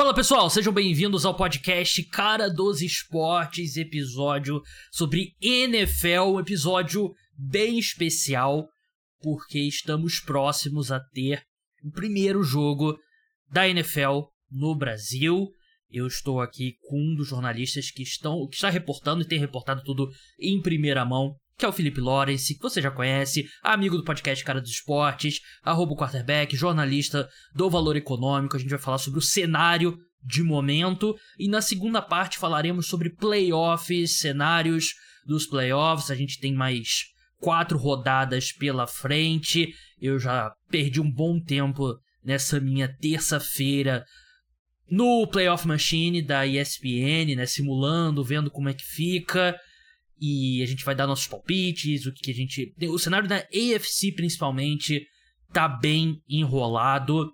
Fala 0.00 0.14
pessoal, 0.14 0.48
sejam 0.48 0.72
bem-vindos 0.72 1.26
ao 1.26 1.36
podcast 1.36 2.02
Cara 2.04 2.48
dos 2.48 2.80
Esportes, 2.80 3.76
episódio 3.76 4.62
sobre 4.90 5.34
NFL, 5.42 6.22
um 6.22 6.40
episódio 6.40 7.12
bem 7.36 7.78
especial, 7.78 8.66
porque 9.20 9.58
estamos 9.58 10.18
próximos 10.18 10.90
a 10.90 11.00
ter 11.00 11.42
o 11.84 11.90
primeiro 11.90 12.42
jogo 12.42 12.98
da 13.52 13.68
NFL 13.68 14.22
no 14.50 14.74
Brasil. 14.74 15.50
Eu 15.90 16.06
estou 16.06 16.40
aqui 16.40 16.76
com 16.88 16.98
um 16.98 17.14
dos 17.14 17.28
jornalistas 17.28 17.90
que 17.90 18.02
estão 18.02 18.48
que 18.48 18.54
está 18.54 18.70
reportando 18.70 19.20
e 19.20 19.28
tem 19.28 19.38
reportado 19.38 19.82
tudo 19.84 20.08
em 20.38 20.62
primeira 20.62 21.04
mão, 21.04 21.36
que 21.60 21.66
é 21.66 21.68
o 21.68 21.72
Felipe 21.72 22.00
Lawrence, 22.00 22.54
que 22.54 22.62
você 22.62 22.80
já 22.80 22.90
conhece, 22.90 23.46
amigo 23.62 23.94
do 23.94 24.02
podcast 24.02 24.42
Cara 24.42 24.62
dos 24.62 24.70
Esportes, 24.70 25.40
arroba 25.62 25.94
quarterback, 25.94 26.56
jornalista 26.56 27.28
do 27.54 27.68
Valor 27.68 27.96
Econômico. 27.96 28.56
A 28.56 28.58
gente 28.58 28.70
vai 28.70 28.78
falar 28.78 28.96
sobre 28.96 29.18
o 29.18 29.22
cenário 29.22 29.98
de 30.24 30.42
momento 30.42 31.14
e 31.38 31.48
na 31.48 31.60
segunda 31.60 32.00
parte 32.00 32.38
falaremos 32.38 32.86
sobre 32.86 33.10
playoffs, 33.10 34.20
cenários 34.20 34.94
dos 35.26 35.46
playoffs. 35.46 36.10
A 36.10 36.14
gente 36.14 36.40
tem 36.40 36.54
mais 36.54 37.04
quatro 37.38 37.76
rodadas 37.76 38.52
pela 38.52 38.86
frente. 38.86 39.74
Eu 40.00 40.18
já 40.18 40.50
perdi 40.70 40.98
um 40.98 41.12
bom 41.12 41.38
tempo 41.38 41.94
nessa 42.24 42.58
minha 42.58 42.88
terça-feira 42.88 44.02
no 44.90 45.26
Playoff 45.26 45.68
Machine 45.68 46.22
da 46.22 46.46
ESPN, 46.46 47.36
né, 47.36 47.44
simulando, 47.44 48.24
vendo 48.24 48.50
como 48.50 48.70
é 48.70 48.72
que 48.72 48.82
fica 48.82 49.60
e 50.20 50.62
a 50.62 50.66
gente 50.66 50.84
vai 50.84 50.94
dar 50.94 51.06
nossos 51.06 51.26
palpites, 51.26 52.04
o 52.04 52.12
que, 52.12 52.20
que 52.20 52.30
a 52.30 52.34
gente. 52.34 52.74
O 52.88 52.98
cenário 52.98 53.28
da 53.28 53.36
AFC, 53.36 54.12
principalmente, 54.14 55.06
tá 55.52 55.66
bem 55.66 56.20
enrolado. 56.28 57.32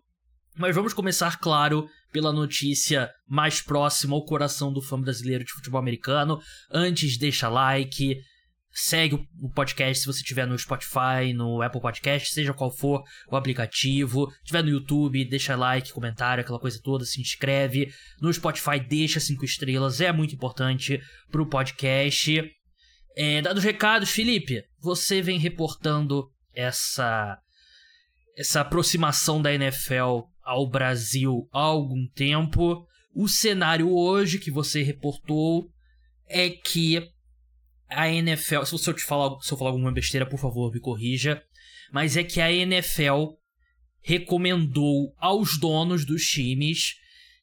Mas 0.57 0.75
vamos 0.75 0.95
começar, 0.95 1.39
claro, 1.39 1.87
pela 2.13 2.33
notícia 2.33 3.11
mais 3.29 3.61
próxima 3.61 4.15
ao 4.15 4.25
coração 4.25 4.73
do 4.73 4.81
fã 4.81 4.99
brasileiro 4.99 5.45
de 5.45 5.53
futebol 5.53 5.81
americano. 5.81 6.41
Antes, 6.71 7.19
deixa 7.19 7.49
like, 7.49 8.17
segue 8.71 9.17
o 9.43 9.51
podcast 9.51 10.01
se 10.01 10.07
você 10.07 10.21
estiver 10.21 10.47
no 10.47 10.59
Spotify, 10.59 11.33
no 11.35 11.61
Apple 11.61 11.81
Podcast, 11.81 12.33
seja 12.33 12.55
qual 12.55 12.71
for 12.71 13.03
o 13.29 13.37
aplicativo. 13.37 14.31
Se 14.31 14.37
estiver 14.45 14.63
no 14.63 14.71
YouTube, 14.71 15.25
deixa 15.25 15.57
like, 15.57 15.93
comentário, 15.93 16.43
aquela 16.43 16.61
coisa 16.61 16.81
toda, 16.83 17.05
se 17.05 17.21
inscreve. 17.21 17.89
No 18.21 18.33
Spotify, 18.33 18.79
deixa 18.79 19.19
cinco 19.19 19.45
estrelas, 19.45 20.01
é 20.01 20.13
muito 20.13 20.35
importante 20.35 21.01
pro 21.31 21.49
podcast. 21.49 22.57
É, 23.17 23.41
dados 23.41 23.65
recados, 23.65 24.11
Felipe, 24.11 24.63
você 24.79 25.23
vem 25.23 25.39
reportando 25.39 26.31
essa 26.53 27.41
essa 28.37 28.61
aproximação 28.61 29.41
da 29.41 29.55
NFL 29.55 30.29
ao 30.43 30.69
Brasil 30.69 31.49
há 31.51 31.61
algum 31.61 32.07
tempo. 32.09 32.87
O 33.15 33.27
cenário 33.27 33.91
hoje 33.91 34.39
que 34.39 34.51
você 34.51 34.83
reportou 34.83 35.71
é 36.29 36.51
que 36.51 37.03
a 37.89 38.11
NFL, 38.11 38.65
se 38.65 38.91
eu 38.91 38.93
te 38.93 39.03
falar, 39.03 39.41
se 39.41 39.51
eu 39.51 39.57
falar 39.57 39.71
alguma 39.71 39.91
besteira, 39.91 40.27
por 40.27 40.39
favor, 40.39 40.71
me 40.71 40.81
corrija, 40.81 41.43
mas 41.91 42.15
é 42.17 42.23
que 42.23 42.43
a 42.43 42.53
NFL 42.53 43.31
recomendou 44.03 45.15
aos 45.17 45.59
donos 45.59 46.05
dos 46.05 46.27
times 46.27 46.97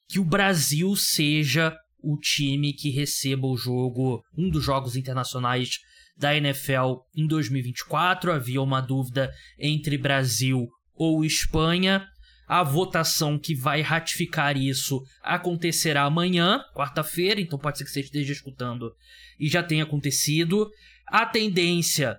que 0.06 0.20
o 0.20 0.24
Brasil 0.24 0.94
seja 0.94 1.76
o 2.04 2.18
time 2.18 2.72
que 2.74 2.90
receba 2.90 3.46
o 3.46 3.56
jogo, 3.56 4.22
um 4.36 4.50
dos 4.50 4.62
jogos 4.62 4.94
internacionais 4.94 5.78
da 6.16 6.36
NFL 6.36 7.00
em 7.16 7.26
2024. 7.26 8.30
Havia 8.30 8.60
uma 8.60 8.80
dúvida 8.80 9.32
entre 9.58 9.96
Brasil 9.96 10.68
ou 10.94 11.24
Espanha. 11.24 12.06
A 12.46 12.62
votação 12.62 13.38
que 13.38 13.54
vai 13.54 13.80
ratificar 13.80 14.54
isso 14.56 15.02
acontecerá 15.22 16.02
amanhã, 16.02 16.62
quarta-feira, 16.74 17.40
então 17.40 17.58
pode 17.58 17.78
ser 17.78 17.84
que 17.84 17.90
você 17.90 18.00
esteja 18.00 18.32
escutando 18.34 18.92
e 19.40 19.48
já 19.48 19.62
tenha 19.62 19.84
acontecido. 19.84 20.70
A 21.08 21.24
tendência 21.24 22.18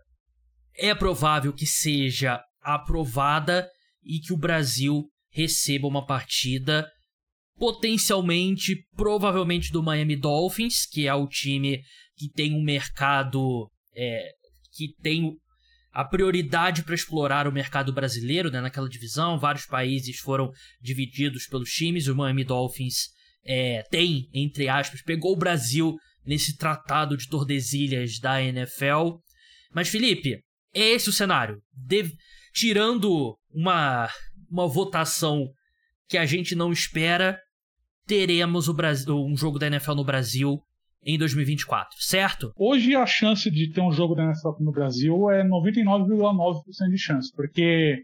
é 0.76 0.96
provável 0.96 1.54
que 1.54 1.68
seja 1.68 2.42
aprovada 2.62 3.70
e 4.04 4.20
que 4.20 4.34
o 4.34 4.38
Brasil 4.38 5.04
receba 5.32 5.88
uma 5.88 6.06
partida 6.06 6.88
potencialmente, 7.58 8.76
provavelmente 8.96 9.72
do 9.72 9.84
Miami 9.84 10.16
Dolphins, 10.16 10.86
que 10.86 11.08
é 11.08 11.14
o 11.14 11.28
time 11.28 11.82
que 12.18 12.30
tem 12.30 12.54
um 12.54 12.64
mercado 12.64 13.70
é, 13.96 14.30
que 14.74 14.94
tem 15.02 15.38
a 15.92 16.04
prioridade 16.04 16.84
para 16.84 16.94
explorar 16.94 17.48
o 17.48 17.54
mercado 17.54 17.94
brasileiro 17.94 18.52
né, 18.52 18.60
naquela 18.60 18.90
divisão. 18.90 19.40
Vários 19.40 19.66
países 19.66 20.18
foram 20.18 20.52
divididos 20.82 21.48
pelos 21.48 21.70
times. 21.70 22.08
O 22.08 22.16
Miami 22.16 22.44
Dolphins 22.44 23.08
é, 23.46 23.82
tem, 23.90 24.28
entre 24.34 24.68
aspas, 24.68 25.02
pegou 25.02 25.32
o 25.32 25.38
Brasil 25.38 25.96
nesse 26.26 26.58
tratado 26.58 27.16
de 27.16 27.30
Tordesilhas 27.30 28.20
da 28.20 28.42
NFL. 28.44 29.20
Mas, 29.74 29.88
Felipe, 29.88 30.42
é 30.74 30.82
esse 30.90 31.10
o 31.10 31.14
cenário. 31.14 31.62
De... 31.72 32.12
Tirando 32.54 33.38
uma, 33.50 34.10
uma 34.50 34.68
votação 34.68 35.48
que 36.10 36.18
a 36.18 36.26
gente 36.26 36.56
não 36.56 36.72
espera, 36.74 37.40
teremos 38.06 38.68
Brasil, 38.74 39.16
um 39.16 39.36
jogo 39.36 39.60
da 39.60 39.68
NFL 39.68 39.94
no 39.94 40.04
Brasil 40.04 40.62
em 41.04 41.18
2024, 41.18 41.98
certo? 42.00 42.52
Hoje 42.58 42.96
a 42.96 43.06
chance 43.06 43.50
de 43.52 43.72
ter 43.72 43.82
um 43.82 43.92
jogo 43.92 44.16
da 44.16 44.24
NFL 44.24 44.54
no 44.60 44.72
Brasil 44.72 45.30
é 45.30 45.44
99,9% 45.44 46.64
de 46.90 46.98
chance, 46.98 47.32
porque 47.36 48.04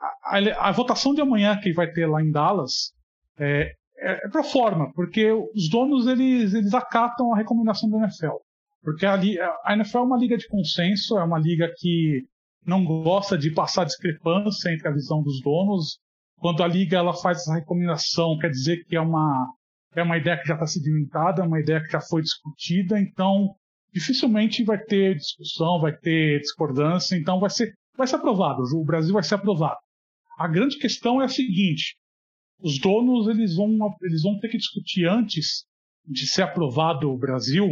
a, 0.00 0.38
a, 0.38 0.68
a, 0.68 0.72
votação 0.72 1.14
de 1.14 1.20
amanhã 1.20 1.58
que 1.58 1.72
vai 1.72 1.90
ter 1.90 2.06
lá 2.06 2.22
em 2.22 2.30
Dallas 2.30 2.92
é, 3.38 3.72
é, 3.98 4.26
é 4.26 4.28
pro 4.28 4.44
forma, 4.44 4.92
porque 4.94 5.32
os 5.32 5.68
donos 5.68 6.06
eles, 6.06 6.54
eles 6.54 6.74
acatam 6.74 7.32
a 7.32 7.36
recomendação 7.36 7.90
da 7.90 7.98
NFL. 7.98 8.36
Porque 8.82 9.06
a, 9.06 9.14
a 9.64 9.74
NFL 9.74 9.98
é 9.98 10.02
uma 10.02 10.18
liga 10.18 10.36
de 10.36 10.48
consenso, 10.48 11.16
é 11.16 11.22
uma 11.22 11.38
liga 11.38 11.72
que 11.76 12.26
não 12.66 12.84
gosta 12.84 13.38
de 13.38 13.50
passar 13.52 13.84
discrepância 13.84 14.72
entre 14.72 14.88
a 14.88 14.92
visão 14.92 15.22
dos 15.22 15.40
donos. 15.40 15.98
Quando 16.42 16.60
a 16.64 16.66
liga 16.66 16.96
ela 16.96 17.14
faz 17.14 17.38
essa 17.38 17.54
recomendação, 17.54 18.36
quer 18.36 18.50
dizer 18.50 18.84
que 18.86 18.96
é 18.96 19.00
uma 19.00 19.48
é 19.94 20.02
uma 20.02 20.18
ideia 20.18 20.36
que 20.36 20.48
já 20.48 20.54
está 20.54 20.66
sedimentada, 20.66 21.40
é 21.40 21.46
uma 21.46 21.60
ideia 21.60 21.80
que 21.80 21.92
já 21.92 22.00
foi 22.00 22.20
discutida, 22.20 22.98
então 22.98 23.54
dificilmente 23.92 24.64
vai 24.64 24.76
ter 24.76 25.14
discussão, 25.14 25.80
vai 25.80 25.96
ter 25.96 26.40
discordância, 26.40 27.14
então 27.14 27.38
vai 27.38 27.48
ser, 27.48 27.72
vai 27.96 28.08
ser 28.08 28.16
aprovado, 28.16 28.62
o 28.74 28.84
Brasil 28.84 29.14
vai 29.14 29.22
ser 29.22 29.36
aprovado. 29.36 29.78
A 30.36 30.48
grande 30.48 30.78
questão 30.78 31.22
é 31.22 31.26
a 31.26 31.28
seguinte: 31.28 31.94
os 32.58 32.80
donos 32.80 33.28
eles 33.28 33.54
vão, 33.54 33.70
eles 34.02 34.22
vão 34.24 34.36
ter 34.40 34.48
que 34.48 34.58
discutir 34.58 35.06
antes 35.06 35.64
de 36.04 36.26
ser 36.26 36.42
aprovado 36.42 37.08
o 37.08 37.16
Brasil, 37.16 37.68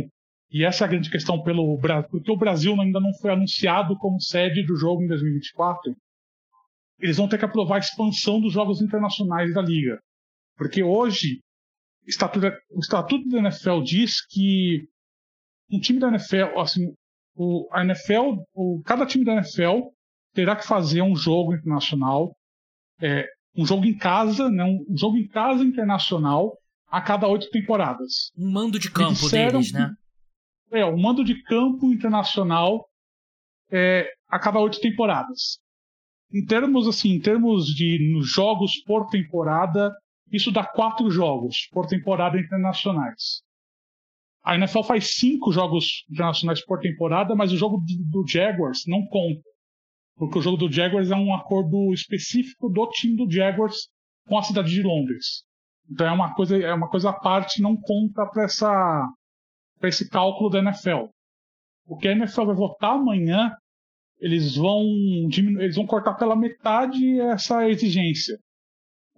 e 0.49 0.65
essa 0.65 0.85
é 0.85 0.87
a 0.87 0.91
grande 0.91 1.11
questão 1.11 1.43
pelo 1.43 1.77
Brasil, 1.77 2.09
porque 2.09 2.31
o 2.31 2.39
Brasil 2.39 2.81
ainda 2.81 3.01
não 3.01 3.13
foi 3.15 3.33
anunciado 3.33 3.99
como 3.99 4.21
sede 4.21 4.65
do 4.65 4.77
jogo 4.77 5.03
em 5.03 5.09
2024. 5.09 5.93
Eles 7.01 7.17
vão 7.17 7.29
ter 7.29 7.39
que 7.39 7.45
aprovar 7.45 7.77
a 7.77 7.81
expansão 7.81 8.41
dos 8.41 8.53
jogos 8.53 8.81
internacionais 8.81 9.53
da 9.55 9.63
liga. 9.63 9.99
Porque 10.57 10.83
hoje 10.83 11.41
estatuto, 12.07 12.47
o 12.71 12.81
estatuto 12.81 13.29
da 13.29 13.39
NFL 13.39 13.83
diz 13.83 14.25
que 14.27 14.87
um 15.71 15.81
time 15.81 15.99
da 15.99 16.09
NFL, 16.09 16.59
assim, 16.59 16.93
o, 17.35 17.69
a 17.73 17.83
NFL, 17.85 18.43
o, 18.53 18.83
cada 18.85 19.07
time 19.07 19.25
da 19.25 19.35
NFL 19.35 19.89
terá 20.35 20.57
que 20.57 20.67
fazer 20.67 21.03
um 21.03 21.17
jogo 21.17 21.55
internacional, 21.55 22.37
é, 23.01 23.27
um 23.57 23.65
jogo 23.65 23.85
em 23.85 23.97
casa, 23.97 24.51
né, 24.51 24.65
um, 24.65 24.85
jogo 24.97 25.17
em 25.17 25.27
casa 25.27 25.63
internacional 25.63 26.57
a 26.89 27.01
cada 27.01 27.29
oito 27.29 27.49
temporadas. 27.51 28.31
Um 28.37 28.51
mando 28.51 28.79
de 28.79 28.91
campo 28.91 29.29
deles, 29.31 29.73
né? 29.73 29.95
É, 30.73 30.85
um 30.85 31.01
mando 31.01 31.25
de 31.25 31.41
campo 31.45 31.93
internacional 31.93 32.89
é, 33.71 34.13
a 34.29 34.39
cada 34.39 34.59
oito 34.59 34.81
temporadas. 34.81 35.60
Em 36.33 36.45
termos 36.45 36.87
assim, 36.87 37.11
em 37.11 37.21
termos 37.21 37.67
de 37.67 37.99
jogos 38.23 38.77
por 38.85 39.09
temporada, 39.09 39.93
isso 40.31 40.53
dá 40.53 40.65
quatro 40.65 41.11
jogos 41.11 41.69
por 41.73 41.87
temporada 41.87 42.39
internacionais. 42.39 43.43
A 44.43 44.55
NFL 44.55 44.83
faz 44.83 45.17
cinco 45.17 45.53
jogos 45.53 46.05
internacionais 46.11 46.65
por 46.65 46.81
temporada, 46.81 47.35
mas 47.35 47.53
o 47.53 47.57
jogo 47.57 47.83
do 48.11 48.25
Jaguars 48.27 48.85
não 48.87 49.05
conta. 49.07 49.43
Porque 50.17 50.39
o 50.39 50.43
jogo 50.43 50.57
do 50.57 50.73
Jaguars 50.73 51.11
é 51.11 51.17
um 51.17 51.35
acordo 51.35 51.93
específico 51.93 52.69
do 52.69 52.89
time 52.91 53.17
do 53.17 53.31
Jaguars 53.31 53.89
com 54.27 54.39
a 54.39 54.43
cidade 54.43 54.71
de 54.71 54.83
Londres. 54.83 55.45
Então 55.91 56.07
é 56.07 56.13
uma 56.13 56.35
coisa, 56.35 56.57
é 56.57 56.73
uma 56.73 56.89
coisa 56.89 57.11
à 57.11 57.13
parte, 57.13 57.61
não 57.61 57.77
conta 57.77 58.25
para 58.27 58.45
essa 58.45 59.09
para 59.79 59.89
esse 59.89 60.09
cálculo 60.09 60.51
da 60.51 60.59
NFL. 60.61 61.07
O 61.87 61.97
que 61.97 62.07
a 62.07 62.13
NFL 62.13 62.45
vai 62.45 62.55
votar 62.55 62.93
amanhã, 62.93 63.51
eles 64.21 64.57
vão 64.57 64.85
eles 65.59 65.77
vão 65.77 65.87
cortar 65.87 66.15
pela 66.15 66.37
metade 66.37 67.21
essa 67.21 67.69
exigência 67.69 68.39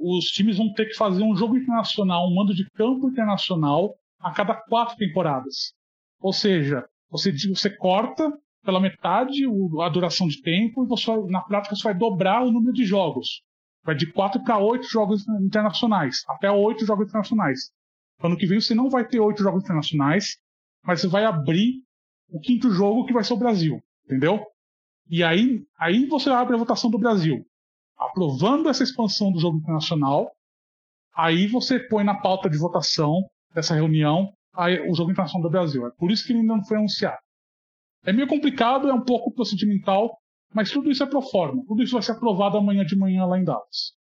os 0.03 0.27
times 0.27 0.59
vão 0.59 0.73
ter 0.73 0.87
que 0.87 0.97
fazer 0.97 1.23
um 1.23 1.37
jogo 1.37 1.57
internacional, 1.57 2.29
um 2.29 2.35
mando 2.35 2.55
de 2.55 2.69
campo 2.71 3.09
internacional 3.09 3.95
a 4.19 4.33
cada 4.33 4.55
quatro 4.55 4.97
temporadas. 4.97 5.73
Ou 6.21 6.33
seja, 6.33 6.85
você, 7.09 7.33
você 7.49 7.71
corta 7.71 8.31
pela 8.65 8.81
metade 8.81 9.45
a 9.81 9.89
duração 9.89 10.27
de 10.27 10.41
tempo 10.43 10.85
e 10.85 10.89
você, 10.89 11.11
na 11.29 11.41
prática 11.43 11.77
você 11.77 11.85
vai 11.85 11.95
dobrar 11.95 12.43
o 12.43 12.51
número 12.51 12.73
de 12.73 12.85
jogos. 12.85 13.43
vai 13.85 13.95
de 13.95 14.13
4 14.13 14.43
para 14.45 14.59
8 14.59 14.87
jogos 14.89 15.27
internacionais, 15.29 16.23
até 16.29 16.51
8 16.51 16.85
jogos 16.85 17.09
internacionais. 17.09 17.71
Ano 18.23 18.37
que 18.37 18.47
vem 18.47 18.61
você 18.61 18.75
não 18.75 18.89
vai 18.89 19.07
ter 19.07 19.21
8 19.21 19.43
jogos 19.43 19.63
internacionais, 19.65 20.39
mas 20.85 21.01
você 21.01 21.09
vai 21.09 21.25
abrir 21.25 21.83
o 22.29 22.41
quinto 22.41 22.71
jogo 22.71 23.05
que 23.05 23.13
vai 23.13 23.25
ser 23.25 23.35
o 23.35 23.39
Brasil, 23.39 23.83
entendeu? 24.05 24.45
E 25.09 25.23
aí, 25.23 25.63
aí 25.79 26.07
você 26.07 26.31
abre 26.31 26.55
a 26.55 26.59
votação 26.59 26.91
do 26.91 26.99
Brasil. 26.99 27.45
Aprovando 27.97 28.69
essa 28.69 28.83
expansão 28.83 29.31
do 29.31 29.41
jogo 29.41 29.59
internacional, 29.59 30.31
aí 31.15 31.47
você 31.47 31.79
põe 31.79 32.05
na 32.05 32.21
pauta 32.21 32.49
de 32.49 32.59
votação 32.59 33.23
dessa 33.55 33.75
reunião 33.75 34.33
aí, 34.55 34.81
o 34.89 34.95
jogo 34.95 35.11
internacional 35.11 35.49
do 35.49 35.53
Brasil. 35.53 35.87
É 35.87 35.91
por 35.91 36.11
isso 36.11 36.25
que 36.25 36.33
ele 36.33 36.41
ainda 36.41 36.57
não 36.57 36.65
foi 36.65 36.77
anunciado. 36.77 37.19
É 38.05 38.13
meio 38.13 38.27
complicado, 38.27 38.89
é 38.89 38.95
um 38.95 39.05
pouco 39.05 39.33
procedimental, 39.33 40.19
mas 40.53 40.71
tudo 40.71 40.91
isso 40.91 41.03
é 41.03 41.07
pro 41.07 41.23
forma. 41.23 41.65
Tudo 41.67 41.83
isso 41.83 41.93
vai 41.93 42.03
ser 42.03 42.13
aprovado 42.13 42.57
amanhã 42.57 42.85
de 42.85 42.97
manhã 42.97 43.25
lá 43.25 43.39
em 43.39 43.45
Dallas. 43.45 43.93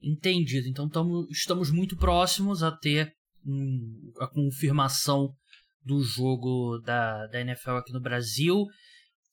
Entendido. 0.00 0.68
Então 0.68 0.88
tamo, 0.88 1.26
estamos 1.30 1.70
muito 1.70 1.96
próximos 1.96 2.62
a 2.62 2.70
ter 2.70 3.12
a 4.20 4.26
confirmação 4.28 5.32
do 5.84 6.02
jogo 6.02 6.78
da, 6.84 7.26
da 7.26 7.40
NFL 7.40 7.72
aqui 7.72 7.92
no 7.92 8.00
Brasil. 8.00 8.64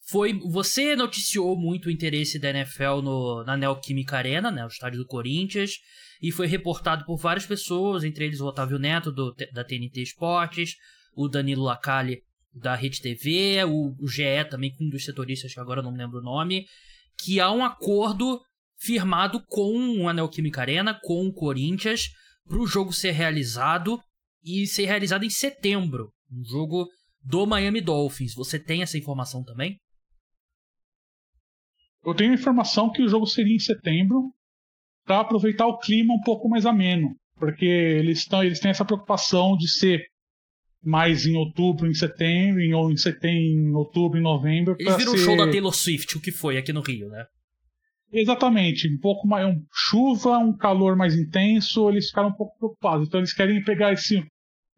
Foi, 0.07 0.33
você 0.39 0.95
noticiou 0.95 1.57
muito 1.57 1.87
o 1.87 1.91
interesse 1.91 2.37
da 2.37 2.51
NFL 2.51 3.01
no, 3.01 3.43
na 3.43 3.57
Neoquímica 3.57 4.17
Arena, 4.17 4.51
né, 4.51 4.63
o 4.63 4.67
estádio 4.67 4.99
do 4.99 5.07
Corinthians, 5.07 5.79
e 6.21 6.31
foi 6.31 6.45
reportado 6.45 7.03
por 7.05 7.17
várias 7.17 7.45
pessoas, 7.45 8.03
entre 8.03 8.25
eles 8.25 8.39
o 8.39 8.45
Otávio 8.45 8.77
Neto, 8.77 9.11
do, 9.11 9.33
da 9.51 9.63
TNT 9.63 10.03
Esportes, 10.03 10.75
o 11.15 11.27
Danilo 11.27 11.63
Lacalle, 11.63 12.21
da 12.53 12.75
Rede 12.75 13.01
TV, 13.01 13.63
o, 13.65 13.95
o 13.99 14.07
GE 14.07 14.45
também, 14.49 14.71
com 14.71 14.85
um 14.85 14.89
dos 14.89 15.03
setoristas, 15.03 15.53
que 15.53 15.59
agora 15.59 15.81
não 15.81 15.95
lembro 15.95 16.19
o 16.19 16.23
nome, 16.23 16.65
que 17.17 17.39
há 17.39 17.51
um 17.51 17.65
acordo 17.65 18.39
firmado 18.77 19.43
com 19.47 20.07
a 20.07 20.13
Neoquímica 20.13 20.61
Arena, 20.61 20.97
com 21.01 21.25
o 21.25 21.33
Corinthians, 21.33 22.09
para 22.47 22.59
o 22.59 22.67
jogo 22.67 22.93
ser 22.93 23.11
realizado 23.11 23.99
e 24.43 24.67
ser 24.67 24.85
realizado 24.85 25.25
em 25.25 25.29
setembro. 25.29 26.11
Um 26.31 26.43
jogo 26.45 26.87
do 27.21 27.45
Miami 27.47 27.81
Dolphins. 27.81 28.35
Você 28.35 28.59
tem 28.59 28.83
essa 28.83 28.97
informação 28.97 29.43
também? 29.43 29.79
Eu 32.05 32.13
tenho 32.13 32.33
informação 32.33 32.91
que 32.91 33.01
o 33.01 33.07
jogo 33.07 33.25
seria 33.25 33.55
em 33.55 33.59
setembro 33.59 34.31
para 35.05 35.21
aproveitar 35.21 35.65
o 35.65 35.77
clima 35.77 36.13
um 36.13 36.21
pouco 36.21 36.47
mais 36.47 36.65
ameno, 36.65 37.15
porque 37.35 37.65
eles, 37.65 38.25
tão, 38.25 38.43
eles 38.43 38.59
têm 38.59 38.71
essa 38.71 38.85
preocupação 38.85 39.57
de 39.57 39.67
ser 39.67 40.05
mais 40.83 41.25
em 41.25 41.35
outubro, 41.35 41.87
em 41.87 41.93
setembro, 41.93 42.61
em, 42.61 42.73
ou 42.73 42.91
em 42.91 42.97
setembro, 42.97 43.39
em 43.39 43.73
outubro, 43.73 44.19
em 44.19 44.21
novembro. 44.21 44.75
Eles 44.77 44.97
viram 44.97 45.11
ser... 45.13 45.17
o 45.17 45.21
show 45.21 45.37
da 45.37 45.49
Taylor 45.49 45.73
Swift, 45.73 46.17
o 46.17 46.21
que 46.21 46.31
foi 46.31 46.57
aqui 46.57 46.71
no 46.71 46.81
Rio, 46.81 47.09
né? 47.09 47.25
Exatamente, 48.13 48.87
um 48.87 48.99
pouco 48.99 49.27
mais 49.27 49.47
um, 49.47 49.59
chuva, 49.73 50.37
um 50.37 50.55
calor 50.55 50.95
mais 50.95 51.15
intenso, 51.15 51.89
eles 51.89 52.07
ficaram 52.07 52.29
um 52.29 52.33
pouco 52.33 52.57
preocupados. 52.57 53.07
Então 53.07 53.19
eles 53.19 53.33
querem 53.33 53.63
pegar 53.63 53.93
esse 53.93 54.23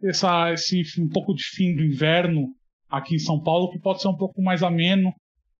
essa, 0.04 0.54
esse 0.54 0.84
um 1.00 1.10
pouco 1.10 1.34
de 1.34 1.44
fim 1.44 1.76
do 1.76 1.84
inverno 1.84 2.48
aqui 2.90 3.16
em 3.16 3.20
São 3.20 3.42
Paulo, 3.42 3.70
que 3.72 3.80
pode 3.80 4.02
ser 4.02 4.08
um 4.08 4.16
pouco 4.16 4.42
mais 4.42 4.64
ameno 4.64 5.14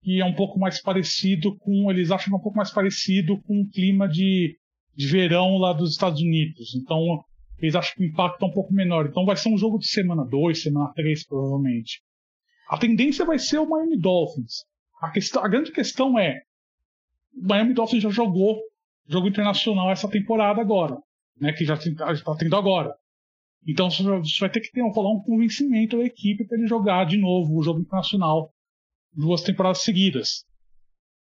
e 0.04 0.22
é 0.22 0.26
um 0.26 0.34
pouco 0.34 0.60
mais 0.60 0.82
parecido 0.82 1.58
com. 1.58 1.92
Eles 1.92 2.12
acham 2.12 2.30
que 2.30 2.34
é 2.34 2.38
um 2.38 2.42
pouco 2.42 2.58
mais 2.58 2.72
parecido 2.72 3.42
com 3.44 3.62
o 3.62 3.70
clima 3.70 4.08
de, 4.08 4.58
de 4.96 5.08
verão 5.08 5.58
lá 5.58 5.74
dos 5.74 5.92
Estados 5.92 6.22
Unidos. 6.22 6.76
Então 6.76 7.24
eles 7.60 7.76
acham 7.76 7.94
que 7.96 8.04
o 8.04 8.08
impacto 8.08 8.44
é 8.44 8.48
um 8.48 8.52
pouco 8.52 8.74
menor. 8.74 9.08
Então 9.08 9.26
vai 9.26 9.36
ser 9.36 9.50
um 9.50 9.58
jogo 9.58 9.80
de 9.80 9.88
semana 9.88 10.24
2, 10.24 10.62
semana 10.62 10.92
3, 10.94 11.26
provavelmente. 11.28 12.02
A 12.70 12.78
tendência 12.78 13.26
vai 13.26 13.40
ser 13.40 13.58
o 13.58 13.70
Miami 13.70 13.98
Dolphins. 13.98 14.66
A, 15.02 15.10
questão, 15.12 15.44
a 15.44 15.48
grande 15.48 15.72
questão 15.72 16.18
é: 16.20 16.42
o 17.34 17.48
Miami 17.48 17.74
Dolphins 17.74 18.04
já 18.04 18.10
jogou 18.10 18.60
jogo 19.08 19.28
internacional 19.28 19.90
essa 19.90 20.10
temporada 20.10 20.60
agora, 20.60 20.98
né, 21.40 21.54
que 21.54 21.64
já 21.66 21.76
está 21.76 22.36
tendo 22.36 22.56
agora. 22.56 22.94
Então 23.66 23.90
você 23.90 24.04
vai 24.40 24.50
ter 24.50 24.62
que 24.62 24.72
ter, 24.72 24.82
rolar 24.82 25.12
um 25.12 25.22
convencimento 25.22 25.98
da 25.98 26.04
equipe 26.04 26.46
para 26.46 26.58
ele 26.58 26.68
jogar 26.68 27.06
de 27.06 27.18
novo 27.18 27.58
o 27.58 27.64
jogo 27.64 27.80
internacional 27.80 28.52
duas 29.18 29.42
temporadas 29.42 29.82
seguidas. 29.82 30.46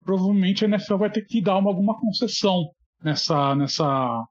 Provavelmente 0.05 0.63
a 0.63 0.67
NFL 0.67 0.97
vai 0.97 1.11
ter 1.11 1.23
que 1.23 1.41
dar 1.41 1.57
uma, 1.57 1.69
alguma 1.69 1.99
concessão 1.99 2.69
nessa, 3.03 3.55
nessa, 3.55 4.23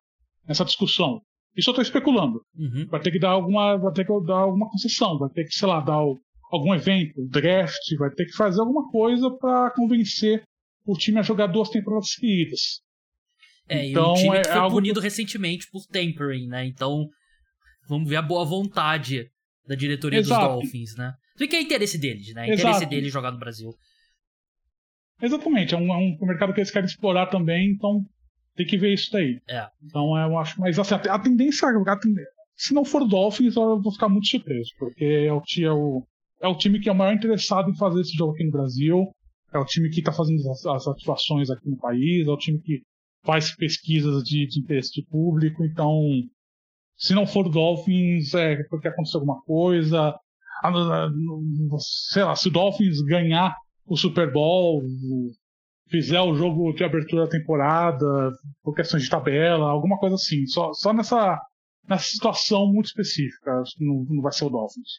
nessa 0.46 0.64
discussão. 0.64 1.20
Isso 1.56 1.70
eu 1.70 1.72
estou 1.72 1.82
especulando. 1.82 2.40
Uhum. 2.54 2.86
Vai 2.88 3.00
ter 3.00 3.10
que 3.10 3.18
dar 3.18 3.30
alguma, 3.30 3.76
vai 3.76 3.92
ter 3.92 4.06
que 4.06 4.26
dar 4.26 4.38
alguma 4.38 4.70
concessão, 4.70 5.18
vai 5.18 5.28
ter 5.30 5.44
que, 5.44 5.54
sei 5.54 5.66
lá, 5.66 5.80
dar 5.80 6.00
o, 6.00 6.18
algum 6.50 6.74
evento, 6.74 7.26
draft, 7.28 7.96
vai 7.98 8.10
ter 8.10 8.26
que 8.26 8.36
fazer 8.36 8.60
alguma 8.60 8.88
coisa 8.90 9.30
para 9.38 9.70
convencer 9.72 10.42
o 10.86 10.96
time 10.96 11.18
a 11.18 11.22
jogar 11.22 11.48
duas 11.48 11.68
temporadas 11.68 12.10
seguidas. 12.10 12.80
É, 13.68 13.86
então, 13.86 14.10
e 14.10 14.18
o 14.18 14.22
time 14.22 14.36
é, 14.36 14.44
foi 14.44 14.52
algo... 14.52 14.76
punido 14.76 15.00
recentemente 15.00 15.66
por 15.72 15.84
tampering, 15.86 16.46
né? 16.46 16.66
Então, 16.66 17.08
vamos 17.88 18.08
ver 18.08 18.16
a 18.16 18.22
boa 18.22 18.44
vontade 18.44 19.28
da 19.66 19.74
diretoria 19.74 20.20
Exato. 20.20 20.46
dos 20.46 20.62
Dolphins, 20.62 20.96
né? 20.96 21.12
Porque 21.36 21.48
que 21.48 21.56
é 21.56 21.62
interesse 21.62 21.98
deles, 21.98 22.32
né? 22.34 22.42
É 22.42 22.54
interesse 22.54 22.78
Exato. 22.78 22.88
deles 22.88 23.12
jogar 23.12 23.30
no 23.30 23.38
Brasil. 23.38 23.74
Exatamente, 25.20 25.74
é 25.74 25.78
um, 25.78 25.92
é 25.92 25.96
um 25.96 26.26
mercado 26.26 26.52
que 26.52 26.60
eles 26.60 26.70
querem 26.70 26.86
explorar 26.86 27.26
também, 27.26 27.70
então 27.70 28.04
tem 28.54 28.66
que 28.66 28.78
ver 28.78 28.94
isso 28.94 29.10
daí. 29.12 29.40
É. 29.48 29.66
Então 29.82 30.16
eu 30.18 30.38
acho. 30.38 30.60
Mas 30.60 30.78
assim, 30.78 30.94
a, 30.94 31.18
tendência, 31.18 31.68
a 31.68 31.96
tendência. 31.98 32.30
Se 32.54 32.72
não 32.72 32.84
for 32.84 33.06
Dolphins, 33.06 33.54
eu 33.54 33.80
vou 33.80 33.92
ficar 33.92 34.08
muito 34.08 34.26
surpreso, 34.28 34.70
porque 34.78 35.04
é 35.04 35.32
o, 35.32 35.42
é 35.60 35.72
o, 35.72 36.06
é 36.42 36.48
o 36.48 36.56
time 36.56 36.80
que 36.80 36.88
é 36.88 36.92
o 36.92 36.94
maior 36.94 37.14
interessado 37.14 37.70
em 37.70 37.76
fazer 37.76 38.00
esse 38.00 38.16
jogo 38.16 38.32
aqui 38.32 38.44
no 38.44 38.50
Brasil, 38.50 39.10
é 39.52 39.58
o 39.58 39.64
time 39.64 39.90
que 39.90 40.00
está 40.00 40.12
fazendo 40.12 40.40
as, 40.50 40.64
as 40.64 40.88
ativações 40.88 41.50
aqui 41.50 41.68
no 41.68 41.76
país, 41.76 42.26
é 42.26 42.30
o 42.30 42.36
time 42.38 42.58
que 42.58 42.82
faz 43.24 43.54
pesquisas 43.54 44.22
de, 44.22 44.46
de 44.46 44.60
interesse 44.60 44.92
de 44.94 45.02
público, 45.06 45.64
então 45.64 46.00
se 46.96 47.14
não 47.14 47.26
for 47.26 47.48
Dolphins, 47.48 48.34
é 48.34 48.62
porque 48.64 48.88
aconteceu 48.88 49.20
alguma 49.20 49.42
coisa. 49.42 50.18
Sei 52.10 52.22
lá, 52.22 52.34
se 52.34 52.48
o 52.48 52.50
Dolphins 52.50 53.00
ganhar 53.02 53.54
o 53.86 53.96
Super 53.96 54.32
Bowl, 54.32 54.82
fizer 55.88 56.20
o 56.20 56.34
jogo 56.34 56.72
de 56.72 56.84
abertura 56.84 57.24
da 57.24 57.30
temporada, 57.30 58.30
por 58.62 58.74
questões 58.74 59.04
de 59.04 59.10
tabela, 59.10 59.70
alguma 59.70 59.98
coisa 59.98 60.16
assim. 60.16 60.46
Só, 60.46 60.72
só 60.72 60.92
nessa, 60.92 61.38
nessa 61.88 62.04
situação 62.04 62.66
muito 62.66 62.86
específica, 62.86 63.62
não, 63.78 64.04
não 64.08 64.22
vai 64.22 64.32
ser 64.32 64.44
o 64.44 64.50
Dolphins. 64.50 64.90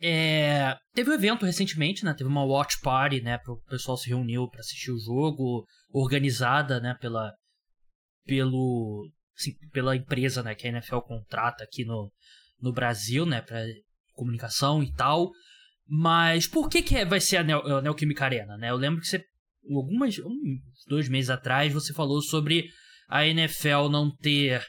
É, 0.00 0.76
teve 0.92 1.10
um 1.10 1.14
evento 1.14 1.46
recentemente, 1.46 2.04
né? 2.04 2.12
Teve 2.12 2.28
uma 2.28 2.44
watch 2.44 2.80
party, 2.82 3.22
né? 3.22 3.38
O 3.48 3.56
pessoal 3.68 3.96
se 3.96 4.08
reuniu 4.08 4.48
para 4.48 4.60
assistir 4.60 4.90
o 4.90 4.98
jogo, 4.98 5.64
organizada, 5.90 6.80
né? 6.80 6.94
Pela, 7.00 7.32
pelo, 8.26 9.08
assim, 9.38 9.52
pela 9.72 9.96
empresa, 9.96 10.42
né? 10.42 10.54
Que 10.54 10.66
a 10.66 10.70
NFL 10.70 10.98
contrata 10.98 11.64
aqui 11.64 11.84
no, 11.84 12.12
no 12.60 12.72
Brasil, 12.72 13.24
né? 13.24 13.40
Para 13.40 13.64
comunicação 14.16 14.82
e 14.82 14.92
tal. 14.92 15.30
Mas 15.86 16.48
por 16.48 16.68
que 16.68 16.82
que 16.82 16.96
é, 16.96 17.04
vai 17.04 17.20
ser 17.20 17.36
a, 17.36 17.44
Neo, 17.44 17.60
a 17.60 17.80
Neoquímica 17.80 18.24
Arena, 18.24 18.56
né? 18.56 18.70
Eu 18.70 18.76
lembro 18.76 19.00
que 19.00 19.06
você 19.06 19.24
algumas 19.70 20.18
um, 20.18 20.58
dois 20.88 21.08
meses 21.08 21.30
atrás 21.30 21.72
você 21.72 21.92
falou 21.92 22.22
sobre 22.22 22.68
a 23.08 23.26
NFL 23.26 23.88
não 23.90 24.14
ter 24.14 24.64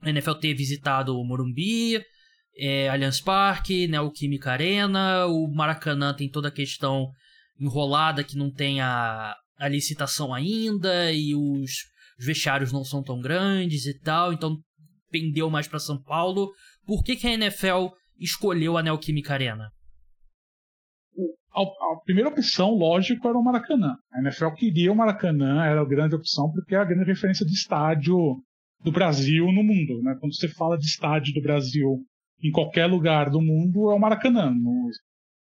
a 0.00 0.10
NFL 0.10 0.34
ter 0.34 0.54
visitado 0.54 1.18
o 1.18 1.24
Morumbi, 1.24 2.02
é, 2.56 2.88
Allianz 2.88 3.20
Parque, 3.20 3.88
Neoquímica 3.88 4.52
Arena, 4.52 5.26
o 5.26 5.48
Maracanã 5.48 6.12
tem 6.12 6.28
toda 6.28 6.48
a 6.48 6.52
questão 6.52 7.10
enrolada 7.58 8.22
que 8.22 8.36
não 8.36 8.52
tem 8.52 8.80
a, 8.82 9.34
a 9.56 9.68
licitação 9.68 10.34
ainda 10.34 11.10
e 11.10 11.34
os, 11.34 11.70
os 12.18 12.26
vestiários 12.26 12.70
não 12.70 12.84
são 12.84 13.02
tão 13.02 13.18
grandes 13.20 13.86
e 13.86 13.98
tal, 13.98 14.32
então 14.32 14.58
pendeu 15.10 15.48
mais 15.48 15.66
para 15.66 15.78
São 15.78 16.00
Paulo. 16.02 16.52
Por 16.86 17.02
que, 17.02 17.16
que 17.16 17.26
a 17.26 17.32
NFL 17.32 17.88
escolheu 18.18 18.76
a 18.76 18.82
Neoquímica 18.82 19.34
Arena? 19.34 19.70
a, 21.54 22.00
primeira 22.04 22.28
opção, 22.28 22.70
lógico, 22.74 23.28
era 23.28 23.38
o 23.38 23.42
Maracanã. 23.42 23.96
A 24.12 24.20
NFL 24.20 24.50
queria 24.50 24.92
o 24.92 24.96
Maracanã, 24.96 25.64
era 25.64 25.80
a 25.80 25.84
grande 25.84 26.14
opção, 26.14 26.50
porque 26.50 26.74
é 26.74 26.78
a 26.78 26.84
grande 26.84 27.04
referência 27.04 27.46
de 27.46 27.52
estádio 27.52 28.16
do 28.82 28.90
Brasil 28.90 29.46
no 29.46 29.62
mundo. 29.62 30.02
Né? 30.02 30.16
Quando 30.20 30.34
você 30.34 30.48
fala 30.48 30.76
de 30.76 30.84
estádio 30.84 31.32
do 31.32 31.42
Brasil 31.42 32.04
em 32.42 32.50
qualquer 32.50 32.86
lugar 32.86 33.30
do 33.30 33.40
mundo, 33.40 33.90
é 33.90 33.94
o 33.94 33.98
Maracanã. 33.98 34.50
No, 34.50 34.90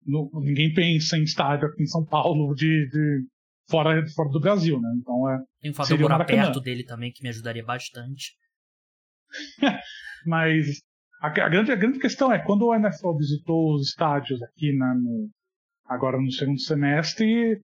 no, 0.04 0.30
ninguém 0.42 0.74
pensa 0.74 1.16
em 1.16 1.22
estádio 1.22 1.68
aqui 1.68 1.82
em 1.82 1.86
São 1.86 2.04
Paulo 2.04 2.54
de, 2.54 2.88
de 2.90 3.24
fora, 3.70 4.04
fora 4.08 4.30
do 4.30 4.40
Brasil. 4.40 4.80
Né? 4.80 4.88
Então 5.00 5.30
é, 5.30 5.38
Tem 5.60 5.70
um 5.70 5.74
fator 5.74 5.98
morar 5.98 6.24
perto 6.24 6.60
dele 6.60 6.84
também 6.84 7.12
que 7.12 7.22
me 7.22 7.28
ajudaria 7.28 7.64
bastante. 7.64 8.34
Mas 10.26 10.82
a, 11.20 11.26
a, 11.26 11.48
grande, 11.48 11.70
a 11.70 11.76
grande 11.76 11.98
questão 11.98 12.32
é, 12.32 12.38
quando 12.38 12.66
o 12.66 12.74
NFL 12.74 13.16
visitou 13.16 13.74
os 13.74 13.88
estádios 13.88 14.42
aqui 14.42 14.72
na, 14.76 14.94
no, 14.94 15.28
agora 15.84 16.18
no 16.18 16.30
segundo 16.32 16.60
semestre, 16.60 17.60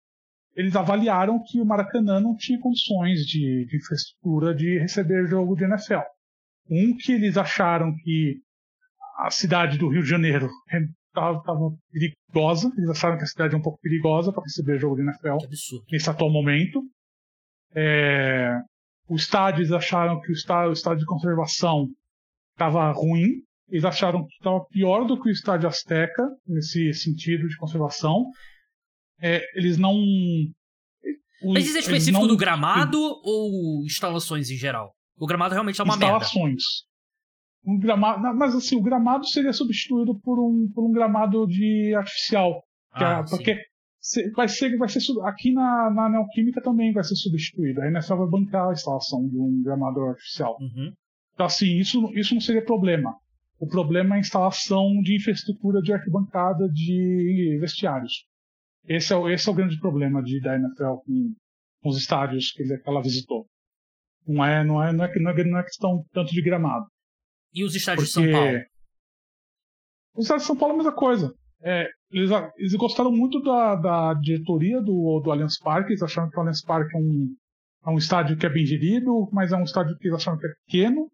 eles 0.55 0.77
avaliaram 0.77 1.43
que 1.43 1.61
o 1.61 1.65
Maracanã 1.65 2.21
não 2.21 2.37
tinha 2.37 2.61
condições 2.61 3.21
de, 3.21 3.67
de 3.67 3.77
infraestrutura 3.77 4.55
de 4.55 4.79
receber 4.79 5.27
jogo 5.27 5.55
de 5.55 5.65
NFL. 5.65 6.01
Um 6.71 6.97
que 6.97 7.13
eles 7.13 7.37
acharam 7.37 7.95
que 7.97 8.41
a 9.19 9.31
cidade 9.31 9.79
do 9.79 9.89
Rio 9.89 10.03
de 10.03 10.09
Janeiro 10.09 10.49
estava 11.09 11.43
perigosa, 11.91 12.71
eles 12.77 12.91
acharam 12.91 13.17
que 13.17 13.25
a 13.25 13.27
cidade 13.27 13.55
é 13.55 13.59
um 13.59 13.63
pouco 13.63 13.79
perigosa 13.81 14.33
para 14.33 14.43
receber 14.43 14.79
jogo 14.79 14.97
de 14.97 15.03
NFL 15.03 15.47
nesse 15.91 16.11
atual 16.11 16.31
momento. 16.31 16.83
É... 17.75 18.59
o 19.09 19.17
estádio, 19.17 19.61
eles 19.61 19.73
acharam 19.73 20.21
que 20.21 20.31
o 20.31 20.33
estádio, 20.33 20.71
o 20.71 20.73
estádio 20.73 21.01
de 21.01 21.07
conservação 21.07 21.89
estava 22.53 22.91
ruim, 22.93 23.43
eles 23.69 23.85
acharam 23.85 24.25
que 24.27 24.35
estava 24.35 24.65
pior 24.67 25.05
do 25.05 25.21
que 25.21 25.29
o 25.29 25.33
estádio 25.33 25.69
Azteca, 25.69 26.23
nesse 26.47 26.93
sentido 26.95 27.49
de 27.49 27.57
conservação. 27.57 28.27
É, 29.21 29.43
eles 29.59 29.77
não. 29.77 29.95
Mas 31.43 31.67
isso 31.67 31.77
é 31.77 31.81
específico 31.81 32.21
não, 32.21 32.29
do 32.29 32.37
gramado 32.37 32.99
ou 32.99 33.85
instalações 33.85 34.51
em 34.51 34.57
geral? 34.57 34.93
O 35.19 35.27
gramado 35.27 35.55
realmente 35.55 35.81
é 35.81 35.85
uma 35.85 35.95
instalações. 35.95 36.35
merda. 36.45 37.69
Um 37.69 37.79
gramado, 37.79 38.37
mas 38.37 38.55
assim, 38.55 38.77
o 38.77 38.83
gramado 38.83 39.27
seria 39.27 39.53
substituído 39.53 40.19
por 40.21 40.39
um, 40.39 40.71
por 40.73 40.89
um 40.89 40.93
gramado 40.93 41.47
de 41.47 41.95
artificial. 41.97 42.63
Ah, 42.93 43.25
é, 43.25 43.29
porque 43.29 43.61
vai 44.35 44.49
ser, 44.49 44.77
vai 44.77 44.89
ser 44.89 45.01
aqui 45.25 45.53
na, 45.53 45.91
na 45.91 46.09
Neoquímica 46.09 46.63
também 46.63 46.93
vai 46.93 47.03
ser 47.03 47.17
substituído. 47.17 47.83
A 47.83 47.89
NFL 47.89 48.17
vai 48.17 48.29
bancar 48.29 48.69
a 48.69 48.73
instalação 48.73 49.27
de 49.29 49.37
um 49.37 49.63
gramado 49.63 50.01
artificial. 50.01 50.57
Uhum. 50.61 50.93
Então, 51.35 51.47
assim, 51.47 51.77
isso, 51.77 52.11
isso 52.15 52.35
não 52.35 52.41
seria 52.41 52.65
problema. 52.65 53.17
O 53.59 53.67
problema 53.67 54.15
é 54.15 54.19
a 54.19 54.21
instalação 54.21 55.01
de 55.03 55.17
infraestrutura 55.17 55.81
de 55.81 55.93
arquibancada 55.93 56.69
de 56.69 57.59
vestiários. 57.61 58.27
Esse 58.87 59.15
é, 59.15 59.33
esse 59.33 59.49
é 59.49 59.53
o 59.53 59.55
grande 59.55 59.79
problema 59.81 60.23
de, 60.23 60.41
da 60.41 60.57
NFL 60.57 60.97
com, 61.05 61.35
com 61.83 61.89
os 61.89 61.97
estádios 61.97 62.53
que, 62.53 62.65
que 62.65 62.89
ela 62.89 63.03
visitou. 63.03 63.47
Não 64.27 64.45
é, 64.45 64.65
não, 64.65 64.83
é, 64.83 64.93
não, 64.93 65.05
é, 65.05 65.19
não, 65.19 65.31
é, 65.31 65.45
não 65.45 65.59
é 65.59 65.63
questão 65.63 66.05
tanto 66.13 66.33
de 66.33 66.43
gramado. 66.43 66.87
E 67.53 67.65
os 67.65 67.75
estádios 67.75 68.13
Porque... 68.13 68.27
de 68.27 68.33
São 68.33 68.43
Paulo? 68.43 68.59
Os 70.15 70.25
estádios 70.25 70.43
de 70.43 70.47
São 70.47 70.57
Paulo 70.57 70.73
é 70.73 70.75
a 70.75 70.79
mesma 70.79 70.95
coisa. 70.95 71.35
É, 71.63 71.89
eles, 72.11 72.31
eles, 72.57 72.75
gostaram 72.75 73.11
muito 73.11 73.43
da, 73.43 73.75
da 73.75 74.15
diretoria 74.15 74.81
do, 74.81 75.21
do 75.21 75.31
Allianz 75.31 75.59
Parque, 75.59 75.91
eles 75.91 76.03
acharam 76.03 76.31
que 76.31 76.37
o 76.37 76.41
Allianz 76.41 76.63
Parque 76.63 76.95
é 76.95 77.01
um, 77.01 77.35
é 77.87 77.91
um 77.91 77.99
estádio 77.99 78.37
que 78.37 78.47
é 78.47 78.51
bem 78.51 78.65
gerido, 78.65 79.29
mas 79.33 79.53
é 79.53 79.57
um 79.57 79.65
estádio 79.65 79.97
que 79.97 80.07
eles 80.07 80.17
acharam 80.17 80.39
que 80.39 80.47
é 80.47 80.51
pequeno, 80.67 81.11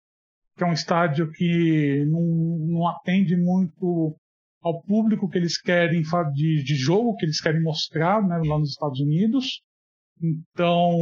que 0.62 0.64
é 0.64 0.66
um 0.66 0.72
estádio 0.72 1.30
que 1.32 2.04
não, 2.06 2.22
não 2.68 2.88
atende 2.88 3.36
muito 3.36 4.16
ao 4.62 4.80
público 4.82 5.28
que 5.28 5.36
eles 5.36 5.60
querem 5.60 6.02
de, 6.32 6.62
de 6.62 6.74
jogo, 6.76 7.16
que 7.16 7.26
eles 7.26 7.40
querem 7.40 7.60
mostrar 7.60 8.22
né, 8.22 8.40
lá 8.46 8.58
nos 8.58 8.70
Estados 8.70 9.00
Unidos. 9.00 9.60
Então, 10.22 10.96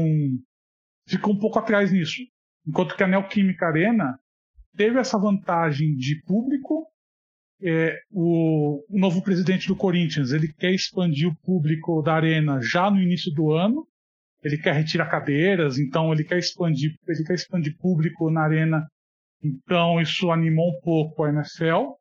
ficou 1.07 1.35
um 1.35 1.39
pouco 1.39 1.59
atrás 1.59 1.93
nisso. 1.93 2.23
Enquanto 2.67 2.97
que 2.97 3.05
a 3.05 3.07
Neoquímica 3.07 3.67
Arena 3.67 4.19
teve 4.75 4.99
essa 4.99 5.19
vantagem 5.19 5.95
de 5.95 6.23
público. 6.23 6.87
É, 7.63 7.95
o, 8.11 8.83
o, 8.89 8.99
novo 8.99 9.23
presidente 9.23 9.69
do 9.69 9.77
Corinthians 9.77 10.33
ele 10.33 10.51
quer 10.51 10.73
expandir 10.73 11.29
o 11.29 11.37
público 11.43 12.01
da 12.01 12.15
arena 12.15 12.59
já 12.63 12.91
no 12.91 12.99
início 12.99 13.31
do 13.35 13.53
ano. 13.53 13.87
Ele 14.43 14.57
quer 14.57 14.73
retirar 14.73 15.11
cadeiras, 15.11 15.79
então 15.79 16.11
ele 16.11 16.25
quer 16.25 16.39
expandir, 16.39 16.95
ele 17.07 17.25
quer 17.25 17.35
expandir 17.35 17.77
público 17.77 18.31
na 18.31 18.41
arena. 18.41 18.89
Então 19.43 20.01
isso 20.01 20.31
animou 20.31 20.71
um 20.71 20.81
pouco 20.81 21.25
a 21.25 21.31
NFL. 21.31 21.93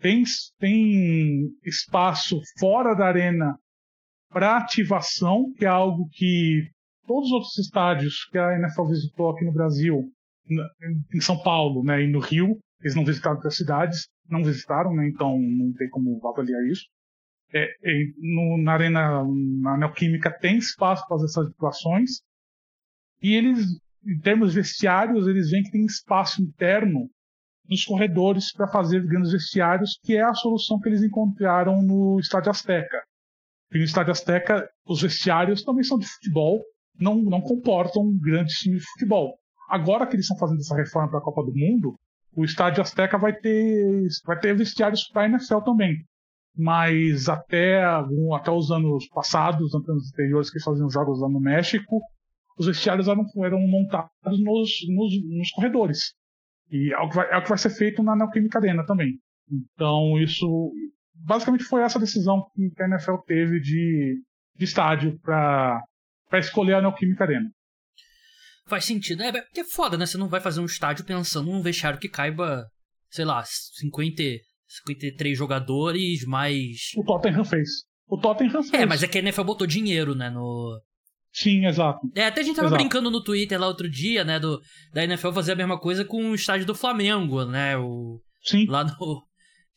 Tem, 0.00 0.22
tem 0.58 1.50
espaço 1.64 2.40
fora 2.58 2.94
da 2.94 3.06
arena 3.06 3.58
para 4.30 4.56
ativação, 4.56 5.52
que 5.56 5.64
é 5.64 5.68
algo 5.68 6.08
que 6.12 6.70
todos 7.06 7.26
os 7.26 7.32
outros 7.32 7.58
estádios 7.58 8.24
que 8.30 8.38
a 8.38 8.56
NFL 8.56 8.86
visitou 8.86 9.30
aqui 9.30 9.44
no 9.44 9.52
Brasil, 9.52 10.10
em 11.14 11.20
São 11.20 11.40
Paulo 11.42 11.82
né, 11.84 12.02
e 12.02 12.06
no 12.06 12.20
Rio, 12.20 12.58
eles 12.80 12.94
não 12.94 13.04
visitaram 13.04 13.36
outras 13.36 13.56
cidades, 13.56 14.08
não 14.28 14.42
visitaram, 14.42 14.94
né, 14.94 15.08
então 15.08 15.38
não 15.38 15.72
tem 15.72 15.88
como 15.90 16.20
avaliar 16.26 16.64
isso. 16.66 16.84
É, 17.52 17.64
é, 17.64 18.04
no, 18.16 18.62
na 18.62 18.72
arena, 18.72 19.24
na 19.60 19.76
Neoquímica, 19.76 20.30
tem 20.30 20.56
espaço 20.58 21.04
para 21.06 21.16
fazer 21.16 21.24
essas 21.26 21.48
ativações. 21.48 22.10
E 23.20 23.34
eles, 23.34 23.66
em 24.04 24.18
termos 24.18 24.54
vestiários, 24.54 25.26
eles 25.26 25.50
veem 25.50 25.62
que 25.62 25.70
tem 25.70 25.84
espaço 25.84 26.42
interno 26.42 27.08
nos 27.68 27.84
corredores 27.84 28.52
para 28.52 28.66
fazer 28.66 29.06
grandes 29.06 29.32
vestiários, 29.32 29.98
que 30.02 30.16
é 30.16 30.22
a 30.22 30.34
solução 30.34 30.80
que 30.80 30.88
eles 30.88 31.02
encontraram 31.02 31.80
no 31.82 32.18
Estádio 32.18 32.50
Azteca. 32.50 33.02
E 33.72 33.78
no 33.78 33.84
Estádio 33.84 34.10
Azteca, 34.10 34.68
os 34.84 35.02
vestiários 35.02 35.62
também 35.62 35.84
são 35.84 35.98
de 35.98 36.06
futebol, 36.06 36.60
não, 36.98 37.16
não 37.16 37.40
comportam 37.40 38.02
um 38.02 38.18
grande 38.18 38.52
time 38.54 38.78
de 38.78 38.84
futebol. 38.84 39.38
Agora 39.68 40.06
que 40.06 40.16
eles 40.16 40.24
estão 40.24 40.36
fazendo 40.36 40.58
essa 40.58 40.74
reforma 40.74 41.08
para 41.08 41.20
a 41.20 41.22
Copa 41.22 41.44
do 41.44 41.54
Mundo, 41.54 41.94
o 42.34 42.44
estádio 42.44 42.82
Azteca 42.82 43.16
vai 43.16 43.32
ter, 43.32 44.08
vai 44.24 44.38
ter 44.38 44.54
vestiários 44.56 45.06
para 45.08 45.22
a 45.22 45.28
NFL 45.28 45.60
também. 45.60 46.04
Mas 46.56 47.28
até, 47.28 47.84
até 47.84 48.50
os 48.50 48.72
anos 48.72 49.06
passados, 49.08 49.72
anos 49.72 50.08
anteriores 50.08 50.50
que 50.50 50.60
faziam 50.60 50.90
jogos 50.90 51.20
lá 51.20 51.28
no 51.28 51.40
México, 51.40 52.00
os 52.60 52.66
vestiários 52.66 53.08
eram, 53.08 53.24
eram 53.42 53.58
montados 53.66 54.10
nos, 54.22 54.70
nos, 54.86 55.12
nos 55.24 55.50
corredores. 55.52 56.12
E 56.70 56.92
é 56.92 56.98
o, 56.98 57.08
que 57.08 57.16
vai, 57.16 57.32
é 57.32 57.38
o 57.38 57.42
que 57.42 57.48
vai 57.48 57.56
ser 57.56 57.70
feito 57.70 58.02
na 58.02 58.14
Neoquímica 58.14 58.58
Arena 58.58 58.84
também. 58.84 59.18
Então, 59.50 60.20
isso. 60.20 60.70
Basicamente 61.14 61.64
foi 61.64 61.82
essa 61.82 61.98
decisão 61.98 62.44
que 62.54 62.82
a 62.82 62.86
NFL 62.86 63.16
teve 63.26 63.60
de, 63.60 64.22
de 64.54 64.64
estádio 64.64 65.18
para 65.20 65.82
escolher 66.34 66.74
a 66.74 66.82
Neoquímica 66.82 67.24
Arena. 67.24 67.50
Faz 68.66 68.84
sentido. 68.84 69.22
É, 69.22 69.32
porque 69.32 69.60
é 69.60 69.64
foda, 69.64 69.96
né? 69.96 70.04
Você 70.04 70.18
não 70.18 70.28
vai 70.28 70.40
fazer 70.40 70.60
um 70.60 70.66
estádio 70.66 71.06
pensando 71.06 71.50
num 71.50 71.62
vestiário 71.62 71.98
que 71.98 72.10
caiba, 72.10 72.66
sei 73.08 73.24
lá, 73.24 73.42
50, 73.42 74.22
53 74.84 75.36
jogadores, 75.36 76.26
mais. 76.26 76.92
O 76.94 77.04
Tottenham 77.04 77.44
fez. 77.44 77.70
O 78.06 78.18
Tottenham 78.18 78.62
fez. 78.62 78.74
É, 78.74 78.84
mas 78.84 79.02
é 79.02 79.08
que 79.08 79.16
a 79.16 79.22
NFL 79.22 79.44
botou 79.44 79.66
dinheiro, 79.66 80.14
né? 80.14 80.28
No. 80.28 80.78
Sim, 81.32 81.66
exato. 81.66 82.00
É, 82.14 82.26
até 82.26 82.40
a 82.40 82.44
gente 82.44 82.56
tava 82.56 82.68
exato. 82.68 82.82
brincando 82.82 83.10
no 83.10 83.22
Twitter 83.22 83.58
lá 83.58 83.68
outro 83.68 83.88
dia, 83.88 84.24
né? 84.24 84.40
Do, 84.40 84.60
da 84.92 85.04
NFL 85.04 85.30
fazer 85.32 85.52
a 85.52 85.56
mesma 85.56 85.78
coisa 85.78 86.04
com 86.04 86.30
o 86.30 86.34
estádio 86.34 86.66
do 86.66 86.74
Flamengo, 86.74 87.44
né? 87.44 87.76
O, 87.76 88.20
Sim. 88.42 88.66
Lá 88.66 88.84
no. 88.84 89.22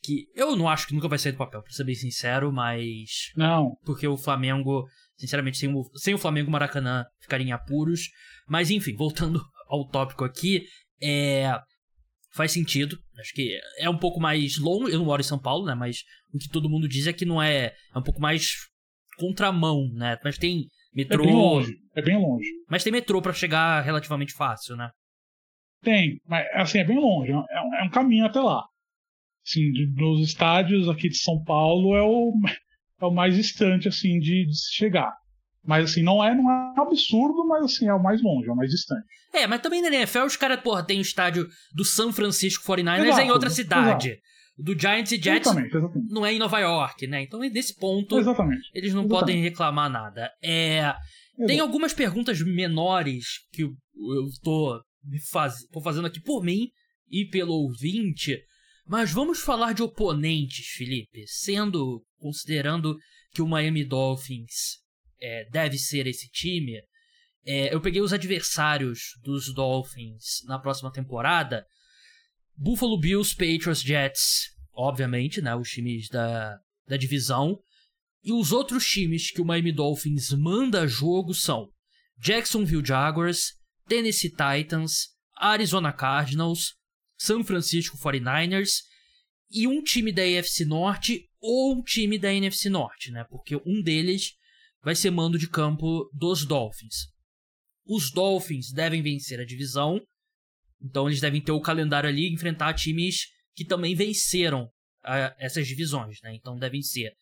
Que 0.02 0.26
eu 0.34 0.54
não 0.54 0.68
acho 0.68 0.86
que 0.86 0.94
nunca 0.94 1.08
vai 1.08 1.18
sair 1.18 1.32
do 1.32 1.38
papel, 1.38 1.62
pra 1.62 1.72
ser 1.72 1.84
bem 1.84 1.94
sincero, 1.94 2.52
mas. 2.52 3.30
Não. 3.36 3.76
Porque 3.84 4.06
o 4.06 4.16
Flamengo 4.16 4.84
Sinceramente, 5.16 5.58
sem 5.58 5.72
o, 5.72 5.82
sem 5.94 6.14
o 6.14 6.18
Flamengo 6.18 6.50
Maracanã 6.50 7.04
ficaria 7.20 7.46
em 7.46 7.52
apuros. 7.52 8.10
Mas 8.48 8.70
enfim, 8.70 8.94
voltando 8.94 9.40
ao 9.68 9.88
tópico 9.88 10.24
aqui, 10.24 10.66
é, 11.00 11.58
faz 12.34 12.52
sentido. 12.52 12.98
Acho 13.18 13.32
que 13.32 13.58
é 13.78 13.88
um 13.88 13.98
pouco 13.98 14.20
mais 14.20 14.58
longo. 14.58 14.88
Eu 14.88 14.98
não 14.98 15.06
moro 15.06 15.20
em 15.20 15.24
São 15.24 15.38
Paulo, 15.38 15.66
né? 15.66 15.74
Mas 15.74 15.98
o 16.32 16.38
que 16.38 16.48
todo 16.48 16.68
mundo 16.68 16.88
diz 16.88 17.06
é 17.06 17.12
que 17.12 17.24
não 17.24 17.42
é. 17.42 17.72
É 17.94 17.98
um 17.98 18.02
pouco 18.02 18.20
mais 18.20 18.54
contramão, 19.16 19.88
né? 19.92 20.18
Mas 20.24 20.36
tem 20.36 20.66
metrô. 20.94 21.22
É 21.22 21.26
bem 21.26 21.34
longe. 21.34 21.78
É 21.96 22.02
bem 22.02 22.16
longe. 22.16 22.48
Mas 22.68 22.84
tem 22.84 22.92
metrô 22.92 23.20
para 23.20 23.32
chegar 23.32 23.80
relativamente 23.82 24.32
fácil, 24.32 24.76
né? 24.76 24.90
Tem, 25.82 26.20
mas 26.26 26.46
assim, 26.54 26.78
é 26.78 26.84
bem 26.84 26.98
longe. 26.98 27.30
É 27.30 27.36
um, 27.36 27.74
é 27.74 27.82
um 27.84 27.90
caminho 27.90 28.26
até 28.26 28.40
lá. 28.40 28.64
Assim, 29.46 29.70
dos 29.94 30.26
estádios 30.26 30.88
aqui 30.88 31.08
de 31.08 31.18
São 31.18 31.42
Paulo 31.44 31.94
é 31.94 32.02
o, 32.02 32.32
é 33.00 33.04
o 33.04 33.10
mais 33.10 33.34
distante 33.34 33.88
assim 33.88 34.18
de, 34.18 34.46
de 34.46 34.54
chegar. 34.72 35.12
Mas 35.66 35.90
assim, 35.90 36.02
não 36.02 36.22
é, 36.22 36.34
não 36.34 36.50
é 36.50 36.74
um 36.78 36.82
absurdo, 36.82 37.46
mas 37.46 37.64
assim, 37.64 37.88
é 37.88 37.94
o 37.94 38.02
mais 38.02 38.22
longe, 38.22 38.48
é 38.48 38.52
o 38.52 38.56
mais 38.56 38.70
distante. 38.70 39.06
É, 39.32 39.46
mas 39.46 39.60
também 39.60 39.82
na 39.82 39.88
NFL 39.88 40.24
os 40.24 40.36
caras, 40.36 40.60
porra, 40.60 40.84
tem 40.84 40.98
o 40.98 41.02
estádio 41.02 41.48
do 41.74 41.84
San 41.84 42.12
Francisco 42.12 42.64
49ers 42.64 43.06
exato, 43.06 43.20
em 43.22 43.30
outra 43.30 43.50
cidade. 43.50 44.08
Exato. 44.10 44.33
Do 44.56 44.78
Giants 44.78 45.10
e 45.10 45.16
Jets 45.20 45.48
exatamente, 45.48 45.76
exatamente. 45.76 46.12
não 46.12 46.24
é 46.24 46.32
em 46.32 46.38
Nova 46.38 46.60
York, 46.60 47.06
né? 47.06 47.22
Então, 47.22 47.40
nesse 47.40 47.74
ponto, 47.76 48.18
exatamente. 48.18 48.70
eles 48.72 48.94
não 48.94 49.08
podem 49.08 49.42
reclamar 49.42 49.90
nada. 49.90 50.30
É, 50.42 50.94
tem 51.46 51.58
algumas 51.58 51.92
perguntas 51.92 52.40
menores 52.40 53.24
que 53.52 53.62
eu, 53.62 53.72
tô, 54.42 54.80
faz, 55.30 55.66
tô 55.72 55.80
fazendo 55.80 56.06
aqui 56.06 56.20
por 56.20 56.44
mim 56.44 56.68
e 57.10 57.24
pelo 57.24 57.52
ouvinte, 57.52 58.40
mas 58.86 59.10
vamos 59.10 59.40
falar 59.40 59.72
de 59.72 59.82
oponentes, 59.82 60.66
Felipe, 60.68 61.24
sendo 61.26 62.04
considerando 62.18 62.96
que 63.32 63.42
o 63.42 63.48
Miami 63.48 63.84
Dolphins 63.84 64.78
é, 65.20 65.48
deve 65.50 65.78
ser 65.78 66.06
esse 66.06 66.28
time, 66.30 66.80
é, 67.46 67.74
eu 67.74 67.80
peguei 67.80 68.00
os 68.00 68.12
adversários 68.12 69.18
dos 69.22 69.52
Dolphins 69.52 70.42
na 70.46 70.58
próxima 70.58 70.90
temporada. 70.92 71.66
Buffalo 72.56 72.98
Bills, 72.98 73.34
Patriots, 73.34 73.80
Jets, 73.80 74.50
obviamente, 74.72 75.40
né, 75.40 75.54
os 75.54 75.68
times 75.68 76.08
da, 76.08 76.58
da 76.86 76.96
divisão. 76.96 77.58
E 78.22 78.32
os 78.32 78.52
outros 78.52 78.86
times 78.86 79.30
que 79.30 79.40
o 79.40 79.44
Miami 79.44 79.72
Dolphins 79.72 80.30
manda 80.30 80.86
jogo 80.86 81.34
são 81.34 81.68
Jacksonville 82.18 82.84
Jaguars, 82.84 83.52
Tennessee 83.86 84.30
Titans, 84.30 85.08
Arizona 85.36 85.92
Cardinals, 85.92 86.74
San 87.18 87.42
Francisco 87.44 87.98
49ers 87.98 88.82
e 89.50 89.66
um 89.66 89.82
time 89.82 90.12
da 90.12 90.22
AFC 90.22 90.64
Norte 90.64 91.28
ou 91.40 91.74
um 91.74 91.82
time 91.82 92.18
da 92.18 92.32
NFC 92.32 92.68
Norte, 92.68 93.10
né? 93.10 93.24
Porque 93.24 93.56
um 93.66 93.82
deles 93.82 94.32
vai 94.82 94.94
ser 94.94 95.10
mando 95.10 95.38
de 95.38 95.48
campo 95.48 96.10
dos 96.12 96.46
Dolphins. 96.46 97.08
Os 97.86 98.10
Dolphins 98.10 98.72
devem 98.72 99.02
vencer 99.02 99.38
a 99.38 99.44
divisão, 99.44 100.00
então 100.84 101.08
eles 101.08 101.20
devem 101.20 101.40
ter 101.40 101.52
o 101.52 101.60
calendário 101.60 102.08
ali 102.08 102.28
e 102.28 102.34
enfrentar 102.34 102.74
times 102.74 103.28
que 103.54 103.64
também 103.64 103.94
venceram 103.94 104.64
uh, 104.64 105.34
essas 105.38 105.66
divisões, 105.66 106.18
né? 106.22 106.34
Então 106.34 106.56
devem 106.56 106.82
ser 106.82 107.12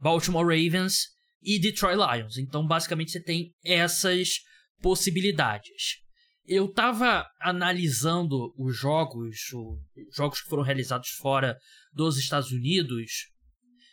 Baltimore 0.00 0.44
Ravens 0.44 1.04
e 1.40 1.60
Detroit 1.60 1.96
Lions. 1.96 2.36
Então 2.36 2.66
basicamente 2.66 3.12
você 3.12 3.22
tem 3.22 3.52
essas 3.64 4.40
possibilidades. 4.80 6.00
eu 6.44 6.72
tava 6.72 7.24
analisando 7.40 8.52
os 8.58 8.76
jogos, 8.76 9.36
os 9.54 10.16
jogos 10.16 10.42
que 10.42 10.48
foram 10.48 10.64
realizados 10.64 11.10
fora 11.10 11.56
dos 11.92 12.18
Estados 12.18 12.50
Unidos. 12.50 13.30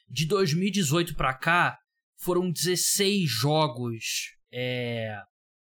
De 0.09 0.25
2018 0.25 1.13
para 1.13 1.35
cá, 1.35 1.77
foram 2.17 2.51
16 2.51 3.29
jogos 3.29 4.03
é, 4.51 5.15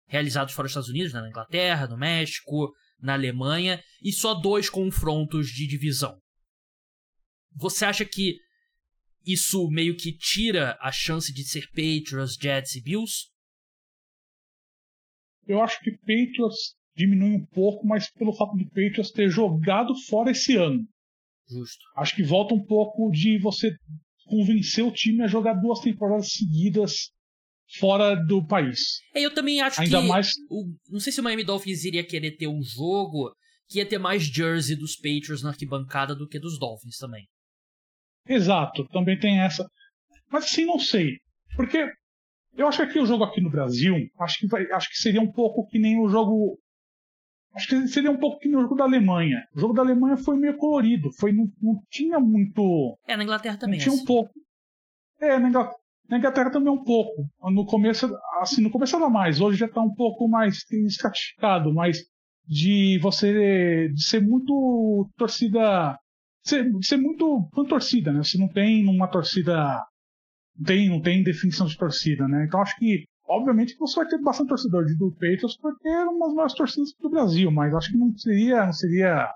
realizados 0.06 0.54
fora 0.54 0.66
dos 0.66 0.70
Estados 0.70 0.88
Unidos, 0.88 1.12
né, 1.12 1.20
na 1.20 1.28
Inglaterra, 1.28 1.88
no 1.88 1.96
México, 1.96 2.72
na 3.00 3.14
Alemanha, 3.14 3.82
e 4.02 4.12
só 4.12 4.34
dois 4.34 4.68
confrontos 4.68 5.48
de 5.48 5.66
divisão. 5.66 6.20
Você 7.54 7.84
acha 7.84 8.04
que 8.04 8.36
isso 9.26 9.68
meio 9.68 9.96
que 9.96 10.12
tira 10.12 10.76
a 10.80 10.90
chance 10.90 11.32
de 11.32 11.44
ser 11.44 11.66
Patriots, 11.68 12.36
Jets 12.40 12.74
e 12.76 12.82
Bills? 12.82 13.28
Eu 15.46 15.62
acho 15.62 15.80
que 15.80 15.90
Patriots 15.92 16.76
diminui 16.94 17.36
um 17.36 17.46
pouco, 17.46 17.86
mas 17.86 18.10
pelo 18.12 18.32
fato 18.32 18.56
de 18.56 18.64
Patriots 18.66 19.10
ter 19.10 19.30
jogado 19.30 19.94
fora 20.08 20.30
esse 20.30 20.56
ano. 20.56 20.86
Justo. 21.48 21.82
Acho 21.96 22.16
que 22.16 22.22
volta 22.22 22.54
um 22.54 22.64
pouco 22.64 23.10
de 23.10 23.38
você 23.38 23.74
convencer 24.26 24.84
o 24.84 24.92
time 24.92 25.22
a 25.22 25.28
jogar 25.28 25.54
duas 25.54 25.80
temporadas 25.80 26.32
seguidas 26.32 27.10
fora 27.76 28.14
do 28.14 28.44
país. 28.46 29.00
É, 29.14 29.20
eu 29.20 29.32
também 29.32 29.60
acho 29.60 29.80
Ainda 29.80 30.00
que. 30.00 30.08
mais. 30.08 30.32
O, 30.48 30.64
não 30.90 31.00
sei 31.00 31.12
se 31.12 31.20
o 31.20 31.24
Miami 31.24 31.44
Dolphins 31.44 31.84
iria 31.84 32.04
querer 32.04 32.36
ter 32.36 32.46
um 32.46 32.62
jogo 32.62 33.32
que 33.68 33.78
ia 33.78 33.86
ter 33.86 33.98
mais 33.98 34.22
jersey 34.22 34.74
dos 34.76 34.96
Patriots 34.96 35.42
na 35.42 35.50
arquibancada 35.50 36.14
do 36.14 36.26
que 36.26 36.38
dos 36.38 36.58
Dolphins 36.58 36.96
também. 36.96 37.26
Exato, 38.26 38.86
também 38.88 39.18
tem 39.18 39.40
essa. 39.40 39.68
Mas 40.30 40.44
assim, 40.44 40.64
não 40.64 40.78
sei. 40.78 41.18
Porque 41.56 41.90
eu 42.56 42.66
acho 42.66 42.78
que 42.78 42.84
aqui 42.84 42.98
o 42.98 43.06
jogo 43.06 43.24
aqui 43.24 43.40
no 43.40 43.50
Brasil, 43.50 43.94
acho 44.18 44.38
que, 44.38 44.46
vai, 44.46 44.70
acho 44.72 44.88
que 44.88 44.96
seria 44.96 45.20
um 45.20 45.30
pouco 45.30 45.66
que 45.66 45.78
nem 45.78 46.00
o 46.00 46.08
jogo. 46.08 46.58
Acho 47.54 47.68
que 47.68 47.88
seria 47.88 48.10
um 48.10 48.18
pouco 48.18 48.38
que 48.38 48.48
nem 48.48 48.58
o 48.58 48.62
jogo 48.62 48.76
da 48.76 48.84
Alemanha. 48.84 49.46
O 49.54 49.60
jogo 49.60 49.74
da 49.74 49.82
Alemanha 49.82 50.16
foi 50.16 50.36
meio 50.36 50.56
colorido, 50.56 51.10
foi, 51.18 51.32
não, 51.32 51.50
não 51.60 51.80
tinha 51.90 52.20
muito. 52.20 52.96
É, 53.06 53.16
na 53.16 53.24
Inglaterra 53.24 53.56
também. 53.56 53.78
Não 53.78 53.84
tinha 53.84 53.94
assim. 53.94 54.02
um 54.02 54.06
pouco. 54.06 54.32
É, 55.20 55.38
na 55.38 55.48
Inglaterra, 55.48 55.78
na 56.08 56.18
Inglaterra 56.18 56.50
também 56.50 56.72
um 56.72 56.82
pouco. 56.82 57.28
No 57.50 57.66
começo, 57.66 58.08
assim, 58.40 58.62
no 58.62 58.70
começo 58.70 58.96
era 58.96 59.10
mais, 59.10 59.40
hoje 59.40 59.58
já 59.58 59.66
está 59.66 59.80
um 59.80 59.92
pouco 59.94 60.28
mais 60.28 60.64
estratificado, 60.70 61.72
mas 61.74 61.98
de 62.46 62.98
você 63.00 63.88
de 63.88 64.02
ser 64.02 64.22
muito 64.22 65.08
torcida 65.16 65.98
ser, 66.48 66.70
ser 66.82 66.96
muito 66.96 67.48
com 67.52 67.64
torcida, 67.64 68.12
né? 68.12 68.22
Você 68.22 68.38
não 68.38 68.48
tem 68.48 68.86
uma 68.88 69.08
torcida. 69.08 69.84
Não 70.56 70.64
tem, 70.64 70.88
não 70.88 71.00
tem 71.00 71.22
definição 71.22 71.66
de 71.66 71.76
torcida, 71.76 72.26
né? 72.26 72.44
Então 72.44 72.60
acho 72.60 72.74
que, 72.76 73.04
obviamente, 73.28 73.76
você 73.78 73.96
vai 73.96 74.08
ter 74.08 74.20
bastante 74.20 74.48
torcedor 74.48 74.84
de 74.84 74.96
do 74.96 75.12
Patriots 75.12 75.56
porque 75.58 75.88
é 75.88 76.04
uma 76.04 76.26
das 76.26 76.34
maiores 76.34 76.54
torcidas 76.54 76.92
do 77.00 77.10
Brasil, 77.10 77.50
mas 77.50 77.74
acho 77.74 77.92
que 77.92 77.98
não 77.98 78.16
seria, 78.16 78.66
não 78.66 78.72
seria 78.72 79.30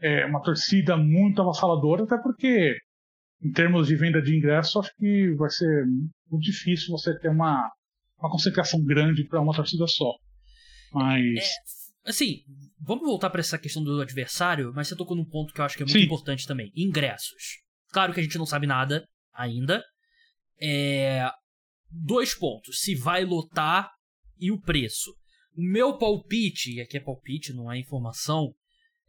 é, 0.00 0.26
uma 0.26 0.42
torcida 0.42 0.96
muito 0.96 1.40
avassaladora, 1.40 2.04
até 2.04 2.18
porque, 2.18 2.76
em 3.42 3.50
termos 3.50 3.88
de 3.88 3.96
venda 3.96 4.22
de 4.22 4.36
ingresso, 4.36 4.78
acho 4.78 4.94
que 4.96 5.34
vai 5.34 5.50
ser 5.50 5.84
muito 6.30 6.44
difícil 6.44 6.90
você 6.90 7.18
ter 7.18 7.28
uma, 7.28 7.70
uma 8.18 8.30
concentração 8.30 8.82
grande 8.84 9.26
para 9.26 9.40
uma 9.40 9.54
torcida 9.54 9.86
só. 9.86 10.12
Mas. 10.92 11.38
É, 11.38 12.10
assim, 12.10 12.42
vamos 12.80 13.04
voltar 13.04 13.30
para 13.30 13.40
essa 13.40 13.58
questão 13.58 13.82
do 13.82 14.00
adversário, 14.00 14.72
mas 14.74 14.88
você 14.88 14.96
tocou 14.96 15.16
num 15.16 15.24
ponto 15.24 15.52
que 15.52 15.60
eu 15.60 15.64
acho 15.64 15.76
que 15.76 15.82
é 15.82 15.86
muito 15.86 15.98
Sim. 15.98 16.04
importante 16.04 16.46
também: 16.46 16.70
ingressos. 16.76 17.60
Claro 17.90 18.14
que 18.14 18.20
a 18.20 18.22
gente 18.22 18.38
não 18.38 18.46
sabe 18.46 18.66
nada 18.66 19.04
ainda. 19.32 19.82
É, 20.60 21.28
dois 21.90 22.34
pontos: 22.34 22.80
se 22.80 22.94
vai 22.94 23.24
lotar 23.24 23.90
e 24.38 24.52
o 24.52 24.60
preço. 24.60 25.10
O 25.54 25.62
meu 25.62 25.98
palpite, 25.98 26.76
e 26.76 26.80
aqui 26.80 26.96
é 26.96 27.00
palpite, 27.00 27.52
não 27.52 27.70
é 27.70 27.78
informação, 27.78 28.54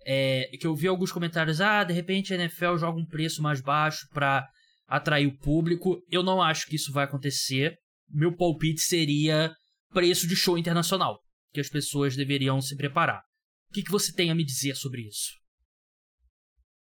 é 0.05 0.57
que 0.59 0.67
eu 0.67 0.75
vi 0.75 0.87
alguns 0.87 1.11
comentários: 1.11 1.61
ah, 1.61 1.83
de 1.83 1.93
repente 1.93 2.33
a 2.33 2.37
NFL 2.37 2.77
joga 2.77 2.99
um 2.99 3.05
preço 3.05 3.41
mais 3.41 3.61
baixo 3.61 4.07
para 4.13 4.47
atrair 4.87 5.27
o 5.27 5.37
público. 5.37 6.01
Eu 6.09 6.23
não 6.23 6.41
acho 6.41 6.67
que 6.67 6.75
isso 6.75 6.91
vai 6.91 7.05
acontecer. 7.05 7.75
Meu 8.09 8.35
palpite 8.35 8.81
seria 8.81 9.51
preço 9.91 10.27
de 10.27 10.35
show 10.35 10.57
internacional, 10.57 11.19
que 11.53 11.59
as 11.59 11.69
pessoas 11.69 12.15
deveriam 12.15 12.61
se 12.61 12.75
preparar. 12.75 13.21
O 13.69 13.73
que, 13.73 13.83
que 13.83 13.91
você 13.91 14.13
tem 14.13 14.29
a 14.29 14.35
me 14.35 14.43
dizer 14.43 14.75
sobre 14.75 15.01
isso? 15.01 15.43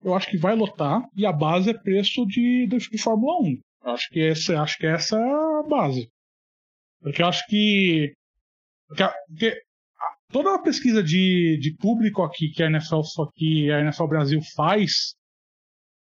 eu 0.03 0.13
acho 0.13 0.29
que 0.29 0.37
vai 0.37 0.55
lotar 0.55 1.01
e 1.15 1.25
a 1.25 1.31
base 1.31 1.69
é 1.69 1.73
preço 1.73 2.25
de, 2.25 2.67
de, 2.67 2.77
de 2.77 2.97
Fórmula 2.97 3.41
1. 3.41 3.59
Eu 3.85 3.91
acho 3.91 4.09
que 4.09 4.19
essa, 4.19 4.61
acho 4.61 4.77
que 4.77 4.85
essa 4.85 5.17
é 5.17 5.59
a 5.59 5.63
base. 5.67 6.09
Porque 7.01 7.21
eu 7.21 7.27
acho 7.27 7.45
que, 7.47 8.13
porque, 8.87 9.03
porque 9.27 9.61
toda 10.33 10.55
a 10.55 10.59
pesquisa 10.59 11.01
de, 11.03 11.57
de 11.61 11.75
público 11.77 12.23
aqui 12.23 12.49
que 12.49 12.63
a 12.63 12.65
NFL 12.65 13.03
só 13.03 13.29
que 13.33 13.71
a 13.71 13.79
NFL 13.79 14.07
Brasil 14.07 14.41
faz 14.55 15.15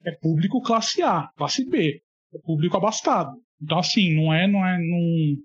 é 0.05 0.12
público 0.12 0.62
classe 0.62 1.03
A, 1.03 1.29
classe 1.37 1.69
B, 1.69 2.01
é 2.35 2.38
público 2.45 2.77
abastado. 2.77 3.33
Então 3.61 3.79
assim, 3.79 4.14
não 4.14 4.33
é 4.33 4.47
não 4.47 4.64
é 4.64 4.79
não 4.79 5.43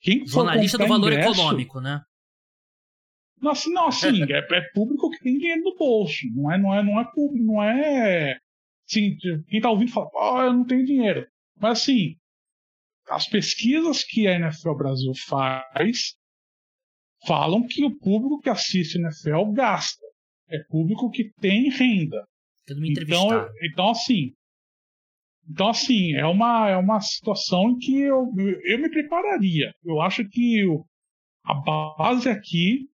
quem 0.00 0.26
for 0.26 0.44
Jornalista 0.44 0.76
do 0.76 0.86
valor 0.86 1.12
ingresso- 1.12 1.40
econômico, 1.40 1.80
né? 1.80 2.02
não, 3.40 3.52
assim, 3.52 3.72
não, 3.72 3.86
assim, 3.88 4.22
é, 4.24 4.38
é 4.38 4.60
público 4.74 5.10
que 5.10 5.20
tem 5.20 5.38
dinheiro 5.38 5.62
no 5.62 5.76
bolso. 5.76 6.26
Não 6.34 6.50
é, 6.52 6.58
não 6.58 6.74
é, 6.74 6.82
não 6.82 7.00
é 7.00 7.04
público, 7.04 7.44
não 7.44 7.62
é. 7.62 8.38
Assim, 8.88 9.16
quem 9.48 9.60
tá 9.60 9.70
ouvindo 9.70 9.92
fala, 9.92 10.08
ah, 10.16 10.44
eu 10.46 10.52
não 10.52 10.64
tenho 10.64 10.84
dinheiro. 10.84 11.26
Mas 11.58 11.80
assim, 11.82 12.16
as 13.08 13.28
pesquisas 13.28 14.02
que 14.04 14.26
a 14.26 14.32
NFL 14.36 14.74
Brasil 14.74 15.12
faz 15.26 16.16
falam 17.26 17.64
que 17.66 17.84
o 17.84 17.96
público 17.98 18.40
que 18.40 18.50
assiste 18.50 18.98
NFL 18.98 19.52
gasta. 19.52 20.04
É 20.48 20.58
público 20.68 21.10
que 21.10 21.30
tem 21.40 21.68
renda. 21.70 22.24
Então, 23.02 23.28
eu- 23.32 23.48
então 23.70 23.90
assim. 23.90 24.32
Então, 25.48 25.68
assim, 25.68 26.12
é 26.14 26.26
uma, 26.26 26.68
é 26.70 26.76
uma 26.76 27.00
situação 27.00 27.70
em 27.70 27.78
que 27.78 28.00
eu, 28.00 28.26
eu 28.64 28.78
me 28.80 28.90
prepararia. 28.90 29.72
Eu 29.84 30.00
acho 30.00 30.28
que 30.28 30.64
o- 30.66 30.84
a 31.44 31.54
base 31.54 32.28
aqui 32.28 32.88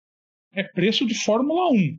é 0.54 0.64
preço 0.64 1.06
de 1.06 1.14
Fórmula 1.14 1.72
1. 1.72 1.98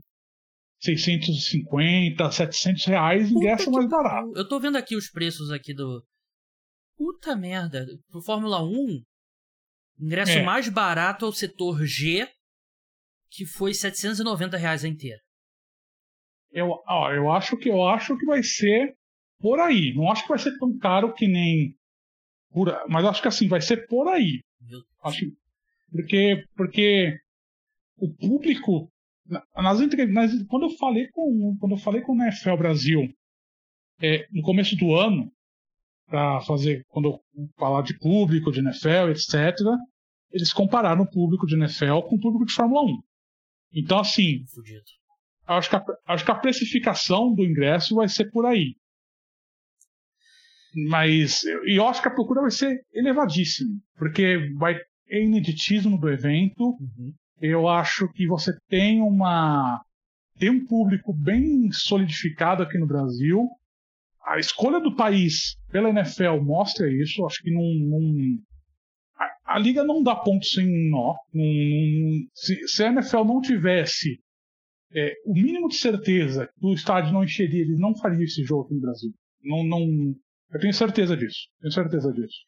650, 0.80 2.30
700 2.30 2.84
reais, 2.86 3.30
ingresso 3.30 3.70
mais 3.70 3.88
barato. 3.88 4.32
Eu 4.36 4.48
tô 4.48 4.58
vendo 4.58 4.76
aqui 4.76 4.96
os 4.96 5.10
preços 5.10 5.50
aqui 5.50 5.74
do. 5.74 6.02
Puta 6.96 7.36
merda. 7.36 7.86
Pro 8.10 8.22
Fórmula 8.22 8.62
1, 8.62 9.02
ingresso 10.00 10.32
É. 10.38 10.42
mais 10.42 10.68
barato 10.68 11.24
é 11.24 11.28
o 11.28 11.32
setor 11.32 11.84
G, 11.84 12.28
que 13.30 13.44
foi 13.46 13.74
790 13.74 14.56
reais 14.56 14.84
a 14.84 14.88
inteira. 14.88 15.20
Eu, 16.52 16.70
ó, 16.86 17.12
eu, 17.12 17.30
acho 17.30 17.56
que, 17.56 17.68
eu 17.68 17.86
acho 17.88 18.16
que 18.18 18.26
vai 18.26 18.42
ser 18.42 18.94
por 19.38 19.60
aí. 19.60 19.94
Não 19.94 20.10
acho 20.10 20.22
que 20.22 20.28
vai 20.28 20.38
ser 20.38 20.56
tão 20.58 20.76
caro 20.78 21.14
que 21.14 21.28
nem. 21.28 21.74
Por, 22.52 22.68
mas 22.88 23.04
acho 23.04 23.22
que 23.22 23.28
assim, 23.28 23.46
vai 23.46 23.60
ser 23.60 23.86
por 23.86 24.08
aí. 24.08 24.40
Acho, 25.04 25.24
porque, 25.92 26.44
porque 26.56 27.16
o 27.96 28.12
público 28.12 28.90
na- 29.26 29.44
nas 29.56 29.80
entrevistas, 29.80 30.44
quando 30.48 30.64
eu 30.64 30.70
falei 30.76 31.08
com 31.12 31.56
quando 31.60 31.72
eu 31.72 31.78
falei 31.78 32.00
com 32.02 32.12
o 32.16 32.22
NFL 32.22 32.56
Brasil 32.56 33.08
é, 34.02 34.26
no 34.32 34.42
começo 34.42 34.74
do 34.76 34.94
ano 34.94 35.30
para 36.06 36.40
fazer 36.40 36.84
quando 36.88 37.08
eu 37.10 37.20
falar 37.56 37.82
de 37.82 37.96
público 37.98 38.50
de 38.50 38.58
NFL 38.60 39.10
etc 39.12 39.54
eles 40.32 40.52
compararam 40.52 41.02
o 41.02 41.10
público 41.10 41.46
de 41.46 41.54
NFL 41.56 42.00
com 42.08 42.16
o 42.16 42.20
público 42.20 42.44
de 42.46 42.52
Fórmula 42.54 42.82
1 42.82 43.02
então 43.74 43.98
assim 44.00 44.44
fudido. 44.54 44.82
acho 45.46 45.70
que 45.70 45.76
a, 45.76 45.84
acho 46.08 46.24
que 46.24 46.30
a 46.30 46.34
precificação 46.38 47.32
do 47.34 47.44
ingresso 47.44 47.94
vai 47.94 48.08
ser 48.08 48.30
por 48.30 48.46
aí 48.46 48.74
mas 50.88 51.42
e 51.66 51.76
eu 51.78 51.86
acho 51.88 52.00
que 52.00 52.08
a 52.08 52.14
procura 52.14 52.42
vai 52.42 52.50
ser 52.50 52.80
elevadíssima 52.92 53.70
porque 53.96 54.52
vai 54.56 54.74
ter 55.06 55.22
ineditismo 55.24 55.98
do 55.98 56.08
evento 56.08 56.62
Uhum. 56.80 57.12
eu 57.40 57.68
acho 57.68 58.08
que 58.12 58.26
você 58.26 58.52
tem 58.68 59.00
uma 59.02 59.82
tem 60.38 60.48
um 60.50 60.64
público 60.64 61.12
bem 61.12 61.70
solidificado 61.70 62.62
aqui 62.62 62.78
no 62.78 62.86
Brasil. 62.86 63.46
A 64.24 64.38
escolha 64.38 64.80
do 64.80 64.96
país 64.96 65.54
pela 65.70 65.90
NFL 65.90 66.40
mostra 66.42 66.90
isso. 66.90 67.26
Acho 67.26 67.42
que 67.42 67.50
não, 67.50 67.60
não- 67.62 68.38
a, 69.54 69.58
liga 69.58 69.84
não 69.84 70.02
dá 70.02 70.14
ponto 70.16 70.44
sem 70.46 70.66
nó. 70.90 71.14
Se, 72.34 72.68
se 72.68 72.84
a 72.84 72.88
NFL 72.88 73.24
não 73.24 73.40
tivesse 73.40 74.20
é, 74.92 75.14
o 75.24 75.32
mínimo 75.32 75.68
de 75.68 75.76
certeza 75.76 76.46
que 76.46 76.66
o 76.66 76.74
estádio 76.74 77.12
não 77.12 77.24
encheria, 77.24 77.62
eles 77.62 77.78
não 77.78 77.94
fariam 77.96 78.22
esse 78.22 78.42
jogo 78.44 78.64
aqui 78.64 78.74
no 78.74 78.80
Brasil. 78.80 79.12
Não, 79.42 79.64
não, 79.64 80.14
eu 80.52 80.60
tenho 80.60 80.74
certeza 80.74 81.16
disso. 81.16 81.48
Tenho 81.60 81.72
certeza 81.72 82.12
disso. 82.12 82.38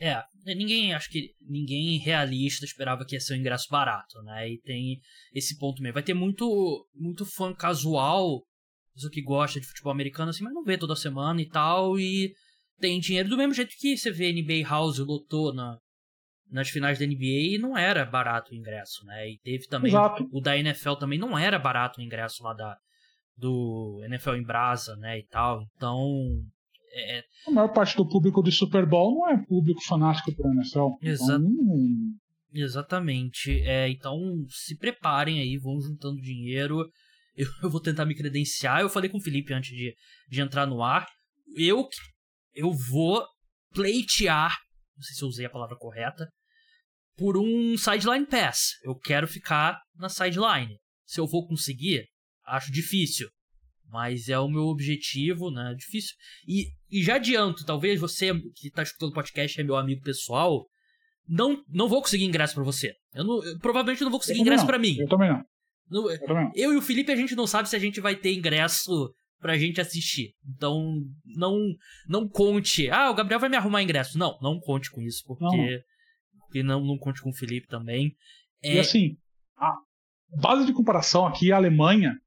É, 0.00 0.22
ninguém, 0.46 0.94
acho 0.94 1.10
que 1.10 1.34
ninguém 1.42 1.98
realista 1.98 2.64
esperava 2.64 3.04
que 3.04 3.14
ia 3.14 3.20
ser 3.20 3.34
um 3.34 3.38
ingresso 3.38 3.66
barato, 3.70 4.22
né? 4.22 4.50
E 4.50 4.58
tem 4.62 5.00
esse 5.34 5.58
ponto 5.58 5.82
mesmo. 5.82 5.94
Vai 5.94 6.02
ter 6.02 6.14
muito, 6.14 6.88
muito 6.94 7.26
fã 7.26 7.54
casual, 7.54 8.42
pessoa 8.94 9.12
que 9.12 9.22
gosta 9.22 9.60
de 9.60 9.66
futebol 9.66 9.92
americano, 9.92 10.30
assim, 10.30 10.42
mas 10.42 10.54
não 10.54 10.64
vê 10.64 10.78
toda 10.78 10.96
semana 10.96 11.42
e 11.42 11.48
tal, 11.48 11.98
e 11.98 12.32
tem 12.80 12.98
dinheiro 12.98 13.28
do 13.28 13.36
mesmo 13.36 13.52
jeito 13.52 13.74
que 13.78 13.96
você 13.96 14.10
vê 14.10 14.32
NBA 14.32 14.66
House 14.66 14.98
lotou 14.98 15.52
na, 15.52 15.78
nas 16.50 16.68
finais 16.68 16.98
da 16.98 17.06
NBA 17.06 17.54
e 17.54 17.58
não 17.58 17.76
era 17.76 18.04
barato 18.04 18.52
o 18.52 18.54
ingresso, 18.54 19.04
né? 19.04 19.30
E 19.30 19.38
teve 19.38 19.66
também 19.66 19.90
Exato. 19.90 20.28
o 20.32 20.40
da 20.40 20.56
NFL 20.56 20.94
também 20.94 21.18
não 21.18 21.38
era 21.38 21.58
barato 21.58 22.00
o 22.00 22.04
ingresso 22.04 22.42
lá 22.42 22.54
da 22.54 22.76
do 23.36 24.00
NFL 24.04 24.34
em 24.34 24.42
Brasa, 24.42 24.96
né, 24.96 25.20
e 25.20 25.26
tal. 25.28 25.62
Então, 25.76 26.28
é... 26.92 27.22
a 27.46 27.50
maior 27.52 27.68
parte 27.68 27.96
do 27.96 28.08
público 28.08 28.42
do 28.42 28.50
Super 28.50 28.84
Bowl 28.84 29.14
não 29.14 29.30
é 29.30 29.46
público 29.46 29.80
fanático 29.84 30.34
para 30.34 30.50
NFL. 30.50 30.88
Exato. 31.00 31.44
Então, 31.44 32.18
Exatamente. 32.52 33.60
É, 33.60 33.88
então, 33.88 34.18
se 34.48 34.76
preparem 34.76 35.40
aí, 35.40 35.56
vão 35.58 35.80
juntando 35.80 36.20
dinheiro. 36.20 36.84
Eu, 37.38 37.46
eu, 37.62 37.70
vou 37.70 37.80
tentar 37.80 38.04
me 38.04 38.16
credenciar. 38.16 38.80
Eu 38.80 38.88
falei 38.88 39.08
com 39.08 39.18
o 39.18 39.22
Felipe 39.22 39.54
antes 39.54 39.70
de, 39.70 39.94
de 40.28 40.40
entrar 40.40 40.66
no 40.66 40.82
ar. 40.82 41.06
Eu, 41.56 41.86
eu 42.52 42.72
vou 42.72 43.24
pleitear, 43.72 44.56
não 44.96 45.02
sei 45.04 45.14
se 45.14 45.22
eu 45.22 45.28
usei 45.28 45.46
a 45.46 45.50
palavra 45.50 45.76
correta, 45.76 46.28
por 47.18 47.36
um 47.36 47.76
sideline 47.76 48.24
pass. 48.24 48.76
Eu 48.82 48.94
quero 48.94 49.26
ficar 49.26 49.78
na 49.96 50.08
sideline. 50.08 50.78
Se 51.04 51.20
eu 51.20 51.26
vou 51.26 51.46
conseguir, 51.46 52.06
acho 52.46 52.70
difícil. 52.70 53.28
Mas 53.90 54.28
é 54.28 54.38
o 54.38 54.48
meu 54.48 54.64
objetivo, 54.64 55.50
né? 55.50 55.74
Difícil. 55.76 56.14
E, 56.46 56.68
e 56.90 57.02
já 57.02 57.16
adianto, 57.16 57.64
talvez 57.64 57.98
você 57.98 58.32
que 58.54 58.68
está 58.68 58.82
escutando 58.82 59.10
o 59.10 59.14
podcast 59.14 59.60
é 59.60 59.64
meu 59.64 59.76
amigo 59.76 60.02
pessoal. 60.02 60.66
Não, 61.26 61.62
não 61.68 61.88
vou 61.88 62.00
conseguir 62.00 62.24
ingresso 62.24 62.54
para 62.54 62.64
você. 62.64 62.94
Eu, 63.14 63.24
não, 63.24 63.44
eu 63.44 63.58
provavelmente 63.58 64.02
não 64.02 64.10
vou 64.10 64.20
conseguir 64.20 64.40
ingresso 64.40 64.64
para 64.64 64.78
mim. 64.78 64.96
Eu 64.98 65.08
também 65.08 65.30
não. 65.30 65.42
No, 65.90 66.10
eu, 66.10 66.20
também 66.20 66.44
não. 66.44 66.52
eu 66.54 66.72
e 66.72 66.76
o 66.76 66.82
Felipe, 66.82 67.10
a 67.10 67.16
gente 67.16 67.34
não 67.34 67.46
sabe 67.46 67.68
se 67.68 67.76
a 67.76 67.78
gente 67.78 68.00
vai 68.00 68.14
ter 68.14 68.32
ingresso 68.32 69.12
pra 69.40 69.56
gente 69.56 69.80
assistir. 69.80 70.34
Então, 70.46 71.02
não 71.24 71.58
não 72.06 72.28
conte. 72.28 72.90
Ah, 72.90 73.10
o 73.10 73.14
Gabriel 73.14 73.40
vai 73.40 73.48
me 73.48 73.56
arrumar 73.56 73.82
ingresso. 73.82 74.18
Não, 74.18 74.38
não 74.40 74.60
conte 74.60 74.90
com 74.90 75.00
isso, 75.00 75.22
porque 75.26 75.44
não, 75.44 75.80
porque 76.48 76.62
não, 76.62 76.84
não 76.84 76.98
conte 76.98 77.20
com 77.20 77.30
o 77.30 77.34
Felipe 77.34 77.68
também. 77.68 78.16
É... 78.62 78.74
E 78.74 78.78
assim, 78.80 79.16
a 79.56 79.76
base 80.40 80.66
de 80.66 80.72
comparação 80.72 81.26
aqui 81.26 81.50
é 81.50 81.54
a 81.54 81.56
Alemanha, 81.56 82.18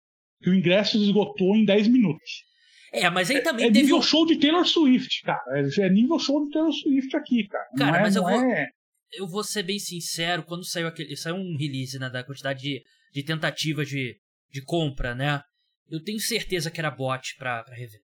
que 0.42 0.50
o 0.50 0.56
ingresso 0.56 0.98
esgotou 0.98 1.56
em 1.56 1.66
10 1.66 1.88
minutos. 1.88 2.46
É, 2.94 3.10
mas 3.10 3.32
aí 3.32 3.42
também 3.42 3.66
é, 3.66 3.68
é 3.70 3.72
teve. 3.72 3.84
nível 3.84 4.02
show 4.02 4.26
de 4.26 4.38
Taylor 4.38 4.66
Swift, 4.66 5.22
cara. 5.24 5.42
É 5.56 5.90
nível 5.90 6.20
show 6.20 6.46
de 6.46 6.52
Taylor 6.52 6.74
Swift 6.74 7.16
aqui, 7.16 7.48
cara. 7.48 7.70
Cara, 7.78 7.98
é, 7.98 8.02
mas 8.02 8.16
eu 8.16 8.22
vou. 8.22 8.32
É... 8.32 8.70
Eu 9.14 9.28
vou 9.28 9.44
ser 9.44 9.64
bem 9.64 9.80
sincero, 9.80 10.44
quando 10.44 10.66
saiu 10.66 10.88
aquele. 10.88 11.16
Saiu 11.16 11.36
um 11.36 11.58
release, 11.58 11.98
né? 11.98 12.10
Da 12.10 12.24
quantidade 12.24 12.62
de, 12.62 12.84
de 13.14 13.24
tentativas 13.24 13.88
de, 13.88 14.18
de 14.50 14.62
compra, 14.64 15.16
né? 15.16 15.42
Eu 15.90 16.02
tenho 16.04 16.20
certeza 16.20 16.70
que 16.70 16.80
era 16.80 16.92
bot 16.92 17.36
pra, 17.38 17.64
pra 17.64 17.76
revenda. 17.76 18.04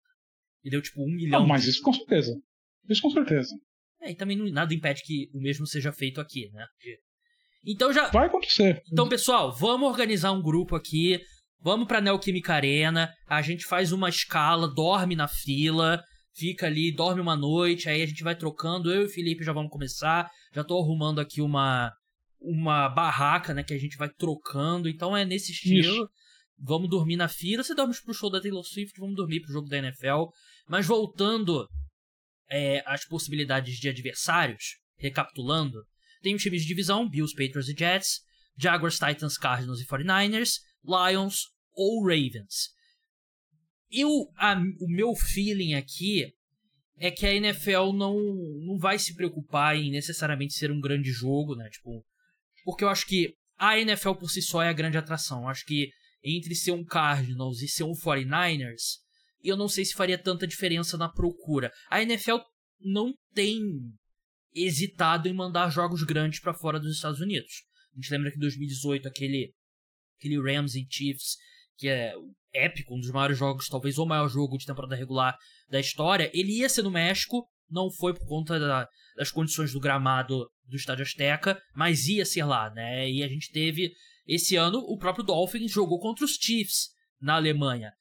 E 0.64 0.70
deu 0.70 0.82
tipo 0.82 1.02
um 1.02 1.12
milhão. 1.12 1.40
Não, 1.40 1.46
mas 1.46 1.64
isso 1.64 1.82
com 1.82 1.92
certeza. 1.92 2.40
Isso 2.88 3.02
com 3.02 3.10
certeza. 3.10 3.54
É, 4.06 4.12
e 4.12 4.14
também 4.14 4.36
não, 4.36 4.46
nada 4.46 4.72
impede 4.72 5.02
que 5.02 5.28
o 5.34 5.40
mesmo 5.40 5.66
seja 5.66 5.92
feito 5.92 6.20
aqui, 6.20 6.48
né? 6.52 6.64
Então 7.66 7.92
já. 7.92 8.08
Vai 8.10 8.26
acontecer. 8.26 8.80
Então, 8.92 9.08
pessoal, 9.08 9.52
vamos 9.52 9.88
organizar 9.88 10.30
um 10.30 10.40
grupo 10.40 10.76
aqui. 10.76 11.20
Vamos 11.60 11.88
pra 11.88 12.00
Neoquímica 12.00 12.54
Arena. 12.54 13.12
A 13.26 13.42
gente 13.42 13.64
faz 13.66 13.90
uma 13.90 14.08
escala, 14.08 14.72
dorme 14.72 15.16
na 15.16 15.26
fila. 15.26 16.00
Fica 16.32 16.66
ali, 16.66 16.94
dorme 16.94 17.20
uma 17.20 17.34
noite. 17.34 17.88
Aí 17.88 18.02
a 18.02 18.06
gente 18.06 18.22
vai 18.22 18.36
trocando. 18.36 18.92
Eu 18.92 19.02
e 19.02 19.04
o 19.06 19.08
Felipe 19.08 19.42
já 19.42 19.52
vamos 19.52 19.70
começar. 19.70 20.30
Já 20.54 20.62
tô 20.62 20.80
arrumando 20.80 21.20
aqui 21.20 21.42
uma. 21.42 21.92
Uma 22.38 22.88
barraca, 22.88 23.52
né? 23.52 23.64
Que 23.64 23.74
a 23.74 23.78
gente 23.78 23.96
vai 23.96 24.08
trocando. 24.08 24.88
Então 24.88 25.16
é 25.16 25.24
nesse 25.24 25.50
estilo. 25.50 25.80
Isso. 25.80 26.08
Vamos 26.58 26.88
dormir 26.88 27.16
na 27.16 27.26
fila. 27.26 27.64
Você 27.64 27.74
dorme 27.74 27.94
pro 28.04 28.14
show 28.14 28.30
da 28.30 28.40
Taylor 28.40 28.64
Swift, 28.64 28.98
vamos 29.00 29.16
dormir 29.16 29.40
pro 29.40 29.52
jogo 29.52 29.68
da 29.68 29.78
NFL. 29.78 30.26
Mas 30.68 30.86
voltando 30.86 31.66
é, 32.48 32.82
às 32.86 33.04
possibilidades 33.04 33.78
de 33.78 33.88
adversários, 33.88 34.78
recapitulando, 34.96 35.84
tem 36.22 36.34
um 36.34 36.38
time 36.38 36.58
de 36.58 36.66
divisão, 36.66 37.08
Bills, 37.08 37.34
Patriots 37.34 37.68
e 37.68 37.78
Jets, 37.78 38.20
Jaguars, 38.56 38.98
Titans, 38.98 39.36
Cardinals 39.36 39.80
e 39.80 39.86
49ers, 39.86 40.60
Lions 40.84 41.48
ou 41.74 42.02
Ravens. 42.02 42.70
Eu, 43.90 44.08
a, 44.36 44.54
o 44.80 44.88
meu 44.88 45.14
feeling 45.14 45.74
aqui 45.74 46.32
é 46.98 47.10
que 47.10 47.26
a 47.26 47.34
NFL 47.34 47.92
não, 47.94 48.18
não 48.64 48.78
vai 48.78 48.98
se 48.98 49.14
preocupar 49.14 49.76
em 49.76 49.90
necessariamente 49.90 50.54
ser 50.54 50.70
um 50.70 50.80
grande 50.80 51.10
jogo, 51.10 51.54
né? 51.54 51.68
Tipo, 51.68 52.04
porque 52.64 52.82
eu 52.82 52.88
acho 52.88 53.06
que 53.06 53.34
a 53.58 53.78
NFL 53.78 54.14
por 54.14 54.30
si 54.30 54.42
só 54.42 54.62
é 54.62 54.68
a 54.68 54.72
grande 54.72 54.98
atração. 54.98 55.42
Eu 55.42 55.48
acho 55.48 55.64
que 55.64 55.90
entre 56.22 56.54
ser 56.54 56.72
um 56.72 56.84
Cardinals 56.84 57.62
e 57.62 57.68
ser 57.68 57.84
um 57.84 57.92
49ers, 57.92 58.98
eu 59.42 59.56
não 59.56 59.68
sei 59.68 59.84
se 59.84 59.94
faria 59.94 60.18
tanta 60.18 60.46
diferença 60.46 60.96
na 60.96 61.08
procura. 61.08 61.72
A 61.90 62.02
NFL 62.02 62.38
não 62.80 63.14
tem 63.34 63.60
hesitado 64.54 65.28
em 65.28 65.34
mandar 65.34 65.70
jogos 65.70 66.02
grandes 66.02 66.40
para 66.40 66.54
fora 66.54 66.80
dos 66.80 66.96
Estados 66.96 67.20
Unidos. 67.20 67.64
A 67.92 68.00
gente 68.00 68.10
lembra 68.10 68.30
que 68.30 68.36
em 68.36 68.40
2018 68.40 69.06
aquele 69.08 69.52
aquele 70.18 70.40
Rams 70.40 70.74
e 70.74 70.86
Chiefs, 70.88 71.36
que 71.76 71.88
é 71.88 72.14
épico, 72.52 72.94
um 72.94 72.98
dos 72.98 73.10
maiores 73.10 73.36
jogos, 73.36 73.68
talvez 73.68 73.98
o 73.98 74.06
maior 74.06 74.28
jogo 74.28 74.56
de 74.56 74.64
temporada 74.64 74.96
regular 74.96 75.36
da 75.68 75.78
história, 75.78 76.30
ele 76.32 76.58
ia 76.58 76.68
ser 76.68 76.82
no 76.82 76.90
México, 76.90 77.46
não 77.70 77.90
foi 77.90 78.14
por 78.14 78.26
conta 78.26 78.58
da, 78.58 78.88
das 79.16 79.30
condições 79.30 79.72
do 79.72 79.80
gramado 79.80 80.48
do 80.64 80.76
Estádio 80.76 81.02
Azteca, 81.02 81.60
mas 81.74 82.06
ia 82.06 82.24
ser 82.24 82.44
lá, 82.44 82.70
né? 82.70 83.10
E 83.10 83.22
a 83.22 83.28
gente 83.28 83.50
teve 83.50 83.92
esse 84.26 84.56
ano 84.56 84.78
o 84.78 84.96
próprio 84.96 85.24
Dolphins 85.24 85.70
jogou 85.70 86.00
contra 86.00 86.24
os 86.24 86.32
Chiefs 86.32 86.88
na 87.20 87.34
Alemanha. 87.34 87.92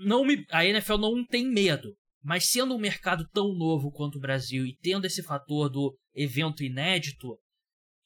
Não 0.00 0.24
me, 0.24 0.44
a 0.50 0.64
NFL 0.64 0.96
não 0.96 1.24
tem 1.24 1.46
medo, 1.46 1.94
mas 2.22 2.48
sendo 2.48 2.74
um 2.74 2.78
mercado 2.78 3.26
tão 3.32 3.54
novo 3.54 3.90
quanto 3.90 4.16
o 4.16 4.20
Brasil 4.20 4.66
e 4.66 4.76
tendo 4.80 5.04
esse 5.04 5.22
fator 5.22 5.68
do 5.68 5.96
evento 6.14 6.64
inédito, 6.64 7.38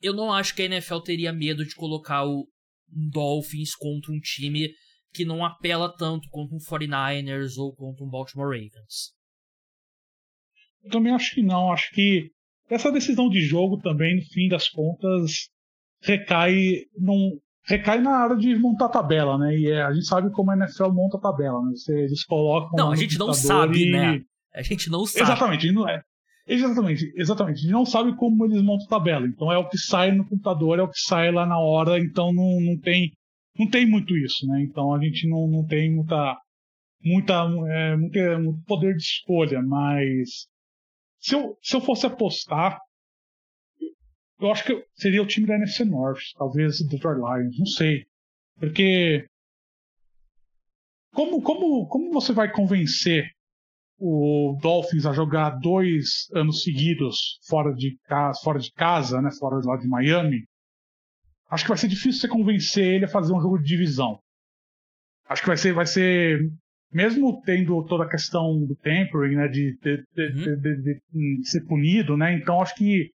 eu 0.01 0.13
não 0.13 0.33
acho 0.33 0.55
que 0.55 0.63
a 0.63 0.67
NFL 0.67 0.99
teria 1.01 1.33
medo 1.33 1.65
de 1.65 1.75
colocar 1.75 2.25
o 2.27 2.49
Dolphins 2.89 3.75
contra 3.75 4.13
um 4.13 4.21
time 4.21 4.69
que 5.13 5.25
não 5.25 5.45
apela 5.45 5.95
tanto 5.97 6.29
quanto 6.31 6.55
um 6.55 6.59
49ers 6.59 7.57
ou 7.57 7.75
contra 7.75 8.05
um 8.05 8.11
Baltimore 8.11 8.49
Ravens. 8.49 9.15
Eu 10.83 10.91
também 10.91 11.15
acho 11.15 11.35
que 11.35 11.43
não. 11.43 11.73
Acho 11.73 11.91
que 11.93 12.31
essa 12.69 12.91
decisão 12.91 13.29
de 13.29 13.41
jogo 13.41 13.81
também, 13.81 14.17
no 14.17 14.23
fim 14.23 14.49
das 14.49 14.69
contas, 14.69 15.49
recai 16.03 16.83
num, 16.99 17.39
recai 17.67 18.01
na 18.01 18.17
área 18.17 18.37
de 18.37 18.55
montar 18.57 18.89
tabela, 18.89 19.39
né? 19.39 19.57
E 19.57 19.71
é, 19.71 19.83
a 19.83 19.93
gente 19.93 20.07
sabe 20.07 20.31
como 20.31 20.51
a 20.51 20.57
NFL 20.57 20.89
monta 20.91 21.17
a 21.17 21.21
tabela, 21.21 21.61
né? 21.63 21.73
Você, 21.75 21.93
eles 21.93 22.25
colocam. 22.25 22.73
Não, 22.77 22.93
a 22.93 22.97
gente 22.97 23.19
não 23.19 23.33
sabe, 23.33 23.89
e... 23.89 23.91
né? 23.91 24.21
A 24.55 24.63
gente 24.63 24.91
não 24.91 25.05
sabe. 25.07 25.25
Exatamente, 25.25 25.73
não 25.73 25.89
é. 25.89 26.03
Exatamente, 26.47 27.13
exatamente. 27.17 27.59
A 27.59 27.63
gente 27.63 27.73
não 27.73 27.87
sabe 27.87 28.15
como 28.17 28.45
eles 28.45 28.63
montam 28.63 28.87
a 28.87 28.91
tabela. 28.91 29.27
Então 29.27 29.51
é 29.51 29.57
o 29.57 29.69
que 29.69 29.79
sai 29.79 30.13
no 30.13 30.27
computador, 30.29 30.79
é 30.79 30.83
o 30.83 30.89
que 30.89 31.01
sai 31.01 31.33
lá 31.33 31.47
na 31.47 31.59
hora, 31.59 31.99
então 31.99 32.33
não, 32.33 32.61
não 32.61 32.79
tem 32.79 33.13
não 33.59 33.69
tem 33.71 33.87
muito 33.87 34.17
isso, 34.17 34.47
né? 34.47 34.63
Então 34.63 34.95
a 34.95 35.03
gente 35.03 35.29
não, 35.29 35.47
não 35.47 35.65
tem 35.65 35.95
muita 35.95 36.37
muita 37.03 37.35
é, 37.69 37.97
muito, 37.97 38.19
muito 38.43 38.65
poder 38.67 38.95
de 38.95 39.03
escolha, 39.03 39.63
mas 39.63 40.47
se 41.19 41.35
eu, 41.35 41.57
se 41.63 41.75
eu 41.75 41.81
fosse 41.81 42.07
apostar, 42.07 42.79
eu 44.41 44.51
acho 44.51 44.65
que 44.65 44.87
seria 44.95 45.23
o 45.23 45.27
time 45.27 45.47
da 45.47 45.55
NFC 45.55 45.85
North, 45.85 46.21
talvez 46.37 46.79
do 46.79 46.89
Detroit 46.89 47.19
Lions, 47.19 47.59
não 47.59 47.67
sei. 47.67 48.05
Porque 48.59 49.27
como, 51.15 51.41
como, 51.41 51.87
como 51.87 52.13
você 52.13 52.33
vai 52.33 52.51
convencer 52.51 53.31
o 53.99 54.59
Dolphins 54.61 55.07
a 55.07 55.13
jogar 55.13 55.51
dois 55.61 56.29
anos 56.35 56.63
seguidos 56.63 57.39
fora 57.49 57.73
de 57.73 57.97
casa, 58.05 58.41
fora 58.43 58.59
de 58.59 58.73
casa, 58.73 59.23
né, 59.23 59.31
fora 59.39 59.61
lá 59.65 59.77
de 59.77 59.87
Miami, 59.87 60.45
acho 61.49 61.65
que 61.65 61.69
vai 61.69 61.79
ser 61.79 61.89
difícil 61.89 62.21
você 62.21 62.29
convencer 62.29 62.85
ele 62.85 63.05
a 63.05 63.09
fazer 63.09 63.33
um 63.33 63.41
jogo 63.41 63.59
de 63.59 63.65
divisão. 63.65 64.19
Acho 65.29 65.43
que 65.43 65.49
vai 65.49 65.57
ser, 65.57 65.73
vai 65.73 65.87
ser 65.87 66.41
mesmo 66.93 67.41
tendo 67.43 67.83
toda 67.85 68.05
a 68.05 68.11
questão 68.11 68.65
do 68.67 68.75
tempering, 68.77 69.37
né, 69.37 69.49
de, 69.49 69.79
de, 69.79 70.05
de, 70.15 70.57
de, 70.57 71.01
de 71.13 71.49
ser 71.49 71.65
punido, 71.65 72.17
né, 72.17 72.35
então 72.35 72.61
acho 72.61 72.75
que 72.75 73.14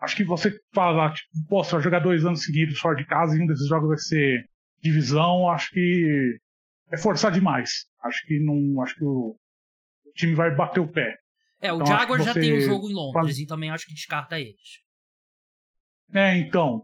acho 0.00 0.16
que 0.16 0.24
você 0.24 0.52
falar, 0.72 1.12
tipo, 1.12 1.30
pô, 1.48 1.64
você 1.64 1.72
vai 1.72 1.82
jogar 1.82 1.98
dois 2.00 2.24
anos 2.24 2.42
seguidos 2.42 2.78
fora 2.78 2.96
de 2.96 3.06
casa 3.06 3.36
e 3.36 3.42
um 3.42 3.46
desses 3.46 3.68
jogos 3.68 3.88
vai 3.88 3.98
ser 3.98 4.44
divisão, 4.82 5.48
acho 5.48 5.70
que 5.70 6.38
é 6.90 6.96
forçar 6.96 7.32
demais. 7.32 7.86
Acho 8.02 8.24
que 8.26 8.38
não, 8.38 8.82
acho 8.82 8.94
que 8.94 9.04
o, 9.04 9.36
time 10.14 10.34
vai 10.34 10.54
bater 10.54 10.80
o 10.80 10.90
pé. 10.90 11.14
É, 11.60 11.72
o 11.72 11.76
então, 11.76 11.86
Jaguar 11.86 12.22
já 12.22 12.34
tem 12.34 12.56
um 12.56 12.60
jogo 12.60 12.88
em 12.90 12.94
Londres 12.94 13.38
e 13.38 13.46
também 13.46 13.70
acho 13.70 13.86
que 13.86 13.94
descarta 13.94 14.38
eles. 14.38 14.80
É, 16.12 16.36
então. 16.38 16.82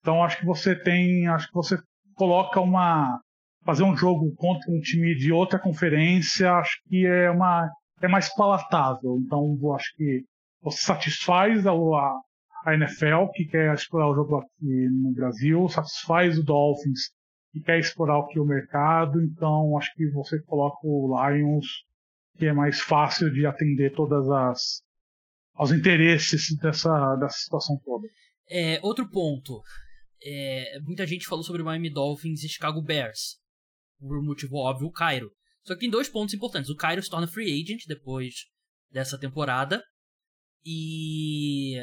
Então 0.00 0.22
acho 0.22 0.38
que 0.38 0.46
você 0.46 0.74
tem. 0.74 1.26
Acho 1.28 1.48
que 1.48 1.54
você 1.54 1.76
coloca 2.14 2.60
uma. 2.60 3.20
Fazer 3.64 3.82
um 3.82 3.96
jogo 3.96 4.34
contra 4.36 4.70
um 4.70 4.80
time 4.80 5.14
de 5.14 5.32
outra 5.32 5.58
conferência, 5.58 6.52
acho 6.54 6.80
que 6.88 7.06
é 7.06 7.30
uma. 7.30 7.70
É 8.00 8.08
mais 8.08 8.34
palatável. 8.34 9.18
Então 9.24 9.58
acho 9.74 9.94
que 9.96 10.24
você 10.62 10.82
satisfaz 10.82 11.66
a, 11.66 11.72
a, 11.72 12.20
a 12.64 12.74
NFL, 12.74 13.30
que 13.34 13.44
quer 13.46 13.74
explorar 13.74 14.10
o 14.10 14.14
jogo 14.14 14.36
aqui 14.36 14.88
no 14.90 15.12
Brasil, 15.12 15.68
satisfaz 15.68 16.38
o 16.38 16.42
Dolphins, 16.42 17.10
que 17.52 17.60
quer 17.60 17.78
explorar 17.78 18.18
aqui 18.20 18.38
o 18.38 18.44
mercado. 18.44 19.22
Então 19.22 19.76
acho 19.78 19.92
que 19.94 20.10
você 20.10 20.40
coloca 20.42 20.78
o 20.82 21.14
Lions 21.14 21.66
que 22.40 22.46
é 22.46 22.52
mais 22.54 22.80
fácil 22.80 23.30
de 23.30 23.44
atender 23.44 23.94
todas 23.94 24.26
as 24.30 24.82
aos 25.54 25.72
interesses 25.72 26.56
dessa, 26.56 27.16
dessa 27.16 27.36
situação 27.36 27.78
toda. 27.84 28.08
É, 28.48 28.80
outro 28.82 29.08
ponto. 29.10 29.62
É, 30.22 30.80
muita 30.80 31.06
gente 31.06 31.26
falou 31.26 31.44
sobre 31.44 31.62
Miami 31.62 31.90
Dolphins 31.90 32.42
e 32.42 32.48
Chicago 32.48 32.80
Bears. 32.80 33.38
Por 33.98 34.22
motivo 34.22 34.56
óbvio, 34.56 34.86
o 34.86 34.92
Cairo. 34.92 35.30
Só 35.62 35.74
que 35.74 35.80
tem 35.80 35.90
dois 35.90 36.08
pontos 36.08 36.32
importantes. 36.32 36.70
O 36.70 36.76
Cairo 36.76 37.02
se 37.02 37.10
torna 37.10 37.28
free 37.28 37.62
agent 37.62 37.84
depois 37.86 38.46
dessa 38.90 39.18
temporada. 39.18 39.82
E 40.64 41.76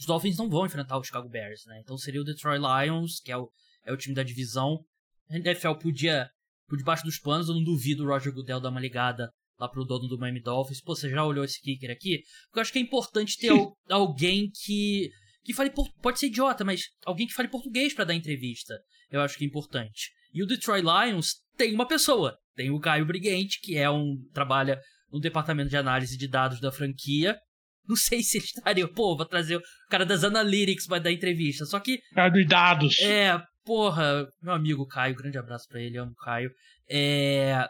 os 0.00 0.06
Dolphins 0.06 0.38
não 0.38 0.48
vão 0.48 0.64
enfrentar 0.64 0.96
o 0.96 1.04
Chicago 1.04 1.28
Bears, 1.28 1.66
né? 1.66 1.78
Então 1.82 1.96
seria 1.98 2.22
o 2.22 2.24
Detroit 2.24 2.58
Lions, 2.58 3.20
que 3.20 3.30
é 3.30 3.36
o, 3.36 3.50
é 3.84 3.92
o 3.92 3.96
time 3.98 4.14
da 4.14 4.22
divisão. 4.22 4.82
A 5.28 5.36
NFL 5.36 5.74
podia, 5.74 6.26
por 6.66 6.78
debaixo 6.78 7.04
dos 7.04 7.18
panos, 7.18 7.48
eu 7.48 7.54
não 7.54 7.62
duvido 7.62 8.02
o 8.02 8.06
Roger 8.06 8.32
Goodell 8.32 8.60
dar 8.60 8.70
uma 8.70 8.80
ligada 8.80 9.30
lá 9.58 9.68
pro 9.68 9.84
dono 9.84 10.08
do 10.08 10.18
Miami 10.18 10.40
Dolphins. 10.40 10.80
Pô, 10.80 10.96
você 10.96 11.10
já 11.10 11.22
olhou 11.22 11.44
esse 11.44 11.60
kicker 11.60 11.90
aqui? 11.90 12.22
Porque 12.46 12.58
eu 12.58 12.62
acho 12.62 12.72
que 12.72 12.78
é 12.78 12.82
importante 12.82 13.36
ter 13.36 13.52
alguém 13.90 14.50
que 14.50 15.10
que 15.42 15.54
fale 15.54 15.70
pode 16.02 16.18
ser 16.18 16.26
idiota, 16.26 16.64
mas 16.64 16.82
alguém 17.04 17.26
que 17.26 17.32
fale 17.32 17.48
português 17.48 17.94
para 17.94 18.04
dar 18.04 18.14
entrevista. 18.14 18.78
Eu 19.10 19.20
acho 19.20 19.36
que 19.36 19.44
é 19.44 19.46
importante. 19.46 20.10
E 20.32 20.42
o 20.42 20.46
Detroit 20.46 20.84
Lions 20.84 21.36
tem 21.56 21.74
uma 21.74 21.86
pessoa, 21.86 22.38
tem 22.54 22.70
o 22.70 22.78
Caio 22.78 23.06
Briguente, 23.06 23.58
que 23.60 23.76
é 23.76 23.90
um 23.90 24.16
trabalha 24.32 24.80
no 25.10 25.18
departamento 25.18 25.68
de 25.68 25.76
análise 25.76 26.16
de 26.16 26.28
dados 26.28 26.60
da 26.60 26.70
franquia. 26.70 27.38
Não 27.88 27.96
sei 27.96 28.22
se 28.22 28.38
ele 28.38 28.44
estaria, 28.44 28.88
pô, 28.88 29.16
vou 29.16 29.26
trazer 29.26 29.56
o 29.56 29.62
cara 29.88 30.06
das 30.06 30.22
analytics 30.22 30.86
para 30.86 31.00
dar 31.00 31.12
entrevista. 31.12 31.64
Só 31.64 31.80
que 31.80 31.98
cara 32.14 32.28
de 32.28 32.44
dados. 32.44 32.98
É, 33.00 33.40
porra, 33.64 34.26
meu 34.42 34.52
amigo 34.52 34.86
Caio, 34.86 35.16
grande 35.16 35.38
abraço 35.38 35.66
para 35.68 35.80
ele, 35.80 35.98
amo 35.98 36.12
o 36.12 36.24
Caio. 36.24 36.50
É, 36.88 37.66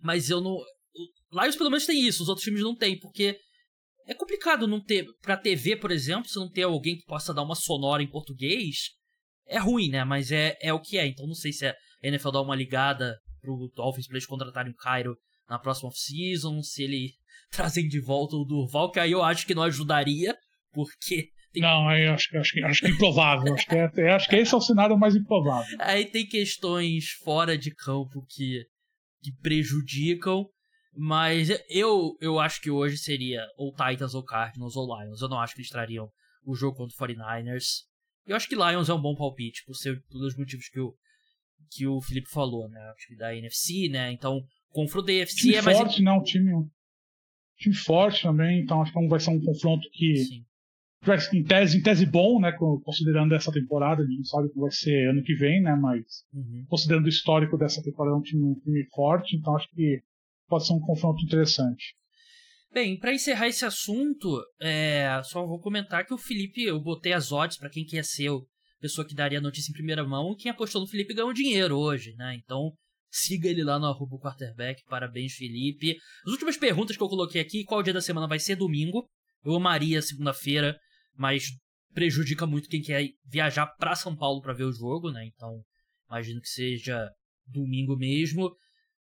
mas 0.00 0.30
eu 0.30 0.40
não 0.40 0.56
Lions 1.32 1.56
pelo 1.56 1.70
menos 1.70 1.86
tem 1.86 2.06
isso, 2.06 2.22
os 2.22 2.28
outros 2.28 2.44
times 2.44 2.62
não 2.62 2.74
têm, 2.74 2.98
porque 2.98 3.38
é 4.06 4.14
complicado 4.14 4.66
não 4.66 4.80
ter. 4.80 5.04
Pra 5.20 5.36
TV, 5.36 5.76
por 5.76 5.90
exemplo, 5.90 6.28
se 6.28 6.36
não 6.36 6.48
ter 6.48 6.62
alguém 6.62 6.96
que 6.96 7.04
possa 7.04 7.34
dar 7.34 7.42
uma 7.42 7.54
sonora 7.54 8.02
em 8.02 8.10
português. 8.10 8.90
É 9.48 9.58
ruim, 9.58 9.88
né? 9.88 10.04
Mas 10.04 10.32
é, 10.32 10.56
é 10.60 10.72
o 10.72 10.80
que 10.80 10.98
é. 10.98 11.06
Então 11.06 11.26
não 11.26 11.34
sei 11.34 11.52
se 11.52 11.66
a 11.66 11.74
NFL 12.02 12.30
dá 12.30 12.40
uma 12.40 12.56
ligada 12.56 13.16
pro 13.40 13.70
Dolphins 13.74 14.06
pra 14.06 14.16
eles 14.16 14.26
contratarem 14.26 14.72
o 14.72 14.76
Cairo 14.76 15.16
na 15.48 15.58
próxima 15.58 15.88
off-season, 15.88 16.60
se 16.62 16.82
ele 16.82 17.12
trazem 17.50 17.88
de 17.88 18.00
volta 18.00 18.36
o 18.36 18.44
Durval, 18.44 18.90
que 18.90 19.00
aí 19.00 19.12
eu 19.12 19.22
acho 19.22 19.46
que 19.46 19.54
não 19.54 19.62
ajudaria, 19.62 20.36
porque. 20.72 21.30
Tem... 21.52 21.62
Não, 21.62 21.90
eu 21.96 22.12
acho, 22.12 22.36
acho, 22.36 22.64
acho 22.64 22.80
que 22.80 22.86
é 22.86 22.90
improvável. 22.90 23.54
acho, 23.54 23.66
que 23.66 23.74
é, 23.74 24.12
acho 24.12 24.28
que 24.28 24.36
esse 24.36 24.54
é 24.54 24.56
o 24.56 24.60
cenário 24.60 24.98
mais 24.98 25.14
improvável. 25.14 25.76
Aí 25.80 26.04
tem 26.04 26.26
questões 26.26 27.10
fora 27.22 27.56
de 27.56 27.74
campo 27.74 28.24
que, 28.28 28.64
que 29.22 29.32
prejudicam. 29.40 30.46
Mas 30.98 31.50
eu, 31.68 32.16
eu 32.22 32.40
acho 32.40 32.58
que 32.60 32.70
hoje 32.70 32.96
seria 32.96 33.46
ou 33.58 33.70
Titans 33.70 34.14
ou 34.14 34.24
Cardinals 34.24 34.76
ou 34.76 34.86
Lions. 34.86 35.20
Eu 35.20 35.28
não 35.28 35.38
acho 35.38 35.54
que 35.54 35.60
eles 35.60 35.70
trariam 35.70 36.08
o 36.42 36.54
jogo 36.54 36.76
contra 36.76 36.94
o 36.96 37.08
49ers. 37.08 37.84
Eu 38.24 38.34
acho 38.34 38.48
que 38.48 38.56
Lions 38.56 38.88
é 38.88 38.94
um 38.94 39.00
bom 39.00 39.14
palpite, 39.14 39.62
por 39.66 39.74
ser 39.74 40.02
pelos 40.08 40.36
motivos 40.36 40.68
que 40.68 40.80
o, 40.80 40.94
que 41.70 41.86
o 41.86 42.00
Felipe 42.00 42.30
falou, 42.30 42.68
né? 42.68 42.80
O 42.90 42.94
time 42.94 43.18
da 43.18 43.36
NFC, 43.36 43.88
né? 43.90 44.10
Então, 44.10 44.40
confronto 44.70 45.06
da 45.06 45.12
NFC 45.12 45.36
time 45.36 45.54
é 45.54 45.62
mais. 45.62 45.76
forte, 45.76 46.02
não, 46.02 46.22
time, 46.22 46.50
time 47.56 47.74
forte 47.74 48.22
também, 48.22 48.60
então 48.60 48.82
acho 48.82 48.92
que 48.92 49.08
vai 49.08 49.20
ser 49.20 49.30
um 49.30 49.40
confronto 49.40 49.88
que. 49.92 50.16
Sim. 50.16 50.44
Em 51.32 51.44
tese, 51.44 51.78
em 51.78 51.82
tese 51.82 52.04
bom, 52.04 52.40
né? 52.40 52.50
Considerando 52.82 53.32
essa 53.32 53.52
temporada, 53.52 54.02
a 54.02 54.04
gente 54.04 54.16
não 54.16 54.24
sabe 54.24 54.48
que 54.48 54.58
vai 54.58 54.72
ser 54.72 55.08
ano 55.08 55.22
que 55.22 55.36
vem, 55.36 55.62
né? 55.62 55.76
Mas 55.76 56.24
uhum. 56.34 56.64
considerando 56.68 57.04
o 57.04 57.08
histórico 57.08 57.56
dessa 57.56 57.80
temporada, 57.80 58.16
é 58.16 58.18
um 58.18 58.22
time, 58.22 58.42
um 58.42 58.58
time 58.58 58.84
forte, 58.92 59.36
então 59.36 59.54
acho 59.54 59.68
que 59.70 60.02
pode 60.48 60.66
ser 60.66 60.72
um 60.72 60.80
confronto 60.80 61.22
interessante. 61.22 61.94
Bem, 62.72 62.98
para 62.98 63.14
encerrar 63.14 63.46
esse 63.46 63.64
assunto, 63.64 64.42
é, 64.60 65.20
só 65.24 65.46
vou 65.46 65.60
comentar 65.60 66.04
que 66.04 66.12
o 66.12 66.18
Felipe, 66.18 66.62
eu 66.64 66.80
botei 66.80 67.12
as 67.12 67.30
odds 67.30 67.56
para 67.56 67.70
quem 67.70 67.84
quer 67.84 68.04
ser 68.04 68.30
a 68.30 68.40
pessoa 68.80 69.06
que 69.06 69.14
daria 69.14 69.38
a 69.38 69.42
notícia 69.42 69.70
em 69.70 69.74
primeira 69.74 70.04
mão, 70.04 70.32
e 70.32 70.36
quem 70.36 70.50
apostou 70.50 70.80
no 70.80 70.88
Felipe 70.88 71.14
ganhou 71.14 71.32
dinheiro 71.32 71.78
hoje, 71.78 72.14
né? 72.16 72.36
Então, 72.42 72.72
siga 73.10 73.48
ele 73.48 73.64
lá 73.64 73.78
no 73.78 73.86
arroba 73.86 74.18
quarterback, 74.18 74.82
parabéns 74.88 75.34
Felipe. 75.34 75.96
As 76.24 76.32
últimas 76.32 76.56
perguntas 76.56 76.96
que 76.96 77.02
eu 77.02 77.08
coloquei 77.08 77.40
aqui, 77.40 77.64
qual 77.64 77.82
dia 77.82 77.92
da 77.92 78.00
semana 78.00 78.26
vai 78.26 78.38
ser 78.38 78.56
domingo? 78.56 79.08
Eu 79.44 79.54
amaria 79.54 80.02
segunda-feira, 80.02 80.78
mas 81.14 81.44
prejudica 81.92 82.46
muito 82.46 82.68
quem 82.68 82.82
quer 82.82 83.08
viajar 83.24 83.66
para 83.66 83.94
São 83.94 84.14
Paulo 84.14 84.42
para 84.42 84.52
ver 84.52 84.64
o 84.64 84.72
jogo, 84.72 85.10
né? 85.10 85.24
Então, 85.26 85.62
imagino 86.08 86.40
que 86.40 86.48
seja 86.48 87.08
domingo 87.46 87.96
mesmo. 87.96 88.54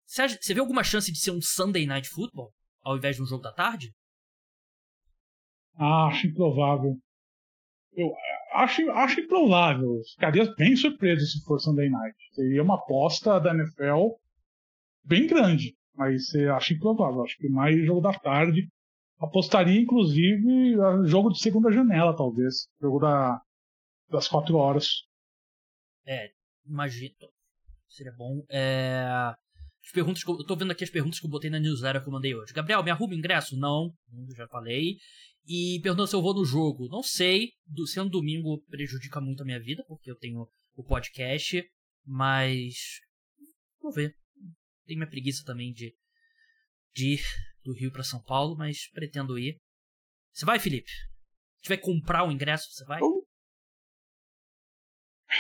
Você, 0.06 0.54
vê 0.54 0.60
alguma 0.60 0.84
chance 0.84 1.12
de 1.12 1.20
ser 1.20 1.32
um 1.32 1.42
Sunday 1.42 1.86
Night 1.86 2.08
Football 2.08 2.54
ao 2.86 2.96
invés 2.96 3.16
de 3.16 3.24
um 3.24 3.26
jogo 3.26 3.42
da 3.42 3.52
tarde? 3.52 3.92
Acho 5.78 6.28
improvável. 6.28 6.96
Eu 7.94 8.14
acho, 8.64 8.90
acho 8.92 9.20
improvável. 9.20 10.02
Ficaria 10.14 10.54
bem 10.56 10.76
surpreso 10.76 11.26
se 11.26 11.44
for 11.44 11.60
Sunday 11.60 11.90
Night. 11.90 12.16
Seria 12.34 12.64
uma 12.64 12.76
aposta 12.76 13.40
da 13.40 13.54
NFL 13.54 14.16
bem 15.04 15.28
grande, 15.28 15.76
mas 15.94 16.34
acho 16.56 16.74
improvável. 16.74 17.24
Acho 17.24 17.38
que 17.38 17.50
mais 17.50 17.86
jogo 17.86 18.02
da 18.02 18.14
tarde. 18.14 18.68
Apostaria, 19.20 19.80
inclusive, 19.80 20.76
jogo 21.06 21.30
de 21.30 21.40
segunda 21.40 21.72
janela, 21.72 22.16
talvez. 22.16 22.68
Jogo 22.82 23.00
da, 23.00 23.42
das 24.10 24.28
quatro 24.28 24.58
horas. 24.58 25.04
É, 26.06 26.30
imagino. 26.66 27.16
Seria 27.88 28.14
bom. 28.18 28.44
É... 28.50 29.08
As 29.86 29.92
perguntas 29.92 30.24
que 30.24 30.30
eu, 30.30 30.38
eu 30.38 30.46
tô 30.46 30.56
vendo 30.56 30.72
aqui 30.72 30.84
as 30.84 30.90
perguntas 30.90 31.20
que 31.20 31.26
eu 31.26 31.30
botei 31.30 31.50
na 31.50 31.60
newsletter 31.60 32.02
que 32.02 32.10
eu 32.10 32.14
mandei 32.14 32.36
hoje. 32.36 32.54
Gabriel, 32.54 32.84
me 32.84 32.92
arruma 32.92 33.14
ingresso? 33.14 33.58
Não, 33.58 33.94
já 34.36 34.48
falei. 34.48 34.98
E 35.48 35.80
perguntando 35.82 36.08
se 36.08 36.16
eu 36.16 36.22
vou 36.22 36.34
no 36.34 36.44
jogo. 36.44 36.88
Não 36.90 37.04
sei. 37.04 37.52
Do, 37.66 37.86
sendo 37.86 38.10
domingo 38.10 38.62
prejudica 38.64 39.22
muito 39.22 39.44
a 39.44 39.46
minha 39.46 39.60
vida, 39.60 39.84
porque 39.88 40.10
eu 40.10 40.16
tenho 40.16 40.48
o 40.76 40.84
podcast. 40.84 41.64
Mas. 42.06 43.00
Vou 43.82 43.92
ver. 43.92 44.16
Tenho 44.86 45.00
minha 45.00 45.10
preguiça 45.10 45.44
também 45.46 45.72
de, 45.72 45.94
de 46.94 47.14
ir 47.14 47.22
do 47.64 47.74
Rio 47.74 47.92
para 47.92 48.04
São 48.04 48.22
Paulo, 48.22 48.56
mas 48.56 48.90
pretendo 48.92 49.38
ir. 49.38 49.58
Você 50.32 50.46
vai, 50.46 50.60
Felipe? 50.60 50.90
Se 51.58 51.64
tiver 51.64 51.78
que 51.78 51.84
comprar 51.84 52.28
o 52.28 52.32
ingresso, 52.32 52.72
você 52.72 52.86
vai? 52.86 53.00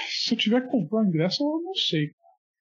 Se 0.09 0.33
eu 0.33 0.37
tiver 0.37 0.61
que 0.61 0.69
comprar 0.69 1.01
o 1.01 1.05
ingresso, 1.05 1.43
eu 1.43 1.61
não 1.61 1.75
sei. 1.75 2.11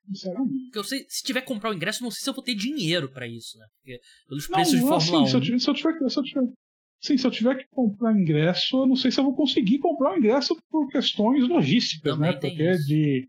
Sinceramente. 0.07 0.65
Porque 0.65 0.79
eu 0.79 0.85
sei, 0.85 1.07
se 1.09 1.23
tiver 1.23 1.41
que 1.41 1.47
comprar 1.47 1.71
o 1.71 1.75
ingresso, 1.75 2.03
não 2.03 2.11
sei 2.11 2.23
se 2.23 2.29
eu 2.29 2.35
vou 2.35 2.45
ter 2.45 2.55
dinheiro 2.55 3.11
para 3.11 3.27
isso, 3.27 3.57
né? 3.59 3.67
Porque 3.77 4.01
pelos 4.29 4.49
não, 4.49 4.55
preços 4.55 4.75
de 4.75 4.81
Fórmula 4.81 4.99
assim, 5.01 5.17
1. 5.17 5.27
Se 5.27 5.37
eu, 5.37 5.41
tiver, 5.41 5.59
se 5.59 5.71
eu 5.71 5.75
tiver, 5.75 6.11
se 6.11 6.19
eu 6.19 6.23
tiver, 6.23 6.53
sim, 7.01 7.17
se 7.17 7.27
eu 7.27 7.31
tiver 7.31 7.57
que 7.57 7.67
comprar 7.71 8.13
ingresso, 8.13 8.83
eu 8.83 8.87
não 8.87 8.97
sei 8.97 9.11
se 9.11 9.21
eu 9.21 9.25
vou 9.25 9.35
conseguir 9.35 9.79
comprar 9.79 10.15
o 10.15 10.19
ingresso 10.19 10.57
por 10.71 10.89
questões 10.89 11.47
logísticas, 11.49 12.15
Também 12.15 12.33
né? 12.33 12.39
Porque 12.39 12.71
isso. 12.71 12.87
de 12.87 13.29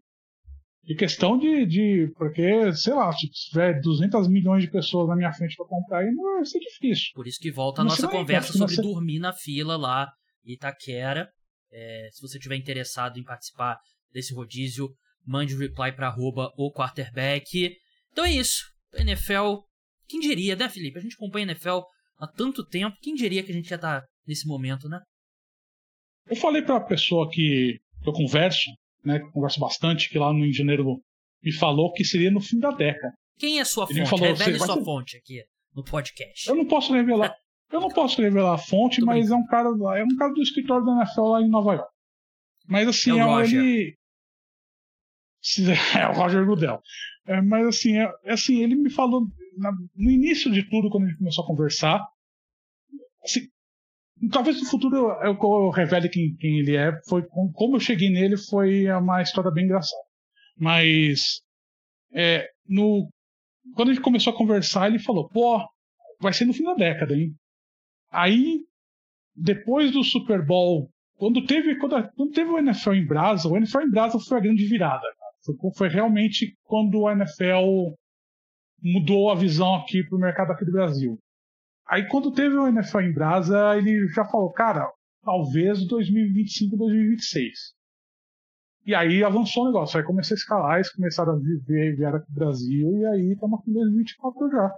de 0.85 0.93
questão 0.93 1.37
de, 1.37 1.65
de. 1.65 2.11
Porque, 2.15 2.71
sei 2.73 2.93
lá, 2.93 3.11
se 3.11 3.27
tiver 3.27 3.81
200 3.81 4.27
milhões 4.27 4.63
de 4.63 4.69
pessoas 4.69 5.09
na 5.09 5.15
minha 5.15 5.33
frente 5.33 5.55
para 5.55 5.65
comprar, 5.65 5.99
aí 5.99 6.11
não 6.11 6.35
vai 6.35 6.45
ser 6.45 6.59
difícil. 6.59 7.07
Por 7.15 7.27
isso 7.27 7.39
que 7.39 7.51
volta 7.51 7.81
a 7.81 7.83
nossa 7.83 8.07
conversa 8.07 8.53
sobre 8.53 8.75
dormir 8.75 9.17
na 9.17 9.33
fila 9.33 9.75
lá 9.75 10.11
em 10.45 10.53
Itaquera. 10.53 11.27
É, 11.71 12.09
se 12.11 12.21
você 12.21 12.37
tiver 12.37 12.55
interessado 12.55 13.17
em 13.17 13.23
participar 13.23 13.79
desse 14.13 14.33
rodízio, 14.33 14.89
mande 15.25 15.55
um 15.55 15.57
reply 15.57 15.91
para 15.91 16.07
arroba 16.07 16.51
o 16.55 16.71
quarterback. 16.71 17.75
Então 18.11 18.23
é 18.23 18.33
isso. 18.33 18.63
NFL, 18.93 19.57
quem 20.07 20.19
diria, 20.19 20.55
né, 20.55 20.69
Felipe? 20.69 20.99
A 20.99 21.01
gente 21.01 21.15
acompanha 21.15 21.47
a 21.47 21.49
NFL 21.49 21.79
há 22.17 22.27
tanto 22.27 22.65
tempo, 22.65 22.95
quem 23.01 23.13
diria 23.13 23.43
que 23.43 23.51
a 23.51 23.55
gente 23.55 23.69
já 23.69 23.77
tá 23.77 24.03
nesse 24.27 24.47
momento, 24.47 24.87
né? 24.89 24.99
Eu 26.27 26.35
falei 26.35 26.61
para 26.61 26.77
a 26.77 26.83
pessoa 26.83 27.29
que 27.29 27.79
eu 28.05 28.13
converso, 28.13 28.69
né, 29.03 29.19
que 29.19 29.31
converso 29.31 29.59
bastante, 29.59 30.09
que 30.09 30.17
lá 30.17 30.33
no 30.33 30.51
janeiro 30.51 30.99
me 31.43 31.51
falou 31.51 31.93
que 31.93 32.03
seria 32.03 32.31
no 32.31 32.41
fim 32.41 32.57
da 32.59 32.71
década. 32.71 33.13
Quem 33.37 33.59
é 33.59 33.65
sua 33.65 33.85
Ele 33.89 33.99
fonte? 33.99 34.09
Falou, 34.09 34.25
Revele 34.25 34.59
sua 34.59 34.83
fonte 34.83 35.17
aqui 35.17 35.43
no 35.75 35.83
podcast. 35.83 36.49
Eu 36.49 36.55
não 36.55 36.65
posso 36.65 36.93
revelar. 36.93 37.35
eu 37.71 37.81
não 37.81 37.89
posso 37.89 38.21
revelar 38.21 38.55
a 38.55 38.57
fonte, 38.57 39.01
mas 39.01 39.29
é 39.29 39.35
um 39.35 39.45
cara 39.45 39.69
é 39.69 40.03
um 40.03 40.15
cara 40.17 40.33
do 40.33 40.41
escritório 40.41 40.85
da 40.85 40.93
NFL 40.93 41.21
lá 41.21 41.41
em 41.41 41.49
Nova 41.49 41.73
York. 41.73 41.91
Mas 42.67 42.87
assim, 42.87 43.19
é, 43.19 43.23
é 43.23 43.43
ele 43.43 43.97
É 45.99 46.07
o 46.07 46.13
Roger 46.13 46.45
Goodell. 46.45 46.81
É, 47.27 47.41
mas 47.41 47.67
assim, 47.67 47.97
é, 47.97 48.11
é, 48.23 48.33
assim, 48.33 48.61
ele 48.61 48.75
me 48.75 48.89
falou 48.89 49.27
na, 49.57 49.71
no 49.95 50.11
início 50.11 50.51
de 50.51 50.67
tudo, 50.69 50.89
quando 50.89 51.05
a 51.05 51.07
gente 51.07 51.17
começou 51.17 51.43
a 51.43 51.47
conversar. 51.47 52.01
Assim, 53.23 53.41
talvez 54.31 54.59
no 54.59 54.67
futuro 54.67 54.95
eu, 54.95 55.09
eu, 55.23 55.37
eu 55.41 55.69
revele 55.69 56.09
quem, 56.09 56.35
quem, 56.35 56.59
ele 56.59 56.75
é. 56.75 56.91
Foi 57.07 57.23
como 57.53 57.75
eu 57.75 57.79
cheguei 57.79 58.09
nele 58.09 58.37
foi 58.37 58.89
uma 58.91 59.21
história 59.21 59.51
bem 59.51 59.65
engraçada. 59.65 60.03
Mas 60.57 61.41
é, 62.13 62.47
no, 62.67 63.09
quando 63.73 63.89
a 63.89 63.93
gente 63.93 64.03
começou 64.03 64.33
a 64.33 64.37
conversar, 64.37 64.87
ele 64.87 64.99
falou: 64.99 65.27
pô, 65.29 65.63
vai 66.19 66.33
ser 66.33 66.45
no 66.45 66.53
fim 66.53 66.63
da 66.63 66.73
década, 66.73 67.15
hein? 67.15 67.33
Aí, 68.11 68.61
depois 69.35 69.91
do 69.91 70.03
Super 70.03 70.45
Bowl, 70.45 70.89
quando 71.17 71.45
teve, 71.45 71.77
quando, 71.79 72.09
quando 72.13 72.31
teve 72.31 72.49
o 72.49 72.57
NFL 72.57 72.93
em 72.93 73.05
Brasa, 73.05 73.49
o 73.49 73.57
NFL 73.57 73.81
em 73.81 73.91
Brasa 73.91 74.19
foi 74.19 74.37
a 74.37 74.41
grande 74.41 74.65
virada. 74.65 75.05
Foi, 75.45 75.55
foi 75.75 75.87
realmente 75.87 76.57
quando 76.63 77.07
a 77.07 77.13
NFL 77.13 77.93
mudou 78.81 79.31
a 79.31 79.35
visão 79.35 79.75
aqui 79.75 80.03
para 80.03 80.17
o 80.17 80.19
mercado 80.19 80.51
aqui 80.51 80.65
do 80.65 80.71
Brasil. 80.71 81.19
Aí 81.87 82.07
quando 82.07 82.31
teve 82.31 82.55
o 82.55 82.67
NFL 82.67 83.01
em 83.01 83.13
Brasa, 83.13 83.77
ele 83.77 84.07
já 84.09 84.25
falou, 84.25 84.51
cara, 84.51 84.91
talvez 85.23 85.85
2025, 85.87 86.75
2026. 86.77 87.75
E 88.85 88.93
aí 88.93 89.23
avançou 89.23 89.63
o 89.63 89.67
negócio, 89.67 89.97
aí 89.97 90.05
começou 90.05 90.35
a 90.35 90.37
escalar, 90.37 90.75
eles 90.75 90.91
começaram 90.91 91.33
a 91.33 91.39
viver, 91.39 91.95
vieram 91.95 92.17
aqui 92.17 92.29
no 92.29 92.35
Brasil, 92.35 92.97
e 92.97 93.05
aí 93.07 93.31
estamos 93.33 93.59
aqui 93.59 93.71
em 93.71 93.73
2024 93.73 94.51
já. 94.51 94.75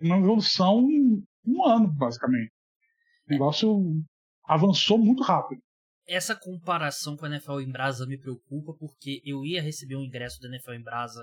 Uma 0.00 0.18
evolução 0.18 0.90
em 0.90 1.22
um 1.46 1.66
ano, 1.66 1.88
basicamente. 1.88 2.52
O 3.26 3.32
negócio 3.32 4.02
avançou 4.46 4.98
muito 4.98 5.22
rápido. 5.22 5.62
Essa 6.06 6.36
comparação 6.36 7.16
com 7.16 7.26
a 7.26 7.28
NFL 7.28 7.60
em 7.60 7.70
Brasa 7.70 8.06
me 8.06 8.18
preocupa, 8.18 8.72
porque 8.78 9.20
eu 9.24 9.44
ia 9.44 9.60
receber 9.60 9.96
um 9.96 10.04
ingresso 10.04 10.40
da 10.40 10.48
NFL 10.48 10.72
em 10.72 10.82
Brasa 10.82 11.20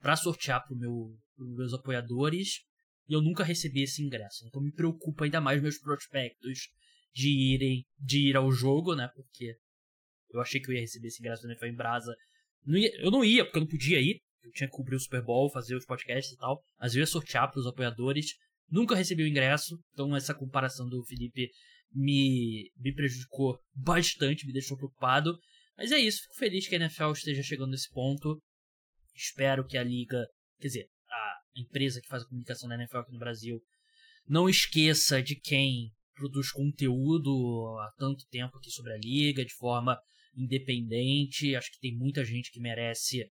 para 0.00 0.16
sortear 0.16 0.64
para 0.66 0.76
meu, 0.76 1.14
os 1.38 1.56
meus 1.56 1.74
apoiadores, 1.74 2.62
e 3.08 3.12
eu 3.12 3.20
nunca 3.20 3.44
recebi 3.44 3.82
esse 3.82 4.02
ingresso. 4.02 4.46
Então 4.46 4.62
me 4.62 4.72
preocupa 4.72 5.24
ainda 5.24 5.40
mais 5.40 5.60
meus 5.60 5.78
prospectos 5.78 6.70
de 7.12 7.28
irem 7.28 7.84
de 7.98 8.30
ir 8.30 8.36
ao 8.36 8.50
jogo, 8.50 8.94
né? 8.94 9.08
Porque 9.14 9.54
eu 10.30 10.40
achei 10.40 10.60
que 10.60 10.70
eu 10.70 10.74
ia 10.74 10.80
receber 10.80 11.08
esse 11.08 11.20
ingresso 11.20 11.42
da 11.42 11.50
NFL 11.50 11.66
em 11.66 11.76
Brasa. 11.76 12.14
Não 12.64 12.78
ia, 12.78 12.90
eu 13.00 13.10
não 13.10 13.24
ia, 13.24 13.44
porque 13.44 13.58
eu 13.58 13.62
não 13.62 13.68
podia 13.68 14.00
ir. 14.00 14.20
Eu 14.42 14.50
tinha 14.52 14.68
que 14.68 14.74
cobrir 14.74 14.96
o 14.96 15.00
Super 15.00 15.22
Bowl, 15.22 15.50
fazer 15.50 15.76
os 15.76 15.84
podcasts 15.84 16.32
e 16.32 16.36
tal. 16.36 16.62
Mas 16.80 16.94
eu 16.94 17.00
ia 17.00 17.06
sortear 17.06 17.50
para 17.50 17.60
os 17.60 17.66
apoiadores. 17.66 18.34
Nunca 18.70 18.94
recebi 18.94 19.22
o 19.22 19.28
ingresso. 19.28 19.78
Então 19.92 20.16
essa 20.16 20.34
comparação 20.34 20.88
do 20.88 21.04
Felipe 21.04 21.50
me, 21.94 22.70
me 22.76 22.94
prejudicou 22.94 23.58
bastante, 23.74 24.46
me 24.46 24.52
deixou 24.52 24.76
preocupado. 24.76 25.38
Mas 25.76 25.92
é 25.92 25.98
isso, 25.98 26.22
fico 26.22 26.36
feliz 26.36 26.68
que 26.68 26.74
a 26.74 26.78
NFL 26.78 27.12
esteja 27.12 27.42
chegando 27.42 27.70
nesse 27.70 27.90
ponto. 27.90 28.40
Espero 29.14 29.66
que 29.66 29.76
a 29.76 29.82
liga, 29.82 30.24
quer 30.58 30.68
dizer, 30.68 30.88
a 31.10 31.40
empresa 31.56 32.00
que 32.00 32.08
faz 32.08 32.22
a 32.22 32.26
comunicação 32.26 32.68
da 32.68 32.76
NFL 32.76 32.98
aqui 32.98 33.12
no 33.12 33.18
Brasil, 33.18 33.60
não 34.26 34.48
esqueça 34.48 35.22
de 35.22 35.36
quem 35.36 35.92
produz 36.14 36.50
conteúdo 36.50 37.76
há 37.80 37.92
tanto 37.96 38.26
tempo 38.30 38.56
aqui 38.56 38.70
sobre 38.70 38.92
a 38.92 38.98
liga, 38.98 39.44
de 39.44 39.54
forma 39.54 39.98
independente. 40.34 41.56
Acho 41.56 41.70
que 41.72 41.80
tem 41.80 41.96
muita 41.96 42.24
gente 42.24 42.50
que 42.50 42.60
merece 42.60 43.30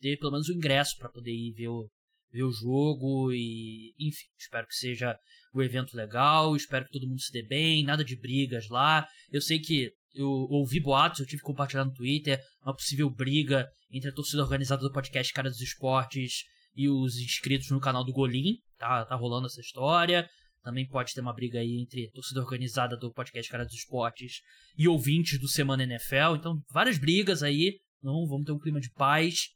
ter 0.00 0.16
pelo 0.18 0.32
menos 0.32 0.48
o 0.48 0.54
ingresso 0.54 0.96
para 0.96 1.10
poder 1.10 1.32
ir 1.32 1.52
ver 1.52 1.68
o, 1.68 1.90
ver 2.32 2.44
o 2.44 2.52
jogo 2.52 3.32
e, 3.32 3.92
enfim, 3.98 4.26
espero 4.38 4.66
que 4.66 4.74
seja 4.74 5.18
um 5.54 5.62
evento 5.62 5.96
legal, 5.96 6.54
espero 6.54 6.84
que 6.84 6.92
todo 6.92 7.08
mundo 7.08 7.20
se 7.20 7.32
dê 7.32 7.42
bem, 7.42 7.84
nada 7.84 8.04
de 8.04 8.16
brigas 8.16 8.68
lá. 8.68 9.06
Eu 9.30 9.40
sei 9.40 9.58
que 9.58 9.90
eu 10.14 10.28
ouvi 10.28 10.80
boatos, 10.80 11.20
eu 11.20 11.26
tive 11.26 11.42
que 11.42 11.46
compartilhar 11.46 11.84
no 11.84 11.92
Twitter 11.92 12.40
uma 12.62 12.74
possível 12.74 13.08
briga 13.10 13.68
entre 13.90 14.10
a 14.10 14.14
torcida 14.14 14.42
organizada 14.42 14.82
do 14.82 14.92
podcast 14.92 15.32
Cara 15.32 15.50
dos 15.50 15.60
Esportes 15.60 16.44
e 16.74 16.88
os 16.88 17.16
inscritos 17.16 17.70
no 17.70 17.80
canal 17.80 18.04
do 18.04 18.12
Golim, 18.12 18.56
tá, 18.78 19.04
tá 19.04 19.14
rolando 19.16 19.46
essa 19.46 19.60
história. 19.60 20.28
Também 20.62 20.86
pode 20.86 21.14
ter 21.14 21.20
uma 21.20 21.32
briga 21.32 21.58
aí 21.58 21.80
entre 21.80 22.10
torcida 22.10 22.40
organizada 22.40 22.96
do 22.96 23.12
podcast 23.12 23.50
Cara 23.50 23.64
dos 23.64 23.74
Esportes 23.74 24.40
e 24.76 24.86
ouvintes 24.86 25.40
do 25.40 25.48
Semana 25.48 25.84
NFL. 25.84 26.36
Então, 26.36 26.60
várias 26.70 26.98
brigas 26.98 27.42
aí. 27.42 27.78
Não, 28.02 28.26
vamos 28.26 28.44
ter 28.44 28.52
um 28.52 28.58
clima 28.58 28.78
de 28.78 28.90
paz. 28.90 29.48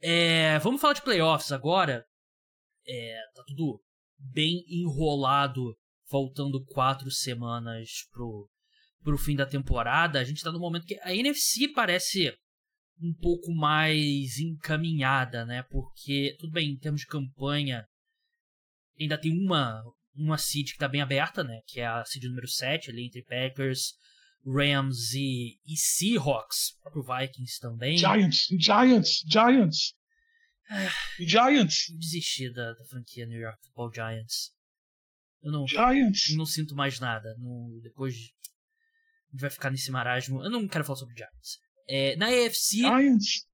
É, 0.00 0.58
vamos 0.58 0.80
falar 0.80 0.94
de 0.94 1.02
playoffs 1.02 1.52
agora. 1.52 2.04
É, 2.88 3.20
tá 3.34 3.42
tudo 3.46 3.80
bem 4.18 4.64
enrolado, 4.68 5.76
faltando 6.08 6.64
quatro 6.64 7.10
semanas 7.10 7.90
pro, 8.10 8.48
pro 9.02 9.18
fim 9.18 9.36
da 9.36 9.46
temporada. 9.46 10.18
A 10.18 10.24
gente 10.24 10.42
tá 10.42 10.50
no 10.50 10.58
momento 10.58 10.86
que 10.86 10.98
a 11.02 11.14
NFC 11.14 11.68
parece 11.68 12.34
um 13.00 13.14
pouco 13.14 13.52
mais 13.54 14.38
encaminhada, 14.38 15.44
né? 15.44 15.62
Porque, 15.70 16.36
tudo 16.38 16.52
bem, 16.52 16.70
em 16.70 16.78
termos 16.78 17.02
de 17.02 17.06
campanha, 17.06 17.86
ainda 18.98 19.16
tem 19.16 19.32
uma, 19.32 19.82
uma 20.14 20.38
seed 20.38 20.72
que 20.72 20.78
tá 20.78 20.88
bem 20.88 21.00
aberta, 21.00 21.44
né? 21.44 21.60
Que 21.66 21.80
é 21.80 21.86
a 21.86 22.04
seed 22.04 22.24
número 22.24 22.48
7, 22.48 22.90
ali 22.90 23.06
entre 23.06 23.22
Packers, 23.22 23.94
Rams 24.44 25.12
e, 25.14 25.58
e 25.66 25.76
Seahawks, 25.76 26.70
o 26.70 26.82
próprio 26.82 27.02
Vikings 27.02 27.60
também. 27.60 27.96
Giants, 27.96 28.46
Giants, 28.58 29.24
Giants. 29.26 29.94
Giants. 31.18 31.86
Desisti 31.98 32.52
da, 32.52 32.72
da, 32.74 32.84
franquia 32.84 33.26
New 33.26 33.40
York 33.40 33.58
Football 33.64 33.92
Giants. 33.92 34.52
Eu 35.42 35.52
não, 35.52 35.66
Giants. 35.66 36.34
não 36.36 36.44
sinto 36.44 36.74
mais 36.74 37.00
nada. 37.00 37.34
Não, 37.38 37.80
depois 37.82 38.14
a 38.14 38.16
gente 38.16 39.40
vai 39.40 39.50
ficar 39.50 39.70
nesse 39.70 39.90
marasmo. 39.90 40.42
Eu 40.42 40.50
não 40.50 40.66
quero 40.68 40.84
falar 40.84 40.98
sobre 40.98 41.16
Giants. 41.16 41.58
É, 41.88 42.16
na 42.16 42.26
AFC. 42.26 42.78
Giants. 42.78 43.46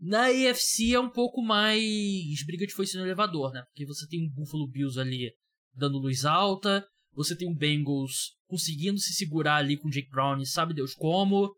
Na 0.00 0.26
AFC 0.26 0.92
é 0.92 1.00
um 1.00 1.10
pouco 1.10 1.42
mais 1.42 2.44
briga 2.44 2.66
de 2.66 2.74
foice 2.74 2.96
no 2.96 3.04
elevador, 3.04 3.52
né? 3.52 3.62
Porque 3.68 3.86
você 3.86 4.06
tem 4.06 4.22
um 4.22 4.30
Buffalo 4.30 4.68
Bills 4.68 5.00
ali 5.00 5.32
dando 5.72 5.98
luz 5.98 6.24
alta, 6.24 6.86
você 7.12 7.36
tem 7.36 7.48
um 7.48 7.54
Bengals 7.54 8.36
conseguindo 8.46 8.98
se 8.98 9.14
segurar 9.14 9.56
ali 9.56 9.76
com 9.76 9.88
o 9.88 9.90
Jake 9.90 10.10
Brown 10.10 10.40
e 10.40 10.46
sabe 10.46 10.74
Deus 10.74 10.94
como. 10.94 11.54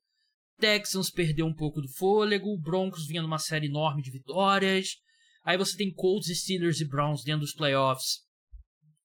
Texans 0.59 1.11
perdeu 1.11 1.47
um 1.47 1.55
pouco 1.55 1.81
do 1.81 1.89
fôlego, 1.89 2.59
Broncos 2.59 3.07
vinha 3.07 3.23
numa 3.23 3.39
série 3.39 3.67
enorme 3.67 4.03
de 4.03 4.11
vitórias. 4.11 4.97
Aí 5.45 5.57
você 5.57 5.77
tem 5.77 5.93
Colts, 5.93 6.29
Steelers 6.41 6.81
e 6.81 6.89
Browns 6.89 7.23
dentro 7.23 7.43
dos 7.43 7.55
playoffs. 7.55 8.21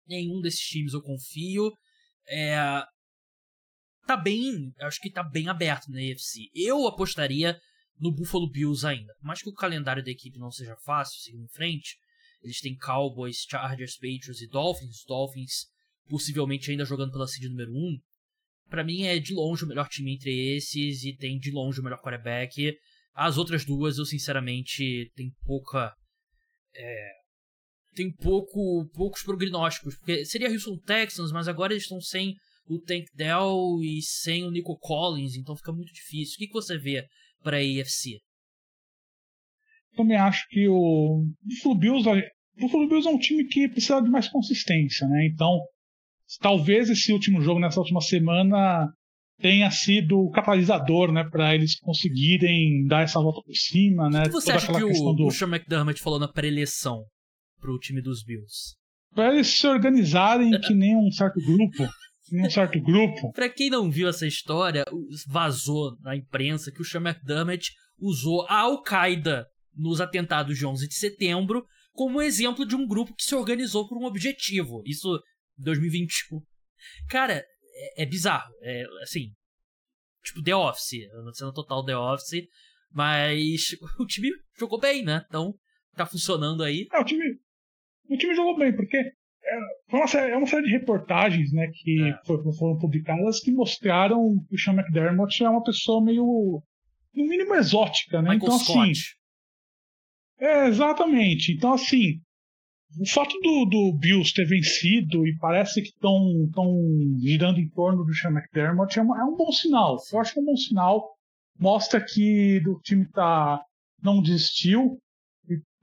Nenhum 0.07 0.41
desses 0.41 0.61
times 0.61 0.93
eu 0.93 1.01
confio. 1.01 1.71
É, 2.27 2.83
tá 4.07 4.17
bem, 4.17 4.73
acho 4.81 4.99
que 4.99 5.11
tá 5.11 5.23
bem 5.23 5.49
aberto 5.49 5.89
na 5.89 5.99
AFC. 5.99 6.49
Eu 6.55 6.87
apostaria 6.87 7.59
no 7.99 8.11
Buffalo 8.11 8.49
Bills 8.49 8.85
ainda. 8.85 9.13
Mais 9.21 9.41
que 9.41 9.49
o 9.49 9.53
calendário 9.53 10.03
da 10.03 10.09
equipe 10.09 10.39
não 10.39 10.49
seja 10.49 10.75
fácil, 10.83 11.21
seguindo 11.21 11.43
em 11.43 11.53
frente, 11.53 11.97
eles 12.41 12.59
têm 12.59 12.75
Cowboys, 12.75 13.45
Chargers, 13.47 13.95
Patriots 13.95 14.41
e 14.41 14.47
Dolphins. 14.47 15.03
Dolphins 15.07 15.67
possivelmente 16.09 16.71
ainda 16.71 16.85
jogando 16.85 17.11
pela 17.11 17.27
seed 17.27 17.49
número 17.49 17.71
1. 17.71 17.99
Para 18.71 18.85
mim 18.85 19.03
é 19.03 19.19
de 19.19 19.33
longe 19.33 19.65
o 19.65 19.67
melhor 19.67 19.89
time 19.89 20.13
entre 20.13 20.55
esses 20.55 21.03
e 21.03 21.13
tem 21.13 21.37
de 21.37 21.51
longe 21.51 21.81
o 21.81 21.83
melhor 21.83 22.01
quarterback. 22.01 22.73
As 23.13 23.37
outras 23.37 23.65
duas 23.65 23.97
eu 23.97 24.05
sinceramente 24.05 25.11
tenho 25.13 25.33
pouca 25.45 25.93
é, 26.73 27.11
tem 27.93 28.09
pouco 28.09 28.89
poucos 28.93 29.23
prognósticos, 29.23 29.97
porque 29.97 30.23
seria 30.23 30.49
Houston 30.49 30.77
Texans, 30.85 31.33
mas 31.33 31.49
agora 31.49 31.73
eles 31.73 31.83
estão 31.83 31.99
sem 31.99 32.33
o 32.65 32.79
Tank 32.79 33.07
Dell 33.13 33.81
e 33.83 34.01
sem 34.01 34.45
o 34.45 34.51
Nico 34.51 34.77
Collins, 34.79 35.35
então 35.35 35.57
fica 35.57 35.73
muito 35.73 35.91
difícil. 35.91 36.35
O 36.35 36.37
que, 36.37 36.47
que 36.47 36.53
você 36.53 36.77
vê 36.77 37.05
para 37.43 37.57
a 37.57 37.59
AFC? 37.59 38.21
Também 39.97 40.15
acho 40.15 40.47
que 40.47 40.69
o 40.69 41.25
Buffalo 41.41 41.75
Bills, 41.77 42.07
o 42.07 42.61
Buffalo 42.61 42.87
Bills 42.87 43.05
é 43.05 43.11
um 43.11 43.19
time 43.19 43.43
que 43.49 43.67
precisa 43.67 43.99
de 43.99 44.09
mais 44.09 44.29
consistência, 44.29 45.05
né? 45.09 45.27
Então, 45.27 45.59
talvez 46.39 46.89
esse 46.89 47.11
último 47.11 47.41
jogo 47.41 47.59
nessa 47.59 47.79
última 47.79 48.01
semana 48.01 48.91
tenha 49.39 49.71
sido 49.71 50.19
o 50.19 50.29
catalisador, 50.29 51.11
né, 51.11 51.23
para 51.23 51.55
eles 51.55 51.79
conseguirem 51.79 52.85
dar 52.85 53.01
essa 53.01 53.19
volta 53.19 53.41
por 53.41 53.55
cima, 53.55 54.09
né? 54.09 54.21
O 54.21 54.25
que 54.25 54.31
você 54.31 54.51
acha 54.51 54.71
que 54.71 54.83
o, 54.83 55.13
do... 55.13 55.25
o 55.25 55.31
Sean 55.31 55.47
McDermott 55.47 55.99
falou 55.99 56.19
na 56.19 56.27
pré-eleição 56.27 57.03
pro 57.59 57.79
time 57.79 58.01
dos 58.01 58.23
Bills? 58.23 58.75
Para 59.13 59.33
eles 59.33 59.47
se 59.47 59.67
organizarem 59.67 60.51
que 60.61 60.73
nem 60.73 60.95
um 60.95 61.11
certo 61.11 61.39
grupo 61.41 61.89
em 62.31 62.45
um 62.45 62.49
certo 62.49 62.79
grupo. 62.79 63.31
Pra 63.33 63.49
quem 63.49 63.69
não 63.69 63.91
viu 63.91 64.07
essa 64.07 64.25
história, 64.25 64.85
vazou 65.27 65.97
na 66.01 66.15
imprensa 66.15 66.71
que 66.71 66.81
o 66.81 66.85
Sean 66.85 67.01
McDermott 67.01 67.71
usou 67.99 68.45
a 68.47 68.59
Al-Qaeda 68.59 69.45
nos 69.75 70.01
atentados 70.01 70.57
de 70.57 70.65
11 70.65 70.87
de 70.87 70.95
setembro 70.95 71.65
como 71.93 72.21
exemplo 72.21 72.65
de 72.65 72.75
um 72.75 72.87
grupo 72.87 73.13
que 73.13 73.23
se 73.23 73.35
organizou 73.35 73.87
por 73.87 73.97
um 73.97 74.05
objetivo. 74.05 74.81
Isso 74.85 75.19
2021. 75.57 76.41
Cara, 77.09 77.43
é, 77.73 78.03
é 78.03 78.05
bizarro. 78.05 78.53
É 78.61 78.83
assim. 79.03 79.31
Tipo, 80.23 80.43
The 80.43 80.55
Office. 80.55 81.07
Não 81.13 81.33
sendo 81.33 81.53
total 81.53 81.85
The 81.85 81.97
Office. 81.97 82.47
Mas 82.91 83.75
o 83.99 84.05
time 84.05 84.29
jogou 84.57 84.79
bem, 84.79 85.03
né? 85.03 85.23
Então, 85.27 85.53
tá 85.95 86.05
funcionando 86.05 86.63
aí. 86.63 86.87
É, 86.91 86.99
o 86.99 87.05
time. 87.05 87.23
O 88.09 88.17
time 88.17 88.35
jogou 88.35 88.57
bem, 88.57 88.75
porque 88.75 88.97
é 88.97 89.95
uma, 89.95 90.07
série, 90.07 90.31
é 90.31 90.37
uma 90.37 90.47
série 90.47 90.63
de 90.63 90.71
reportagens 90.71 91.51
né, 91.51 91.67
que 91.73 92.01
é. 92.01 92.19
foram 92.25 92.77
publicadas 92.77 93.39
que 93.39 93.51
mostraram 93.51 94.37
que 94.47 94.55
o 94.55 94.57
Sean 94.57 94.73
McDermott 94.73 95.43
é 95.43 95.49
uma 95.49 95.63
pessoa 95.63 96.03
meio, 96.03 96.61
no 97.13 97.25
mínimo, 97.25 97.55
exótica. 97.55 98.21
Né? 98.21 98.31
Michael 98.31 98.43
então, 98.43 98.59
Scott. 98.59 98.91
assim. 98.91 99.01
É, 100.39 100.67
exatamente. 100.67 101.53
Então, 101.53 101.73
assim, 101.73 102.21
o 102.99 103.09
fato 103.09 103.33
do, 103.39 103.65
do 103.65 103.97
Bills 103.97 104.33
ter 104.33 104.45
vencido 104.45 105.25
e 105.25 105.37
parece 105.37 105.81
que 105.81 105.89
estão 105.89 106.19
girando 107.19 107.59
em 107.59 107.69
torno 107.69 108.03
do 108.03 108.13
Sean 108.13 108.31
McDermott 108.31 108.97
é, 108.97 109.01
uma, 109.01 109.19
é, 109.19 109.23
um 109.23 109.35
bom 109.35 109.51
sinal. 109.51 109.97
Eu 110.11 110.19
acho 110.19 110.33
que 110.33 110.39
é 110.39 110.41
um 110.41 110.45
bom 110.45 110.57
sinal. 110.57 111.15
Mostra 111.57 112.03
que 112.03 112.61
o 112.67 112.79
time 112.81 113.05
tá, 113.09 113.61
não 114.01 114.21
desistiu 114.21 114.97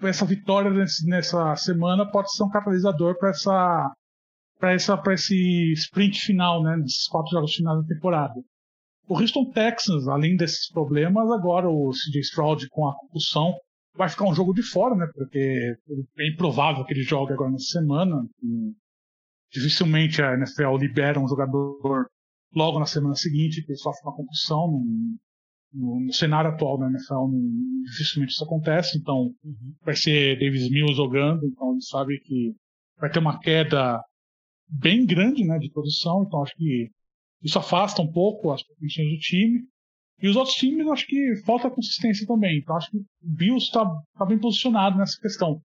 essa 0.07 0.25
vitória 0.25 0.71
nesse, 0.71 1.07
nessa 1.07 1.57
semana 1.57 2.09
pode 2.11 2.33
ser 2.33 2.45
um 2.45 2.51
catalisador 2.51 3.19
para 3.19 3.31
essa 3.31 3.93
para 4.59 4.73
essa 4.73 4.97
para 4.97 5.15
esse 5.15 5.73
sprint 5.73 6.21
final, 6.21 6.63
né, 6.63 6.77
nesses 6.77 7.07
quatro 7.07 7.31
jogos 7.31 7.55
finais 7.55 7.81
da 7.81 7.95
temporada. 7.95 8.35
O 9.09 9.19
Houston 9.19 9.51
Texans, 9.51 10.07
além 10.07 10.37
desses 10.37 10.69
problemas, 10.71 11.31
agora 11.31 11.69
o 11.69 11.91
CJ 11.91 12.21
Stroud 12.21 12.69
com 12.69 12.89
a 12.89 12.95
concussão 12.95 13.55
vai 13.99 14.09
ficar 14.09 14.25
um 14.27 14.35
jogo 14.35 14.55
de 14.55 14.63
fora, 14.63 14.95
né, 14.95 15.07
porque 15.13 15.77
é 16.19 16.29
improvável 16.29 16.85
que 16.85 16.95
ele 16.95 17.03
jogue 17.03 17.33
agora 17.33 17.51
na 17.51 17.59
semana. 17.59 18.25
dificilmente 19.53 20.23
a 20.23 20.35
NFL 20.35 20.77
libera 20.79 21.21
um 21.21 21.29
jogador 21.29 22.07
logo 22.55 22.79
na 22.79 22.87
semana 22.87 23.15
seguinte 23.17 23.65
que 23.67 23.75
sofre 23.75 24.01
uma 24.05 24.17
concussão. 24.17 24.81
No, 25.71 26.01
no, 26.01 26.13
cenário 26.13 26.51
atual 26.51 26.79
da 26.79 26.89
NFL, 26.89 27.29
não, 27.29 27.83
dificilmente 27.85 28.33
isso 28.33 28.45
acontece. 28.45 28.97
Então, 28.97 29.35
uhum. 29.45 29.75
vai 29.83 29.97
ser 29.97 30.39
Davis 30.39 30.71
Mills 30.71 30.97
jogando, 30.97 31.45
então 31.45 31.73
ele 31.73 31.83
sabe 31.83 32.21
que 32.21 32.55
vai 32.99 33.11
ter 33.11 33.19
uma 33.19 33.39
queda 33.39 34.01
bem 34.69 35.05
grande 35.05 35.45
né, 35.45 35.59
de 35.59 35.71
produção. 35.71 36.25
Então, 36.27 36.43
acho 36.43 36.55
que 36.57 36.89
isso 37.43 37.59
afasta 37.59 38.01
um 38.01 38.11
pouco 38.11 38.53
as 38.53 38.63
pretensões 38.63 39.09
do 39.11 39.19
time. 39.19 39.61
E 40.21 40.29
os 40.29 40.37
outros 40.37 40.57
times, 40.57 40.87
acho 40.89 41.07
que 41.07 41.37
falta 41.45 41.71
consistência 41.71 42.27
também. 42.27 42.59
Então, 42.59 42.77
acho 42.77 42.91
que 42.91 42.97
o 42.99 43.05
Bills 43.23 43.67
está 43.67 43.85
tá 44.17 44.27
bem 44.27 44.39
posicionado 44.39 44.99
nessa 44.99 45.21
questão. 45.21 45.61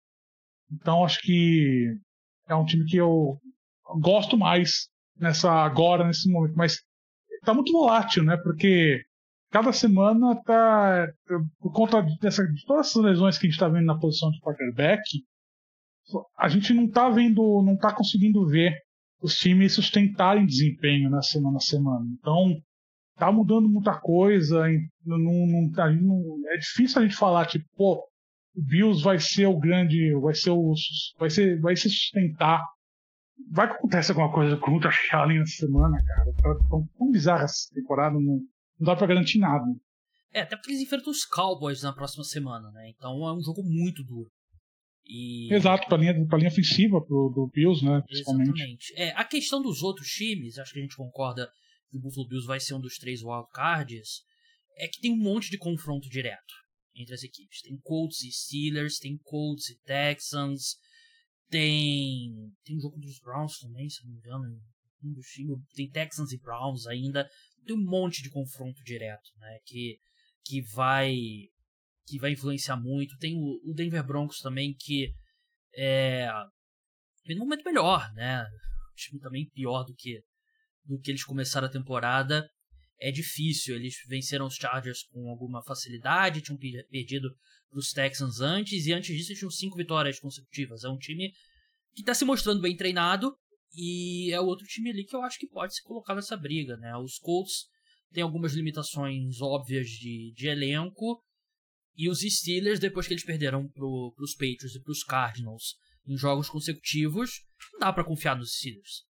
Então, 0.71 1.03
acho 1.03 1.19
que 1.21 1.95
é 2.47 2.55
um 2.55 2.65
time 2.65 2.85
que 2.85 2.97
eu 2.97 3.39
gosto 3.99 4.37
mais 4.37 4.89
nessa 5.17 5.51
agora, 5.51 6.05
nesse 6.05 6.31
momento. 6.31 6.55
Mas 6.55 6.81
está 7.39 7.53
muito 7.53 7.71
volátil, 7.71 8.23
né? 8.23 8.37
Porque 8.37 9.03
cada 9.51 9.71
semana 9.71 10.35
tá. 10.43 11.07
Por 11.59 11.71
conta 11.71 12.01
dessa, 12.19 12.43
de 12.45 12.65
todas 12.65 12.87
essas 12.87 13.03
lesões 13.03 13.37
que 13.37 13.45
a 13.45 13.49
gente 13.49 13.55
está 13.55 13.67
vendo 13.67 13.85
na 13.85 13.99
posição 13.99 14.31
de 14.31 14.39
quarterback, 14.39 15.03
a 16.37 16.49
gente 16.49 16.73
não 16.73 16.85
está 16.85 17.09
vendo, 17.09 17.41
não 17.63 17.73
está 17.73 17.93
conseguindo 17.93 18.45
ver 18.47 18.75
os 19.21 19.35
times 19.35 19.73
sustentarem 19.73 20.45
desempenho 20.45 21.09
na 21.09 21.21
semana 21.21 21.57
a 21.57 21.61
semana. 21.61 22.05
Então, 22.19 22.59
tá 23.20 23.32
mudando 23.32 23.70
muita 23.70 23.99
coisa. 23.99 24.65
Não, 25.05 25.17
não, 25.17 25.70
não, 25.72 26.49
é 26.49 26.57
difícil 26.57 26.99
a 26.99 27.03
gente 27.03 27.15
falar, 27.15 27.45
tipo, 27.45 27.65
pô, 27.76 28.03
o 28.55 28.61
Bills 28.61 29.03
vai 29.03 29.20
ser 29.20 29.47
o 29.47 29.59
grande, 29.59 30.13
vai 30.15 30.34
ser 30.34 30.51
o, 30.51 30.74
vai 31.20 31.30
ser, 31.30 31.59
vai 31.59 31.76
se 31.76 31.89
sustentar. 31.89 32.63
Vai 33.51 33.67
que 33.67 33.76
acontece 33.76 34.11
alguma 34.11 34.32
coisa 34.34 34.57
com 34.57 34.72
o 34.72 34.80
Josh 34.80 35.13
Allen 35.13 35.39
nessa 35.39 35.65
semana, 35.65 35.97
cara. 36.03 36.34
Tá 36.34 36.70
tão, 36.70 36.88
tão 36.97 37.11
bizarra 37.11 37.43
essa 37.43 37.74
temporada, 37.74 38.15
não, 38.15 38.39
não 38.80 38.86
dá 38.86 38.95
pra 38.95 39.07
garantir 39.07 39.39
nada. 39.39 39.63
É, 40.34 40.41
até 40.41 40.55
porque 40.55 40.72
eles 40.72 40.82
enfrentam 40.82 41.11
os 41.11 41.26
Cowboys 41.26 41.82
na 41.82 41.93
próxima 41.93 42.24
semana, 42.24 42.70
né? 42.72 42.89
Então 42.89 43.28
é 43.28 43.34
um 43.34 43.41
jogo 43.41 43.63
muito 43.63 44.03
duro. 44.03 44.30
E... 45.05 45.51
Exato, 45.51 45.88
pra 45.88 45.97
linha, 45.97 46.13
pra 46.28 46.38
linha 46.38 46.51
ofensiva 46.51 47.01
pro, 47.01 47.32
do 47.34 47.49
Bills, 47.51 47.84
né? 47.84 48.01
Principalmente. 48.05 48.49
Exatamente. 48.49 48.93
É, 48.95 49.11
a 49.15 49.24
questão 49.24 49.61
dos 49.61 49.82
outros 49.82 50.07
times, 50.09 50.59
acho 50.59 50.72
que 50.72 50.80
a 50.80 50.82
gente 50.84 50.95
concorda 50.95 51.49
o 51.91 51.99
Buffalo 51.99 52.27
Bills 52.27 52.47
vai 52.47 52.59
ser 52.59 52.73
um 52.73 52.81
dos 52.81 52.97
três 52.97 53.21
wildcards, 53.21 54.23
é 54.77 54.87
que 54.87 54.99
tem 54.99 55.11
um 55.11 55.17
monte 55.17 55.49
de 55.49 55.57
confronto 55.57 56.07
direto 56.09 56.53
entre 56.95 57.13
as 57.13 57.23
equipes. 57.23 57.61
Tem 57.61 57.77
Colts 57.81 58.23
e 58.23 58.31
Steelers, 58.31 58.97
tem 58.97 59.17
Colts 59.17 59.69
e 59.69 59.79
Texans, 59.83 60.77
tem. 61.49 62.53
Tem 62.63 62.77
um 62.77 62.81
jogo 62.81 62.99
dos 62.99 63.19
Browns 63.19 63.59
também, 63.59 63.89
se 63.89 64.03
não 64.03 64.11
me 64.11 64.17
engano. 64.17 64.61
Tem 65.73 65.89
Texans 65.89 66.31
e 66.31 66.39
Browns 66.39 66.85
ainda. 66.87 67.27
Tem 67.65 67.75
um 67.75 67.83
monte 67.83 68.21
de 68.21 68.29
confronto 68.29 68.81
direto, 68.83 69.29
né? 69.37 69.59
Que, 69.65 69.99
que 70.45 70.61
vai 70.73 71.15
que 72.05 72.17
vai 72.17 72.31
influenciar 72.31 72.77
muito. 72.77 73.17
Tem 73.17 73.35
o, 73.37 73.73
Denver 73.73 74.03
Broncos 74.05 74.39
também, 74.39 74.73
que 74.73 75.13
é 75.75 76.27
em 77.25 77.35
um 77.35 77.39
momento 77.39 77.63
melhor, 77.63 78.11
né? 78.13 78.43
O 78.91 78.95
time 78.95 79.19
também 79.19 79.47
pior 79.49 79.83
do 79.83 79.93
que 79.93 80.19
do 80.89 80.99
que 80.99 81.11
eles 81.11 81.23
começaram 81.23 81.67
a 81.67 81.71
temporada. 81.71 82.49
É 82.99 83.11
difícil, 83.11 83.75
eles 83.75 83.95
venceram 84.07 84.47
os 84.47 84.55
Chargers 84.55 85.03
com 85.03 85.29
alguma 85.29 85.63
facilidade, 85.63 86.41
tinham 86.41 86.57
perdido 86.57 87.29
para 87.69 87.79
os 87.79 87.93
Texans 87.93 88.41
antes, 88.41 88.87
e 88.87 88.91
antes 88.91 89.15
disso 89.15 89.35
tinham 89.35 89.51
cinco 89.51 89.77
vitórias 89.77 90.19
consecutivas. 90.19 90.83
É 90.83 90.89
um 90.89 90.97
time 90.97 91.31
que 91.93 92.01
está 92.01 92.13
se 92.13 92.25
mostrando 92.25 92.61
bem 92.61 92.75
treinado, 92.75 93.33
e 93.73 94.33
é 94.33 94.41
o 94.41 94.45
outro 94.45 94.65
time 94.65 94.89
ali 94.89 95.05
que 95.05 95.15
eu 95.15 95.21
acho 95.21 95.37
que 95.37 95.47
pode 95.47 95.75
se 95.75 95.83
colocar 95.83 96.15
nessa 96.15 96.35
briga, 96.35 96.75
né? 96.77 96.97
Os 96.97 97.19
Colts 97.19 97.67
têm 98.11 98.23
algumas 98.23 98.53
limitações 98.53 99.39
óbvias 99.39 99.87
de, 99.87 100.33
de 100.35 100.47
elenco, 100.47 101.23
e 101.95 102.09
os 102.09 102.21
Steelers, 102.21 102.79
depois 102.79 103.07
que 103.07 103.13
eles 103.13 103.25
perderam 103.25 103.67
para 103.69 103.85
os 103.85 104.33
Patriots 104.33 104.75
e 104.75 104.81
para 104.81 104.91
os 104.91 105.03
Cardinals 105.03 105.75
em 106.07 106.17
jogos 106.17 106.49
consecutivos, 106.49 107.43
não 107.73 107.79
dá 107.81 107.93
para 107.93 108.03
confiar 108.03 108.35
nos 108.35 108.55
Steelers 108.55 109.09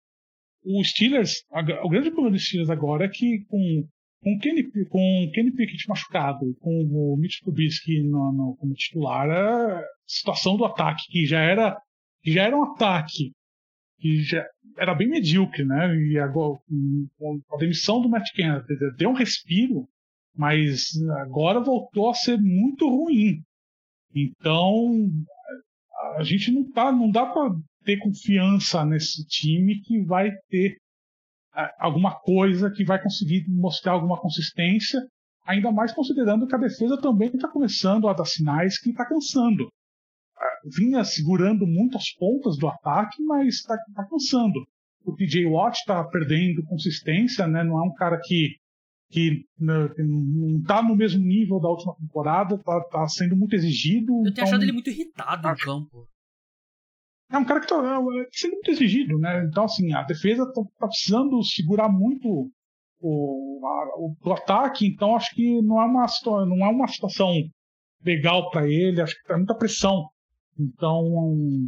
o 0.66 0.84
Steelers, 0.84 1.44
a, 1.52 1.62
o 1.86 1.90
grande 1.90 2.12
problema 2.12 2.32
dos 2.32 2.46
Steelers 2.46 2.70
agora 2.70 3.06
é 3.06 3.10
que 3.10 3.46
com 3.46 3.88
com 4.26 4.40
Kenny, 4.40 4.64
com 4.90 5.32
Kenny 5.36 5.52
Pickett 5.52 5.88
machucado, 5.88 6.56
com 6.60 6.84
o 6.84 7.16
Mitch 7.16 7.42
Trubisky 7.42 8.02
no, 8.02 8.32
no, 8.32 8.56
como 8.56 8.74
titular, 8.74 9.30
a 9.30 9.84
situação 10.08 10.58
do 10.58 10.66
ataque, 10.66 11.04
que 11.12 11.28
já 11.28 11.40
era, 11.40 11.80
já 12.26 12.42
era 12.42 12.58
um 12.58 12.64
ataque 12.64 13.32
que 14.00 14.24
já 14.24 14.44
era 14.80 14.96
bem 14.96 15.08
medíocre, 15.08 15.64
né? 15.64 15.96
E 15.96 16.18
agora, 16.18 16.60
com 17.20 17.40
a 17.54 17.58
demissão 17.58 18.02
do 18.02 18.10
Matt 18.10 18.32
Kennedy, 18.34 18.66
deu 18.98 19.12
um 19.12 19.16
respiro, 19.16 19.88
mas 20.36 20.88
agora 21.20 21.60
voltou 21.60 22.10
a 22.10 22.16
ser 22.16 22.38
muito 22.42 22.90
ruim. 22.90 23.44
Então, 24.14 25.08
a 26.18 26.24
gente 26.24 26.52
não 26.52 26.70
tá, 26.72 26.92
não 26.92 27.12
dá 27.12 27.28
para 27.28 27.56
ter 27.86 27.98
confiança 28.00 28.84
nesse 28.84 29.26
time 29.28 29.80
que 29.82 30.04
vai 30.04 30.32
ter 30.50 30.76
é, 31.56 31.70
alguma 31.80 32.20
coisa 32.20 32.70
que 32.70 32.84
vai 32.84 33.02
conseguir 33.02 33.46
mostrar 33.48 33.94
alguma 33.94 34.20
consistência, 34.20 35.00
ainda 35.46 35.72
mais 35.72 35.94
considerando 35.94 36.48
que 36.48 36.56
a 36.56 36.60
defesa 36.60 37.00
também 37.00 37.30
está 37.30 37.48
começando 37.48 38.08
a 38.10 38.14
dar 38.14 38.26
sinais 38.26 38.80
que 38.80 38.90
está 38.90 39.06
cansando. 39.06 39.64
É, 39.64 40.46
vinha 40.76 41.04
segurando 41.04 41.66
muito 41.66 41.98
as 41.98 42.12
pontas 42.18 42.58
do 42.58 42.68
ataque, 42.68 43.24
mas 43.24 43.56
está 43.56 43.78
tá 43.96 44.06
cansando. 44.06 44.66
O 45.06 45.16
TJ 45.16 45.46
Watt 45.46 45.78
está 45.78 46.04
perdendo 46.04 46.66
consistência, 46.66 47.48
né? 47.48 47.64
não 47.64 47.78
é 47.80 47.88
um 47.88 47.94
cara 47.94 48.20
que 48.22 48.56
que 49.12 49.46
né, 49.60 49.88
não 50.00 50.60
está 50.60 50.82
no 50.82 50.96
mesmo 50.96 51.24
nível 51.24 51.60
da 51.60 51.70
última 51.70 51.96
temporada, 51.96 52.56
está 52.56 52.82
tá 52.86 53.08
sendo 53.08 53.36
muito 53.36 53.54
exigido. 53.54 54.12
Eu 54.12 54.24
tenho 54.24 54.32
então... 54.32 54.44
achado 54.46 54.64
ele 54.64 54.72
muito 54.72 54.90
irritado 54.90 55.48
no 55.48 55.56
campo 55.56 56.08
é 57.32 57.38
um 57.38 57.46
cara 57.46 57.60
que 57.60 57.66
está 57.66 57.78
é, 57.78 58.28
sendo 58.32 58.54
muito 58.54 58.72
exigido, 58.72 59.18
né? 59.18 59.46
Então, 59.46 59.66
assim, 59.66 59.94
a 59.94 60.04
defesa 60.04 60.44
está 60.44 60.62
tá 60.80 60.88
precisando 60.88 61.44
segurar 61.44 61.90
muito 61.90 62.52
o, 63.00 63.62
a, 63.66 64.00
o, 64.00 64.16
o, 64.24 64.34
ataque, 64.34 64.88
então 64.88 65.16
acho 65.16 65.34
que 65.36 65.62
não 65.62 65.82
é 65.82 65.86
uma, 65.86 66.06
não 66.46 66.66
é 66.66 66.70
uma 66.70 66.88
situação 66.88 67.32
legal 68.04 68.50
para 68.52 68.68
ele, 68.70 69.02
acho 69.02 69.16
que 69.16 69.28
tem 69.28 69.38
muita 69.38 69.56
pressão. 69.56 70.08
Então, 70.58 71.68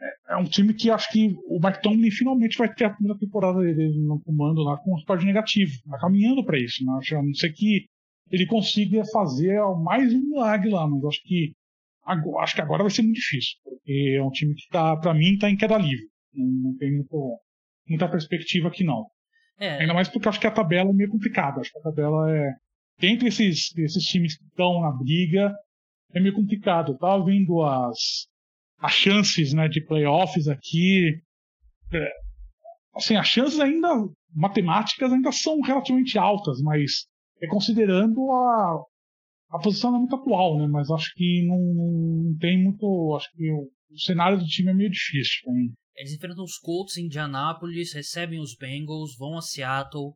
é, 0.00 0.34
é, 0.34 0.36
um 0.36 0.44
time 0.44 0.72
que 0.74 0.90
acho 0.90 1.10
que 1.10 1.36
o 1.46 1.60
Mike 1.62 1.82
Tomlin 1.82 2.10
finalmente 2.10 2.56
vai 2.56 2.72
ter 2.72 2.86
a 2.86 2.90
primeira 2.90 3.18
temporada 3.18 3.60
dele 3.60 3.98
no 3.98 4.20
comando 4.20 4.62
lá 4.62 4.76
com 4.78 4.90
um 4.90 4.94
resultado 4.94 5.24
negativo. 5.24 5.72
Está 5.72 5.98
caminhando 5.98 6.44
para 6.44 6.58
isso, 6.58 6.84
né? 6.84 6.92
A 7.12 7.22
não 7.22 7.34
ser 7.34 7.52
que 7.52 7.86
ele 8.30 8.46
consiga 8.46 9.04
fazer 9.06 9.60
mais 9.82 10.12
um 10.12 10.20
milagre 10.20 10.70
lá, 10.70 10.86
mas 10.86 11.04
acho 11.04 11.22
que 11.22 11.52
acho 12.40 12.54
que 12.54 12.60
agora 12.60 12.82
vai 12.82 12.90
ser 12.90 13.02
muito 13.02 13.16
difícil, 13.16 13.56
porque 13.64 14.16
é 14.16 14.22
um 14.22 14.30
time 14.30 14.54
que 14.54 14.68
tá, 14.70 14.96
para 14.96 15.14
mim, 15.14 15.34
está 15.34 15.50
em 15.50 15.56
queda 15.56 15.76
livre. 15.76 16.06
Não, 16.34 16.76
tem 16.76 16.92
muito, 16.92 17.40
muita 17.88 18.08
perspectiva 18.08 18.68
aqui 18.68 18.84
não. 18.84 19.06
É. 19.58 19.80
Ainda 19.80 19.94
mais 19.94 20.08
porque 20.08 20.28
acho 20.28 20.40
que 20.40 20.46
a 20.46 20.52
tabela 20.52 20.90
é 20.90 20.92
meio 20.92 21.10
complicada. 21.10 21.60
Acho 21.60 21.72
que 21.72 21.78
a 21.78 21.82
tabela 21.82 22.30
é. 22.30 22.52
Entre 23.00 23.28
esses, 23.28 23.76
esses 23.76 24.04
times 24.04 24.36
que 24.36 24.44
estão 24.44 24.80
na 24.80 24.92
briga, 24.92 25.54
é 26.14 26.20
meio 26.20 26.34
complicado. 26.34 26.92
Eu 26.92 26.98
tava 26.98 27.24
vendo 27.24 27.62
as, 27.62 28.28
as 28.78 28.92
chances 28.92 29.52
né, 29.52 29.68
de 29.68 29.84
playoffs 29.84 30.48
aqui. 30.48 31.20
É, 31.92 32.12
assim, 32.94 33.16
as 33.16 33.26
chances 33.26 33.58
ainda 33.60 33.88
matemáticas 34.34 35.12
ainda 35.12 35.32
são 35.32 35.60
relativamente 35.60 36.18
altas, 36.18 36.60
mas 36.60 37.06
é 37.40 37.46
considerando 37.46 38.30
a, 38.30 38.84
a 39.50 39.58
posicionamento 39.58 40.14
atual, 40.14 40.58
né? 40.58 40.66
Mas 40.66 40.90
acho 40.90 41.12
que 41.14 41.46
não, 41.46 41.58
não 41.58 42.38
tem 42.38 42.62
muito. 42.62 43.16
Acho 43.16 43.30
que 43.32 43.50
o, 43.50 43.70
o, 43.90 43.98
cenário 43.98 44.38
do 44.38 44.44
time 44.44 44.70
é 44.70 44.74
meio 44.74 44.90
difícil 44.90 45.40
também. 45.44 45.72
Eles 45.96 46.12
enfrentam 46.12 46.44
os 46.44 46.58
Colts 46.58 46.96
em 46.96 47.06
Indianápolis, 47.06 47.92
recebem 47.92 48.40
os 48.40 48.54
Bengals, 48.54 49.16
vão 49.16 49.36
a 49.36 49.42
Seattle 49.42 50.12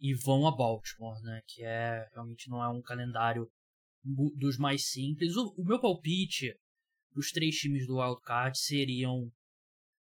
e 0.00 0.14
vão 0.14 0.46
a 0.46 0.56
Baltimore, 0.56 1.20
né? 1.22 1.40
Que 1.46 1.64
é 1.64 2.06
realmente 2.12 2.48
não 2.48 2.62
é 2.62 2.68
um 2.68 2.80
calendário 2.80 3.46
dos 4.36 4.56
mais 4.56 4.88
simples. 4.88 5.36
O, 5.36 5.54
o 5.58 5.64
meu 5.64 5.80
palpite 5.80 6.54
dos 7.14 7.30
três 7.30 7.56
times 7.56 7.86
do 7.86 7.98
Wild 7.98 8.20
Card 8.22 8.56
seriam 8.56 9.28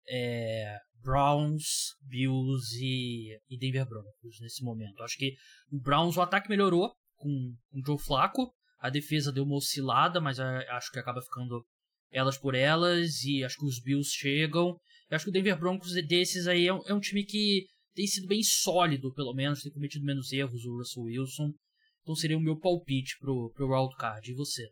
é, 0.10 0.78
Browns, 1.02 1.96
Bills 2.02 2.76
e, 2.82 3.38
e 3.50 3.58
Denver 3.58 3.88
Broncos 3.88 4.40
nesse 4.42 4.64
momento. 4.64 5.04
Acho 5.04 5.18
que 5.18 5.36
o 5.72 5.80
Browns, 5.80 6.18
o 6.18 6.22
ataque 6.22 6.50
melhorou 6.50 6.94
com, 7.16 7.56
com 7.70 7.80
o 7.80 7.86
Joe 7.86 8.00
Flacco, 8.00 8.54
a 8.84 8.90
defesa 8.90 9.32
deu 9.32 9.46
uma 9.46 9.56
oscilada, 9.56 10.20
mas 10.20 10.42
acho 10.42 10.92
que 10.92 11.00
acaba 11.00 11.22
ficando 11.22 11.66
elas 12.12 12.38
por 12.38 12.54
elas. 12.54 13.24
E 13.24 13.42
acho 13.42 13.58
que 13.58 13.66
os 13.66 13.82
Bills 13.82 14.12
chegam. 14.14 14.78
Eu 15.10 15.16
acho 15.16 15.24
que 15.24 15.30
o 15.30 15.34
Denver 15.34 15.58
Broncos 15.58 15.94
desses 16.06 16.48
aí 16.48 16.68
é 16.68 16.74
um, 16.74 16.82
é 16.86 16.94
um 16.94 17.00
time 17.00 17.24
que 17.24 17.66
tem 17.96 18.06
sido 18.06 18.28
bem 18.28 18.44
sólido, 18.44 19.14
pelo 19.14 19.34
menos. 19.34 19.62
Tem 19.62 19.72
cometido 19.72 20.04
menos 20.04 20.34
erros 20.34 20.66
o 20.66 20.78
Russell 20.78 21.04
Wilson. 21.04 21.54
Então 22.02 22.14
seria 22.14 22.38
o 22.38 22.42
meu 22.42 22.60
palpite 22.60 23.18
pro, 23.22 23.54
pro 23.56 23.70
wildcard. 23.70 24.30
E 24.30 24.36
você? 24.36 24.68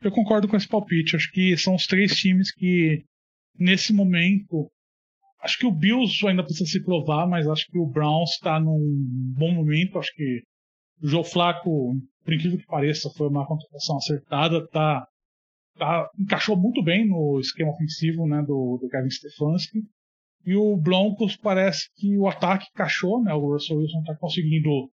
Eu 0.00 0.12
concordo 0.12 0.46
com 0.46 0.56
esse 0.56 0.68
palpite. 0.68 1.16
Acho 1.16 1.32
que 1.32 1.56
são 1.56 1.74
os 1.74 1.88
três 1.88 2.14
times 2.14 2.54
que, 2.54 3.04
nesse 3.58 3.92
momento, 3.92 4.70
acho 5.40 5.58
que 5.58 5.66
o 5.66 5.74
Bills 5.74 6.24
ainda 6.24 6.44
precisa 6.44 6.70
se 6.70 6.84
provar, 6.84 7.26
mas 7.26 7.48
acho 7.48 7.66
que 7.66 7.78
o 7.78 7.90
Browns 7.90 8.30
está 8.30 8.60
num 8.60 9.34
bom 9.36 9.52
momento. 9.52 9.98
Acho 9.98 10.14
que 10.14 10.44
o 11.02 11.06
Joe 11.06 11.24
Flaco, 11.24 11.94
por 12.24 12.34
incrível 12.34 12.58
que 12.58 12.66
pareça, 12.66 13.10
foi 13.16 13.28
uma 13.28 13.46
contratação 13.46 13.96
acertada. 13.96 14.66
Tá, 14.68 15.06
tá, 15.78 16.10
encaixou 16.18 16.56
muito 16.56 16.82
bem 16.82 17.06
no 17.06 17.38
esquema 17.40 17.72
ofensivo 17.72 18.26
né, 18.26 18.42
do, 18.42 18.78
do 18.80 18.88
Kevin 18.88 19.10
Stefanski. 19.10 19.80
E 20.44 20.54
o 20.54 20.76
Broncos 20.76 21.36
parece 21.36 21.88
que 21.96 22.16
o 22.16 22.28
ataque 22.28 22.66
encaixou, 22.72 23.20
né? 23.20 23.34
O 23.34 23.52
Russell 23.52 23.78
Wilson 23.78 23.98
está 23.98 24.14
conseguindo, 24.16 24.88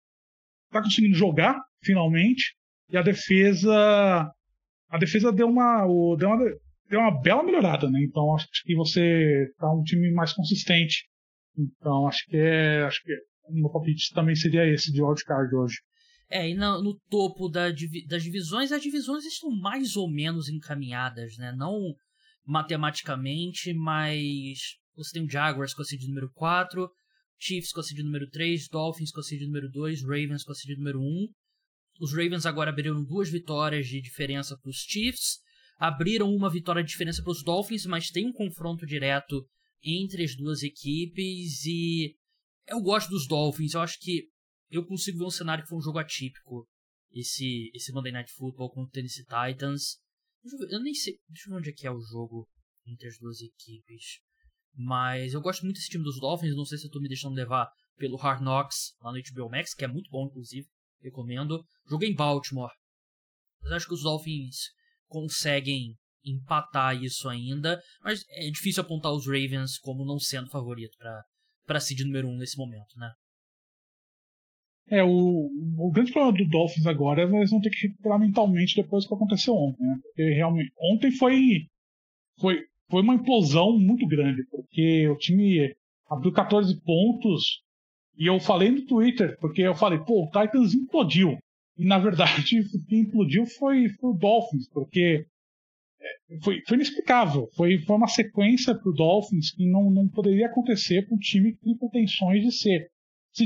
tá 0.71 0.83
conseguindo 0.83 1.17
jogar 1.17 1.59
finalmente. 1.83 2.55
E 2.91 2.99
a 2.99 3.03
defesa, 3.03 4.31
a 4.91 4.99
defesa 4.99 5.33
deu 5.33 5.49
uma, 5.49 5.87
deu 6.19 6.29
uma, 6.29 6.37
deu 6.91 7.01
uma 7.01 7.23
bela 7.23 7.43
melhorada, 7.43 7.91
né? 7.91 7.99
Então 8.03 8.35
acho 8.35 8.47
que 8.63 8.75
você 8.75 9.51
tá 9.59 9.73
um 9.73 9.83
time 9.83 10.13
mais 10.13 10.35
consistente. 10.35 11.07
Então 11.57 12.07
acho 12.07 12.27
que 12.27 12.37
é, 12.37 12.83
acho 12.83 13.03
que 13.03 13.13
o 13.49 13.55
meu 13.55 13.71
palpite 13.71 14.13
também 14.15 14.35
seria 14.35 14.67
esse 14.67 14.93
de 14.93 15.03
wildcard 15.03 15.55
hoje. 15.55 15.77
É, 16.31 16.49
e 16.51 16.55
no, 16.55 16.83
no 16.83 17.01
topo 17.09 17.49
da, 17.49 17.71
das 18.07 18.23
divisões, 18.23 18.71
as 18.71 18.83
divisões 18.83 19.25
estão 19.25 19.51
mais 19.51 19.97
ou 19.97 20.11
menos 20.11 20.49
encaminhadas, 20.49 21.37
né? 21.39 21.53
Não 21.57 21.95
matematicamente, 22.45 23.73
mas 23.73 24.77
você 24.95 25.13
tem 25.13 25.25
o 25.25 25.31
Jaguars 25.31 25.73
com 25.75 25.83
a 25.83 25.85
seed 25.85 26.03
número 26.07 26.31
4, 26.35 26.91
Chiefs 27.39 27.73
com 27.73 27.81
a 27.81 27.83
seed 27.83 28.01
número 28.01 28.29
3, 28.29 28.69
Dolphins 28.69 29.13
com 29.13 29.21
a 29.21 29.23
seed 29.23 29.43
número 29.43 29.71
2, 29.71 30.03
Ravens 30.03 30.45
com 30.45 30.53
a 30.53 30.55
seed 30.55 30.77
número 30.77 31.01
1. 31.01 31.29
Os 32.01 32.13
Ravens 32.13 32.47
agora 32.47 32.71
abriram 32.71 33.05
duas 33.05 33.31
vitórias 33.31 33.87
de 33.87 34.01
diferença 34.01 34.57
para 34.59 34.71
os 34.71 34.79
Chiefs, 34.79 35.39
abriram 35.79 36.35
uma 36.35 36.51
vitória 36.51 36.83
de 36.83 36.91
diferença 36.91 37.23
para 37.23 37.31
os 37.31 37.43
Dolphins, 37.43 37.87
mas 37.87 38.11
tem 38.11 38.27
um 38.27 38.33
confronto 38.33 38.85
direto 38.85 39.47
entre 39.83 40.25
as 40.25 40.35
duas 40.35 40.63
equipes 40.63 41.65
e 41.65 42.17
eu 42.67 42.81
gosto 42.81 43.09
dos 43.11 43.27
Dolphins. 43.27 43.75
Eu 43.75 43.81
acho 43.81 43.99
que 44.01 44.25
eu 44.71 44.85
consigo 44.85 45.19
ver 45.19 45.25
um 45.25 45.31
cenário 45.31 45.65
que 45.65 45.69
foi 45.69 45.79
um 45.79 45.83
jogo 45.83 45.99
atípico. 45.99 46.69
Esse, 47.11 47.71
esse 47.75 47.93
Monday 47.93 48.13
Night 48.13 48.31
Football 48.33 48.71
com 48.71 48.83
o 48.83 48.89
Tennessee 48.89 49.25
Titans. 49.25 49.99
Eu, 50.45 50.69
eu 50.69 50.81
nem 50.83 50.95
sei. 50.95 51.19
Deixa 51.29 51.49
eu 51.49 51.55
ver 51.55 51.59
onde 51.61 51.71
é 51.71 51.73
que 51.73 51.87
é 51.87 51.91
o 51.91 52.01
jogo 52.01 52.49
entre 52.87 53.09
as 53.09 53.19
duas 53.19 53.41
equipes. 53.41 54.21
Mas 54.75 55.33
eu 55.33 55.41
gosto 55.41 55.63
muito 55.63 55.77
desse 55.77 55.89
time 55.89 56.05
dos 56.05 56.21
Dolphins. 56.21 56.55
Não 56.55 56.65
sei 56.65 56.79
se 56.79 56.87
eu 56.87 56.91
tô 56.91 57.01
me 57.01 57.09
deixando 57.09 57.35
levar 57.35 57.69
pelo 57.97 58.17
Hard 58.17 58.43
Knocks 58.43 58.95
lá 59.01 59.11
no 59.11 59.19
HBO 59.19 59.51
Max, 59.51 59.75
que 59.75 59.85
é 59.85 59.89
muito 59.89 60.11
bom, 60.11 60.27
inclusive. 60.27 60.67
Recomendo. 61.01 61.65
Joguei 61.89 62.11
em 62.11 62.15
Baltimore. 62.15 62.73
Mas 63.63 63.73
acho 63.73 63.87
que 63.87 63.95
os 63.95 64.03
Dolphins 64.03 64.57
conseguem 65.07 65.97
empatar 66.25 67.03
isso 67.03 67.29
ainda. 67.29 67.83
Mas 68.03 68.25
é 68.29 68.51
difícil 68.51 68.83
apontar 68.83 69.13
os 69.13 69.27
Ravens 69.27 69.79
como 69.79 70.05
não 70.05 70.19
sendo 70.19 70.51
favorito 70.51 70.97
para 70.99 71.25
para 71.67 71.81
seed 71.81 72.01
número 72.01 72.27
1 72.29 72.31
um 72.31 72.39
nesse 72.39 72.57
momento, 72.57 72.97
né? 72.97 73.13
É, 74.91 75.05
o, 75.05 75.51
o 75.79 75.91
grande 75.93 76.13
problema 76.13 76.37
do 76.37 76.49
Dolphins 76.49 76.87
agora 76.87 77.23
é 77.23 77.29
que 77.29 77.37
eles 77.37 77.51
vão 77.51 77.61
ter 77.61 77.71
que 77.71 77.89
recuperar 77.89 78.19
mentalmente 78.19 78.75
depois 78.75 79.05
do 79.05 79.09
que 79.09 79.15
aconteceu 79.15 79.55
ontem, 79.55 79.83
né? 79.83 79.99
Porque 80.03 80.31
realmente, 80.31 80.73
ontem 80.81 81.11
foi, 81.11 81.67
foi, 82.41 82.65
foi 82.91 83.03
uma 83.03 83.15
implosão 83.15 83.79
muito 83.79 84.07
grande, 84.07 84.45
porque 84.51 85.09
o 85.09 85.17
time 85.17 85.75
abriu 86.09 86.33
14 86.33 86.81
pontos 86.83 87.63
e 88.17 88.27
eu 88.27 88.41
falei 88.41 88.71
no 88.71 88.87
Twitter, 88.87 89.37
porque 89.41 89.63
eu 89.63 89.75
falei, 89.75 89.99
pô, 89.99 90.25
o 90.25 90.31
Titans 90.31 90.75
implodiu. 90.75 91.39
E 91.77 91.85
na 91.85 91.99
verdade, 91.99 92.43
quem 92.89 93.01
implodiu 93.01 93.45
foi, 93.47 93.91
foi 93.91 94.11
o 94.11 94.15
Dolphins, 94.15 94.69
porque 94.71 95.27
é, 96.01 96.39
foi, 96.43 96.63
foi 96.67 96.77
inexplicável. 96.77 97.49
Foi, 97.55 97.79
foi 97.79 97.97
uma 97.97 98.09
sequência 98.09 98.75
para 98.75 98.91
o 98.91 98.95
Dolphins 98.95 99.51
que 99.53 99.71
não, 99.71 99.91
não 99.91 100.09
poderia 100.09 100.47
acontecer 100.47 101.07
para 101.07 101.15
um 101.15 101.19
time 101.19 101.53
que 101.53 101.61
tem 101.61 101.77
pretensões 101.77 102.43
de 102.43 102.53
ser 102.53 102.91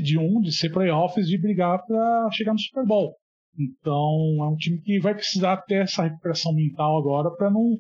de 0.01 0.18
um, 0.18 0.40
de 0.40 0.53
ser 0.53 0.70
playoffs, 0.70 1.26
de 1.26 1.38
brigar 1.38 1.84
para 1.86 2.30
chegar 2.30 2.53
no 2.53 2.59
Super 2.59 2.86
Bowl. 2.86 3.16
Então 3.59 4.38
é 4.40 4.49
um 4.49 4.57
time 4.57 4.80
que 4.80 4.99
vai 4.99 5.14
precisar 5.14 5.59
ter 5.59 5.82
essa 5.82 6.05
recuperação 6.05 6.55
mental 6.55 6.99
agora 6.99 7.30
para 7.30 7.51
não 7.51 7.78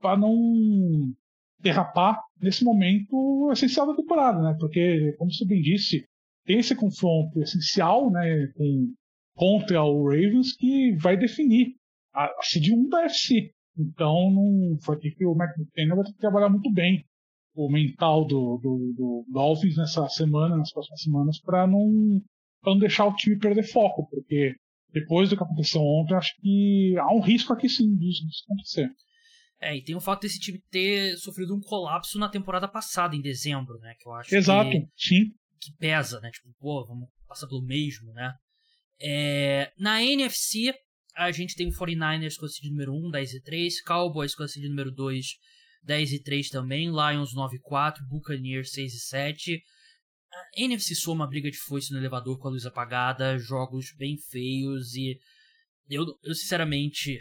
para 0.00 0.16
não 0.16 1.12
derrapar 1.60 2.20
nesse 2.40 2.64
momento 2.64 3.48
essencial 3.52 3.86
da 3.86 3.94
temporada, 3.94 4.42
né? 4.42 4.56
Porque 4.58 5.14
como 5.16 5.32
você 5.32 5.44
bem 5.44 5.62
disse, 5.62 6.04
tem 6.44 6.58
esse 6.58 6.74
confronto 6.74 7.40
essencial, 7.40 8.10
né, 8.10 8.48
com, 8.56 8.92
contra 9.36 9.84
o 9.84 10.08
Ravens 10.08 10.56
que 10.56 10.92
vai 10.96 11.16
definir 11.16 11.76
a, 12.12 12.24
a 12.24 12.42
seed 12.42 12.70
1 12.72 12.88
da 12.88 13.04
FC. 13.04 13.52
Então 13.78 14.30
não 14.32 14.76
vai 14.84 14.96
ter 14.96 15.12
que 15.12 15.24
o 15.24 15.36
McDaniel 15.36 15.96
vai 15.96 16.04
ter 16.04 16.12
que 16.12 16.18
trabalhar 16.18 16.48
muito 16.48 16.70
bem 16.72 17.04
o 17.54 17.70
mental 17.70 18.24
do, 18.24 18.58
do, 18.62 18.94
do 18.96 19.26
Dolphins 19.30 19.76
nessa 19.76 20.08
semana, 20.08 20.56
nas 20.56 20.72
próximas 20.72 21.02
semanas, 21.02 21.40
para 21.40 21.66
não, 21.66 22.20
não 22.64 22.78
deixar 22.78 23.06
o 23.06 23.14
time 23.14 23.38
perder 23.38 23.64
foco, 23.64 24.08
porque 24.08 24.54
depois 24.92 25.30
do 25.30 25.36
que 25.36 25.42
aconteceu 25.42 25.80
ontem, 25.80 26.14
acho 26.14 26.34
que 26.40 26.96
há 26.98 27.14
um 27.14 27.20
risco 27.20 27.52
aqui 27.52 27.68
sim 27.68 27.94
disso, 27.96 28.26
disso 28.26 28.44
acontecer. 28.46 28.90
É, 29.60 29.76
e 29.76 29.82
tem 29.82 29.94
o 29.94 30.00
fato 30.00 30.22
desse 30.22 30.40
time 30.40 30.60
ter 30.70 31.16
sofrido 31.18 31.54
um 31.54 31.60
colapso 31.60 32.18
na 32.18 32.28
temporada 32.28 32.66
passada, 32.66 33.14
em 33.14 33.20
dezembro, 33.22 33.78
né? 33.78 33.94
Que 33.98 34.08
eu 34.08 34.12
acho 34.12 34.34
Exato, 34.34 34.70
que, 34.70 34.86
sim. 34.96 35.30
que 35.60 35.72
pesa, 35.78 36.20
né? 36.20 36.30
Tipo, 36.30 36.48
pô, 36.58 36.84
vamos 36.84 37.08
passar 37.28 37.46
pelo 37.46 37.62
mesmo, 37.62 38.12
né? 38.12 38.34
É, 39.00 39.72
na 39.78 40.02
NFC, 40.02 40.74
a 41.14 41.30
gente 41.30 41.54
tem 41.54 41.68
o 41.68 41.70
49ers 41.70 42.36
com 42.36 42.46
a 42.46 42.48
seed 42.48 42.70
número 42.70 42.92
1, 42.92 43.10
10 43.10 43.34
e 43.34 43.42
3, 43.42 43.82
Cowboys 43.82 44.34
com 44.34 44.42
a 44.42 44.48
seed 44.48 44.64
número 44.68 44.90
2, 44.90 45.26
10 45.82 46.12
e 46.12 46.22
3 46.22 46.48
também, 46.48 46.88
Lions 46.90 47.34
9 47.34 47.56
e 47.56 47.60
4, 47.60 48.06
Buccaneers 48.06 48.72
6 48.72 48.94
e 48.94 49.00
7. 49.00 49.62
A 50.32 50.60
NFC 50.60 50.94
Sul 50.94 51.14
uma 51.14 51.26
briga 51.26 51.50
de 51.50 51.58
foice 51.58 51.92
no 51.92 51.98
elevador 51.98 52.38
com 52.38 52.48
a 52.48 52.50
luz 52.50 52.64
apagada, 52.64 53.38
jogos 53.38 53.92
bem 53.96 54.16
feios 54.16 54.94
e 54.94 55.18
eu, 55.90 56.04
eu 56.22 56.34
sinceramente 56.34 57.18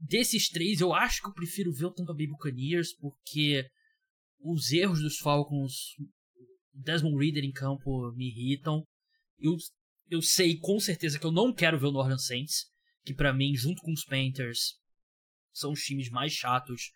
desses 0.00 0.48
três 0.48 0.80
eu 0.80 0.94
acho 0.94 1.20
que 1.20 1.28
eu 1.28 1.34
prefiro 1.34 1.72
ver 1.72 1.86
o 1.86 1.92
Tampa 1.92 2.14
Bay 2.14 2.26
Buccaneers 2.26 2.94
porque 2.94 3.68
os 4.40 4.72
erros 4.72 5.00
dos 5.00 5.18
Falcons, 5.18 5.94
Desmond 6.72 7.16
Reader 7.16 7.44
em 7.44 7.52
campo 7.52 8.10
me 8.12 8.28
irritam. 8.28 8.84
Eu, 9.38 9.56
eu 10.10 10.20
sei 10.20 10.56
com 10.58 10.80
certeza 10.80 11.18
que 11.18 11.26
eu 11.26 11.32
não 11.32 11.54
quero 11.54 11.78
ver 11.78 11.86
o 11.86 12.06
New 12.06 12.18
Saints, 12.18 12.66
que 13.04 13.14
para 13.14 13.32
mim, 13.32 13.54
junto 13.54 13.80
com 13.82 13.92
os 13.92 14.04
Panthers, 14.04 14.74
são 15.52 15.72
os 15.72 15.80
times 15.80 16.08
mais 16.08 16.32
chatos 16.32 16.90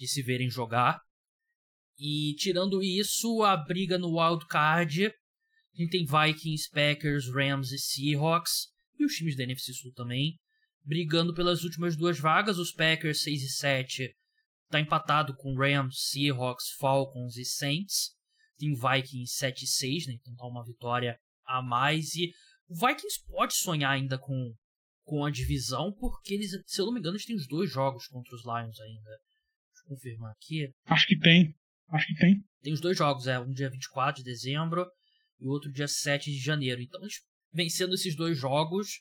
de 0.00 0.08
se 0.08 0.22
verem 0.22 0.50
jogar. 0.50 0.98
E 1.98 2.34
tirando 2.38 2.82
isso, 2.82 3.42
a 3.42 3.54
briga 3.54 3.98
no 3.98 4.18
wild 4.18 4.46
card, 4.46 5.08
a 5.08 5.76
gente 5.76 5.90
tem 5.90 6.06
Vikings, 6.06 6.70
Packers, 6.70 7.28
Rams 7.28 7.70
e 7.70 7.78
Seahawks, 7.78 8.68
e 8.98 9.04
os 9.04 9.12
times 9.14 9.36
da 9.36 9.42
NFC 9.42 9.74
Sul 9.74 9.92
também, 9.92 10.38
brigando 10.82 11.34
pelas 11.34 11.62
últimas 11.62 11.96
duas 11.96 12.18
vagas, 12.18 12.58
os 12.58 12.72
Packers 12.72 13.22
6 13.22 13.42
e 13.42 13.48
7 13.50 14.16
tá 14.70 14.80
empatado 14.80 15.36
com 15.36 15.54
Rams, 15.54 16.08
Seahawks, 16.08 16.70
Falcons 16.78 17.36
e 17.36 17.44
Saints. 17.44 18.12
Tem 18.56 18.72
Vikings 18.72 19.34
7 19.34 19.64
e 19.64 19.66
6, 19.66 20.06
né? 20.06 20.14
Então 20.14 20.34
tá 20.36 20.46
uma 20.46 20.64
vitória 20.64 21.18
a 21.44 21.60
mais 21.60 22.14
e 22.14 22.32
o 22.68 22.74
Vikings 22.74 23.22
pode 23.26 23.54
sonhar 23.54 23.90
ainda 23.90 24.18
com 24.18 24.54
com 25.02 25.24
a 25.24 25.30
divisão, 25.30 25.92
porque 25.92 26.34
eles, 26.34 26.52
se 26.66 26.80
eu 26.80 26.86
não 26.86 26.92
me 26.92 27.00
engano, 27.00 27.16
eles 27.16 27.26
têm 27.26 27.34
os 27.34 27.48
dois 27.48 27.68
jogos 27.68 28.06
contra 28.06 28.32
os 28.32 28.44
Lions 28.44 28.78
ainda 28.78 29.10
confirmar 29.90 30.32
aqui. 30.32 30.70
Acho 30.86 31.06
que 31.06 31.18
tem. 31.18 31.52
Acho 31.88 32.06
que 32.06 32.14
tem. 32.14 32.36
Tem 32.62 32.72
os 32.72 32.80
dois 32.80 32.96
jogos, 32.96 33.26
é. 33.26 33.38
Um 33.38 33.52
dia 33.52 33.68
24 33.68 34.22
de 34.22 34.30
dezembro 34.30 34.86
e 35.40 35.46
o 35.46 35.50
outro 35.50 35.72
dia 35.72 35.88
7 35.88 36.30
de 36.30 36.38
janeiro. 36.38 36.80
Então, 36.80 37.00
eles 37.00 37.14
vencendo 37.52 37.94
esses 37.94 38.14
dois 38.14 38.38
jogos, 38.38 39.00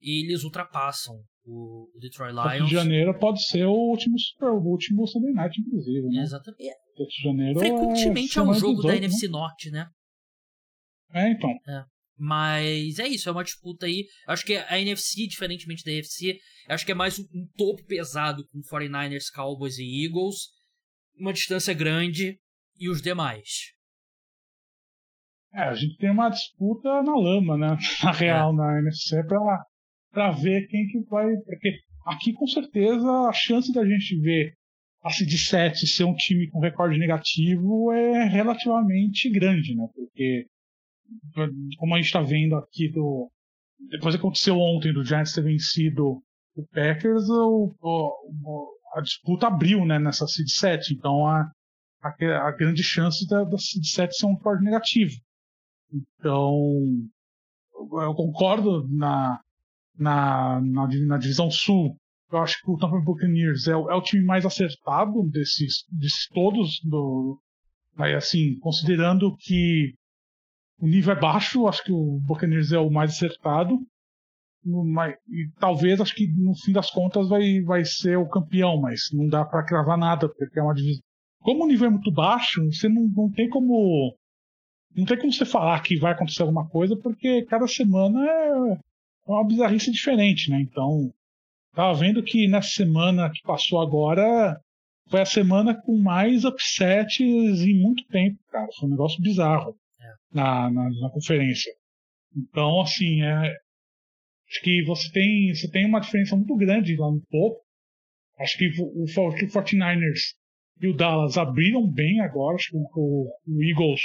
eles 0.00 0.44
ultrapassam 0.44 1.14
o, 1.44 1.90
o 1.94 2.00
Detroit 2.00 2.32
Lions. 2.32 2.68
de 2.68 2.74
janeiro 2.74 3.18
pode 3.18 3.44
ser 3.44 3.66
o 3.66 3.72
último, 3.72 4.16
o 4.40 4.70
último 4.70 5.06
Sunday 5.06 5.32
Night, 5.32 5.60
inclusive. 5.60 6.08
Né? 6.08 6.22
Exatamente. 6.22 6.74
de 6.96 7.22
janeiro 7.22 7.58
Frequentemente 7.58 8.38
é, 8.38 8.40
é 8.40 8.44
um 8.44 8.54
jogo 8.54 8.82
da 8.82 8.96
NFC 8.96 9.26
né? 9.26 9.32
Norte, 9.32 9.70
né? 9.70 9.86
É, 11.12 11.30
então. 11.30 11.50
É. 11.50 11.84
Mas 12.18 12.98
é 12.98 13.06
isso, 13.06 13.28
é 13.28 13.32
uma 13.32 13.44
disputa 13.44 13.86
aí. 13.86 14.06
Acho 14.26 14.44
que 14.44 14.56
a 14.56 14.78
NFC, 14.78 15.26
diferentemente 15.26 15.84
da 15.84 15.92
AFC, 15.92 16.38
acho 16.68 16.84
que 16.84 16.92
é 16.92 16.94
mais 16.94 17.18
um, 17.18 17.22
um 17.22 17.46
topo 17.56 17.84
pesado 17.84 18.44
com 18.48 18.60
49ers, 18.60 19.30
Cowboys 19.32 19.78
e 19.78 20.04
Eagles. 20.04 20.48
Uma 21.16 21.32
distância 21.32 21.72
grande 21.72 22.38
e 22.78 22.88
os 22.88 23.00
demais. 23.00 23.72
É, 25.54 25.62
a 25.62 25.74
gente 25.74 25.96
tem 25.96 26.10
uma 26.10 26.28
disputa 26.28 27.02
na 27.02 27.16
lama, 27.16 27.56
né? 27.56 27.76
Na 28.02 28.12
real, 28.12 28.52
é. 28.52 28.56
na 28.56 28.78
NFC, 28.80 29.22
pra, 29.24 29.64
pra 30.10 30.30
ver 30.30 30.66
quem 30.68 30.86
que 30.88 31.00
vai. 31.08 31.26
Porque 31.44 31.78
aqui, 32.06 32.32
com 32.32 32.46
certeza, 32.46 33.08
a 33.28 33.32
chance 33.32 33.72
da 33.72 33.84
gente 33.84 34.20
ver 34.20 34.54
a 35.02 35.10
Cid 35.10 35.38
7 35.38 35.86
ser 35.86 36.04
um 36.04 36.14
time 36.14 36.50
com 36.50 36.60
recorde 36.60 36.98
negativo 36.98 37.92
é 37.92 38.24
relativamente 38.24 39.30
grande, 39.30 39.74
né? 39.74 39.86
Porque 39.94 40.46
como 41.78 41.94
a 41.94 41.98
gente 41.98 42.06
está 42.06 42.20
vendo 42.20 42.56
aqui 42.56 42.88
do 42.88 43.30
depois 43.90 44.14
aconteceu 44.14 44.58
ontem 44.58 44.92
do 44.92 45.04
Giants 45.04 45.32
ter 45.32 45.42
vencido 45.42 46.22
o 46.56 46.66
Packers, 46.72 47.28
o, 47.28 47.72
o, 47.80 48.68
a 48.94 49.00
disputa 49.00 49.46
abriu 49.46 49.84
né, 49.84 49.98
nessa 49.98 50.26
seed 50.26 50.48
7. 50.48 50.94
Então 50.94 51.26
a, 51.26 51.50
a, 52.02 52.48
a 52.48 52.50
grande 52.50 52.82
chance 52.82 53.26
da, 53.28 53.44
da 53.44 53.56
de 53.56 53.88
7 53.88 54.14
ser 54.14 54.26
um 54.26 54.34
recorde 54.34 54.64
negativo. 54.64 55.14
Então, 55.92 56.60
eu 57.74 58.14
concordo 58.14 58.86
na, 58.88 59.40
na, 59.96 60.60
na, 60.60 60.86
na 60.86 61.18
divisão 61.18 61.50
sul. 61.50 61.96
Eu 62.30 62.38
acho 62.40 62.60
que 62.60 62.70
o 62.70 62.76
Tampa 62.76 62.96
Bay 62.96 63.04
Buccaneers 63.04 63.68
é, 63.68 63.72
é, 63.72 63.76
o 63.76 64.02
time 64.02 64.24
mais 64.24 64.44
acertado 64.44 65.22
desses, 65.30 65.84
desses 65.90 66.28
todos. 66.28 66.78
Do, 66.84 67.40
aí, 67.96 68.14
assim, 68.14 68.58
considerando 68.58 69.34
que 69.38 69.94
o 70.80 70.86
nível 70.86 71.12
é 71.12 71.20
baixo, 71.20 71.66
acho 71.66 71.82
que 71.82 71.92
o 71.92 72.20
Buccaneers 72.20 72.72
é 72.72 72.78
o 72.78 72.90
mais 72.90 73.12
acertado. 73.12 73.78
Mas, 74.64 75.14
e 75.28 75.48
talvez, 75.58 76.00
acho 76.00 76.14
que 76.14 76.26
no 76.28 76.54
fim 76.54 76.72
das 76.72 76.90
contas 76.90 77.28
vai, 77.28 77.60
vai 77.62 77.84
ser 77.84 78.16
o 78.16 78.28
campeão, 78.28 78.80
mas 78.80 79.10
não 79.12 79.26
dá 79.28 79.44
para 79.44 79.64
cravar 79.64 79.96
nada, 79.96 80.28
porque 80.28 80.58
é 80.58 80.62
uma 80.62 80.74
divisão. 80.74 81.02
Como 81.40 81.64
o 81.64 81.66
nível 81.66 81.86
é 81.86 81.90
muito 81.90 82.12
baixo, 82.12 82.64
você 82.66 82.88
não, 82.88 83.02
não 83.04 83.30
tem 83.30 83.48
como. 83.48 84.14
Não 84.94 85.04
tem 85.04 85.18
como 85.18 85.32
você 85.32 85.44
falar 85.44 85.80
que 85.82 85.98
vai 85.98 86.12
acontecer 86.12 86.42
alguma 86.42 86.68
coisa, 86.68 86.96
porque 86.96 87.44
cada 87.46 87.66
semana 87.66 88.24
é 88.26 88.78
uma 89.26 89.46
bizarrice 89.46 89.90
diferente, 89.90 90.50
né? 90.50 90.60
Então, 90.60 91.12
tava 91.74 91.94
vendo 91.94 92.22
que 92.22 92.48
nessa 92.48 92.70
semana 92.70 93.30
que 93.30 93.42
passou 93.42 93.80
agora 93.80 94.60
foi 95.08 95.20
a 95.20 95.26
semana 95.26 95.74
com 95.74 95.96
mais 95.96 96.44
upsets 96.44 97.20
em 97.20 97.80
muito 97.80 98.04
tempo, 98.08 98.38
cara. 98.50 98.68
Foi 98.78 98.88
um 98.88 98.92
negócio 98.92 99.22
bizarro 99.22 99.70
é. 99.70 99.87
Na, 100.32 100.70
na, 100.70 100.90
na, 100.90 101.10
conferência. 101.10 101.72
Então, 102.36 102.80
assim, 102.80 103.22
é, 103.22 103.56
acho 104.48 104.62
que 104.62 104.82
você 104.84 105.10
tem, 105.12 105.54
você 105.54 105.70
tem 105.70 105.86
uma 105.86 106.00
diferença 106.00 106.36
muito 106.36 106.56
grande 106.56 106.96
lá 106.96 107.10
no 107.10 107.20
topo. 107.30 107.60
Acho 108.38 108.58
que 108.58 108.68
o, 108.80 108.84
o, 108.84 109.04
o 109.04 109.06
49ers 109.06 110.34
e 110.80 110.88
o 110.88 110.94
Dallas 110.94 111.36
abriram 111.36 111.90
bem 111.90 112.20
agora. 112.20 112.56
Acho 112.56 112.70
que 112.70 112.76
o, 112.76 113.28
o 113.46 113.62
Eagles, 113.62 114.00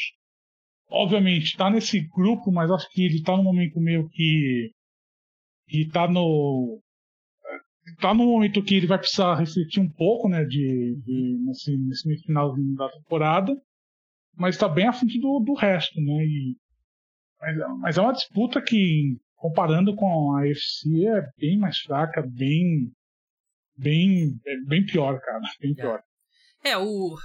obviamente, 0.89 1.45
está 1.45 1.69
nesse 1.69 2.01
grupo, 2.09 2.51
mas 2.51 2.71
acho 2.71 2.89
que 2.91 3.05
ele 3.05 3.17
está 3.17 3.37
no 3.37 3.43
momento 3.43 3.79
meio 3.79 4.09
que 4.09 4.71
e 5.69 5.87
tá 5.89 6.07
no 6.07 6.81
tá 7.99 8.13
no 8.13 8.25
momento 8.25 8.63
que 8.63 8.75
ele 8.75 8.87
vai 8.87 8.97
precisar 8.97 9.35
refletir 9.35 9.81
um 9.81 9.89
pouco, 9.89 10.29
né, 10.29 10.45
de, 10.45 10.95
de 11.03 11.37
nesse, 11.45 11.77
nesse 11.77 12.17
final 12.23 12.53
da 12.75 12.89
temporada, 12.89 13.53
mas 14.35 14.55
está 14.55 14.67
bem 14.67 14.87
à 14.87 14.93
frente 14.93 15.19
do, 15.19 15.39
do 15.39 15.53
resto, 15.53 15.99
né, 15.99 16.25
e, 16.25 16.57
mas, 17.39 17.57
mas, 17.79 17.97
é 17.97 18.01
uma 18.01 18.13
disputa 18.13 18.61
que, 18.61 19.17
comparando 19.35 19.95
com 19.95 20.33
a 20.33 20.41
AFC, 20.41 21.05
é 21.07 21.29
bem 21.37 21.57
mais 21.57 21.79
fraca, 21.79 22.21
bem, 22.21 22.91
bem, 23.77 24.39
é 24.45 24.55
bem 24.67 24.85
pior, 24.85 25.19
cara, 25.19 25.41
bem 25.59 25.71
é. 25.71 25.75
pior. 25.75 26.01
É, 26.63 26.69
é 26.71 26.77
o, 26.77 27.15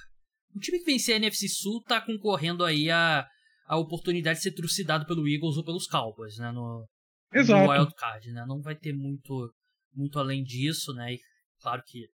o 0.54 0.60
time 0.60 0.78
que 0.78 0.84
vencer 0.84 1.14
a 1.14 1.18
NFC 1.18 1.48
Sul 1.48 1.82
tá 1.84 2.00
concorrendo 2.00 2.64
aí 2.64 2.90
a, 2.90 3.26
a 3.66 3.76
oportunidade 3.76 4.38
de 4.38 4.42
ser 4.42 4.52
trucidado 4.52 5.06
pelo 5.06 5.28
Eagles 5.28 5.56
ou 5.56 5.64
pelos 5.64 5.86
Cowboys, 5.86 6.36
né, 6.38 6.50
no, 6.50 6.84
Exato. 7.32 7.64
do 7.64 7.70
wildcard, 7.70 8.32
né? 8.32 8.44
Não 8.46 8.60
vai 8.60 8.74
ter 8.74 8.92
muito, 8.92 9.52
muito 9.94 10.18
além 10.18 10.42
disso, 10.42 10.92
né? 10.94 11.14
E 11.14 11.20
claro 11.60 11.82
que 11.86 12.08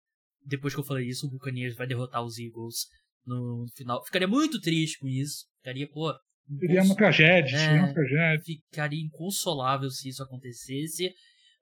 depois 0.45 0.73
que 0.73 0.79
eu 0.79 0.85
falei 0.85 1.07
isso, 1.07 1.27
o 1.27 1.29
Buccaneers 1.29 1.75
vai 1.75 1.87
derrotar 1.87 2.23
os 2.23 2.37
Eagles 2.39 2.87
no 3.25 3.65
final. 3.75 4.03
Ficaria 4.03 4.27
muito 4.27 4.59
triste 4.59 4.99
com 4.99 5.07
isso. 5.07 5.45
Ficaria, 5.57 5.87
pô. 5.87 6.13
Seria 6.59 6.83
uma 6.83 6.95
tragédia, 6.95 7.55
é, 7.55 7.59
seria 7.59 7.83
uma 7.83 7.93
tragédia. 7.93 8.43
Ficaria 8.43 9.01
inconsolável 9.01 9.89
se 9.89 10.09
isso 10.09 10.23
acontecesse. 10.23 11.13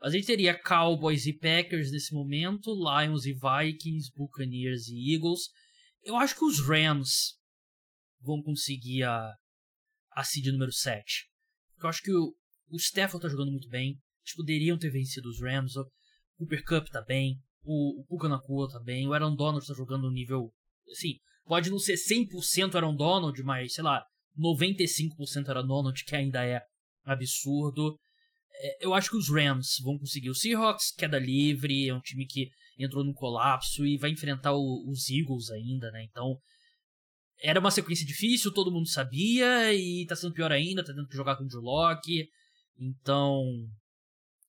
Mas 0.01 0.13
a 0.13 0.15
gente 0.15 0.27
teria 0.27 0.57
Cowboys 0.57 1.25
e 1.25 1.33
Packers 1.33 1.91
nesse 1.91 2.13
momento, 2.13 2.73
Lions 2.73 3.25
e 3.25 3.33
Vikings, 3.33 4.11
Buccaneers 4.15 4.87
e 4.87 5.13
Eagles. 5.13 5.49
Eu 6.03 6.15
acho 6.15 6.35
que 6.35 6.45
os 6.45 6.65
Rams 6.65 7.37
vão 8.21 8.41
conseguir 8.41 9.03
a, 9.03 9.33
a 10.13 10.23
seed 10.23 10.47
número 10.47 10.71
7. 10.71 11.27
Eu 11.81 11.89
acho 11.89 12.01
que 12.01 12.11
o, 12.11 12.33
o 12.69 12.77
Stafford 12.77 13.21
tá 13.21 13.29
jogando 13.29 13.51
muito 13.51 13.67
bem. 13.67 13.99
Eles 14.25 14.35
poderiam 14.35 14.77
ter 14.77 14.89
vencido 14.89 15.27
os 15.29 15.41
Rams. 15.41 15.75
O 15.75 15.85
Cooper 16.37 16.63
Cup 16.63 16.87
tá 16.87 17.01
bem. 17.01 17.37
O, 17.63 18.01
o 18.01 18.05
Puka 18.05 18.29
Nakua 18.29 18.69
tá 18.71 18.79
bem. 18.79 19.07
O 19.07 19.13
Aaron 19.13 19.35
Donald 19.35 19.65
tá 19.65 19.73
jogando 19.73 20.07
um 20.07 20.11
nível. 20.11 20.53
Assim, 20.89 21.19
pode 21.49 21.71
não 21.71 21.79
ser 21.79 21.95
100% 21.95 22.75
Aaron 22.75 22.95
Donald, 22.95 23.41
mas 23.41 23.73
sei 23.73 23.83
lá, 23.83 24.05
95% 24.37 25.49
Aaron 25.49 25.65
Donald, 25.65 26.03
que 26.05 26.15
ainda 26.15 26.45
é 26.45 26.61
absurdo. 27.03 27.99
É, 28.53 28.85
eu 28.85 28.93
acho 28.93 29.09
que 29.09 29.17
os 29.17 29.29
Rams 29.29 29.77
vão 29.83 29.97
conseguir. 29.97 30.29
O 30.29 30.35
Seahawks, 30.35 30.91
queda 30.91 31.17
livre, 31.17 31.89
é 31.89 31.93
um 31.93 32.01
time 32.01 32.27
que 32.27 32.51
entrou 32.77 33.03
num 33.03 33.13
colapso 33.13 33.83
e 33.83 33.97
vai 33.97 34.11
enfrentar 34.11 34.53
o, 34.53 34.85
os 34.87 35.09
Eagles 35.09 35.49
ainda, 35.49 35.89
né? 35.91 36.03
Então, 36.03 36.37
era 37.41 37.59
uma 37.59 37.71
sequência 37.71 38.05
difícil, 38.05 38.53
todo 38.53 38.71
mundo 38.71 38.87
sabia, 38.87 39.73
e 39.73 40.05
tá 40.05 40.15
sendo 40.15 40.35
pior 40.35 40.51
ainda, 40.51 40.85
tá 40.85 40.93
tendo 40.93 41.07
que 41.07 41.17
jogar 41.17 41.35
com 41.35 41.45
o 41.45 41.47
Drew. 41.47 41.63
Então, 42.77 43.43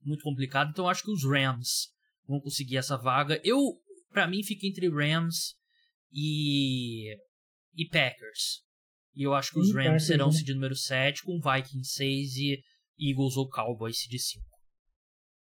muito 0.04 0.22
complicado. 0.22 0.68
Então, 0.70 0.86
acho 0.86 1.02
que 1.02 1.10
os 1.10 1.24
Rams 1.24 1.88
vão 2.28 2.40
conseguir 2.40 2.76
essa 2.76 2.98
vaga. 2.98 3.40
Eu, 3.42 3.58
para 4.12 4.28
mim, 4.28 4.42
fica 4.44 4.66
entre 4.66 4.86
Rams 4.90 5.58
e, 6.12 7.14
e 7.74 7.88
Packers. 7.88 8.62
E 9.14 9.22
eu 9.22 9.34
acho 9.34 9.52
que 9.52 9.58
os 9.58 9.74
Rams 9.74 10.06
serão 10.06 10.26
né? 10.26 10.32
seed 10.32 10.48
número 10.50 10.74
7, 10.74 11.24
com 11.24 11.40
Vikings 11.40 11.92
6 11.92 12.36
e 12.36 12.62
Eagles 12.98 13.36
ou 13.36 13.48
Cowboys 13.48 13.98
seed 13.98 14.18
5. 14.20 14.44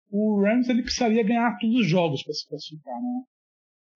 O 0.10 0.42
Rams 0.42 0.68
ele 0.68 0.84
precisaria 0.84 1.24
ganhar 1.24 1.58
todos 1.60 1.82
os 1.82 1.88
jogos 1.88 2.24
para 2.24 2.34
se 2.34 2.48
classificar, 2.48 2.96
né? 2.96 3.24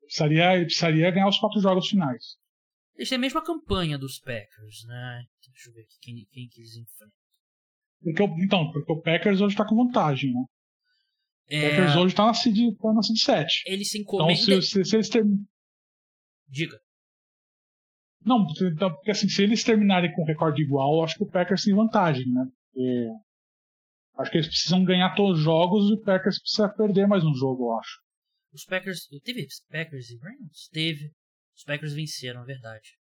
Precisaria, 0.01 0.56
ele 0.56 0.66
precisaria 0.66 1.12
ganhar 1.12 1.28
os 1.28 1.38
quatro 1.39 1.60
jogos 1.60 1.89
finais. 1.89 2.38
Eles 2.95 3.10
têm 3.10 3.18
a 3.18 3.22
mesma 3.22 3.43
campanha 3.43 3.97
dos 3.97 4.20
Packers, 4.20 4.86
né? 4.88 5.26
Deixa 5.51 5.70
eu 5.70 5.74
ver 5.74 5.82
aqui 5.82 5.97
quem, 6.01 6.28
quem 6.32 6.47
que 6.47 6.62
eles 6.62 6.76
enfrentam. 6.78 7.18
Porque, 8.01 8.24
então, 8.43 8.72
porque 8.72 8.91
o 8.91 9.01
Packers 9.01 9.41
hoje 9.41 9.56
tá 9.56 9.66
com 9.66 9.76
vantagem, 9.76 10.32
né? 10.34 10.45
É... 11.49 11.60
O 11.60 11.70
Packers 11.70 11.95
hoje 11.95 12.16
tá 12.16 12.26
na 12.26 12.34
seed, 12.34 12.78
tá 12.78 12.93
na 12.93 13.01
seed 13.01 13.18
7. 13.18 13.64
Eles 13.66 13.89
se 13.89 13.99
encomendam... 13.99 14.34
Então, 14.34 14.62
se, 14.62 14.70
se, 14.70 14.86
se 14.86 14.95
eles 14.95 15.10
terminam... 15.10 15.45
Diga. 16.48 16.78
Não, 18.26 18.48
então, 18.62 18.91
porque 18.91 19.12
assim, 19.12 19.30
se 19.30 19.43
eles 19.43 19.64
terminarem 19.64 20.12
com 20.14 20.26
recorde 20.26 20.62
igual, 20.62 21.04
acho 21.04 21.16
que 21.16 21.24
o 21.24 21.30
Packers 21.30 21.64
tem 21.64 21.76
vantagem, 21.76 22.26
né? 22.28 22.46
Porque 22.74 23.10
acho 24.18 24.32
que 24.32 24.38
eles 24.38 24.48
precisam 24.48 24.84
ganhar 24.84 25.14
todos 25.14 25.38
os 25.38 25.43
jogos 25.43 25.89
e 25.89 25.93
o 25.93 26.02
Packers 26.02 26.39
precisa 26.39 26.70
perder 26.70 27.08
mais 27.08 27.24
um 27.24 27.34
jogo, 27.36 27.66
eu 27.66 27.78
acho. 27.78 28.00
Os 28.52 28.64
Packers. 28.64 29.08
Teve 29.24 29.48
Packers 29.70 30.10
e 30.10 30.18
Rams? 30.18 30.70
Teve. 30.72 31.12
Os 31.56 31.64
Packers 31.64 31.93
venceram, 31.93 32.41
é 32.41 32.46
verdade. 32.46 32.98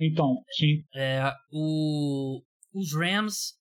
Então, 0.00 0.42
sim. 0.56 0.82
É, 0.94 1.32
o, 1.52 2.42
os 2.72 2.94
Rams 2.94 3.54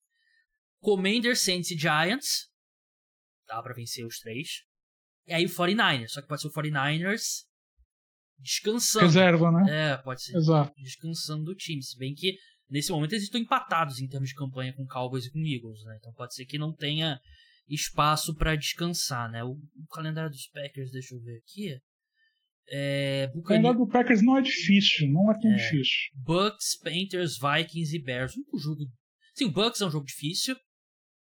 Commanders, 0.80 1.42
Saints 1.42 1.70
e 1.70 1.78
Giants. 1.78 2.50
Dá 3.48 3.62
pra 3.62 3.74
vencer 3.74 4.06
os 4.06 4.20
três. 4.20 4.64
E 5.28 5.34
aí 5.34 5.46
o 5.46 5.50
49ers. 5.50 6.10
Só 6.10 6.22
que 6.22 6.28
pode 6.28 6.42
ser 6.42 6.48
o 6.48 6.54
49ers 6.54 7.46
descansando. 8.40 9.06
Reserva, 9.06 9.52
né? 9.52 9.94
É, 9.94 9.98
pode 9.98 10.22
ser 10.24 10.36
Exato. 10.38 10.74
descansando 10.78 11.46
do 11.46 11.56
time. 11.56 11.82
Se 11.82 11.98
bem 11.98 12.14
que 12.14 12.38
nesse 12.70 12.92
momento 12.92 13.14
eles 13.14 13.24
estão 13.24 13.40
empatados 13.40 14.00
em 14.00 14.08
termos 14.08 14.30
de 14.30 14.36
campanha 14.36 14.74
com 14.74 14.86
Cowboys 14.86 15.26
e 15.26 15.32
com 15.32 15.40
Eagles, 15.40 15.84
né? 15.84 15.98
Então 16.00 16.14
pode 16.14 16.34
ser 16.34 16.46
que 16.46 16.58
não 16.58 16.74
tenha 16.74 17.20
espaço 17.68 18.36
para 18.36 18.56
descansar, 18.56 19.30
né? 19.32 19.44
O, 19.44 19.52
o, 19.52 19.88
calendário 19.92 20.30
dos 20.30 20.48
Packers, 20.48 20.92
deixa 20.92 21.16
eu 21.16 21.22
ver 21.22 21.38
aqui. 21.38 21.78
É, 22.70 23.32
O 23.34 23.42
calendário 23.42 23.80
do 23.80 23.88
Packers 23.88 24.22
não 24.22 24.38
é 24.38 24.42
difícil, 24.42 25.10
não 25.10 25.32
é 25.32 25.40
tão 25.40 25.52
é, 25.52 25.56
difícil. 25.56 26.12
Bucks, 26.16 26.78
Panthers, 26.82 27.38
Vikings 27.38 27.96
e 27.96 28.02
Bears. 28.02 28.34
O 28.36 28.40
único 28.40 28.58
jogo. 28.58 28.86
Sim, 29.34 29.46
o 29.46 29.52
Bucks 29.52 29.82
é 29.82 29.86
um 29.86 29.92
jogo 29.92 30.06
difícil. 30.06 30.56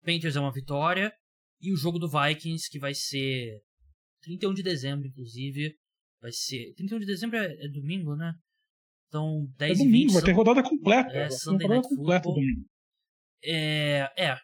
Panthers 0.03 0.35
é 0.35 0.39
uma 0.39 0.53
vitória. 0.53 1.13
E 1.59 1.73
o 1.73 1.77
jogo 1.77 1.99
do 1.99 2.09
Vikings, 2.09 2.69
que 2.69 2.79
vai 2.79 2.93
ser 2.93 3.59
31 4.21 4.53
de 4.53 4.63
dezembro, 4.63 5.07
inclusive. 5.07 5.75
Vai 6.21 6.31
ser. 6.31 6.73
31 6.75 6.99
de 6.99 7.05
dezembro 7.05 7.37
é, 7.37 7.65
é 7.65 7.67
domingo, 7.67 8.15
né? 8.15 8.33
Então, 9.07 9.47
10 9.57 9.79
é 9.79 9.83
domingo, 9.83 9.95
e 9.95 10.01
20 10.05 10.13
vai 10.13 10.21
ter 10.23 10.31
rodada 10.31 10.63
completa. 10.63 11.13
É, 11.13 11.29
Sunday 11.29 11.67
rodada 11.67 11.87
completa 11.87 12.29
domingo. 12.29 12.65
É, 13.43 14.11
é. 14.17 14.37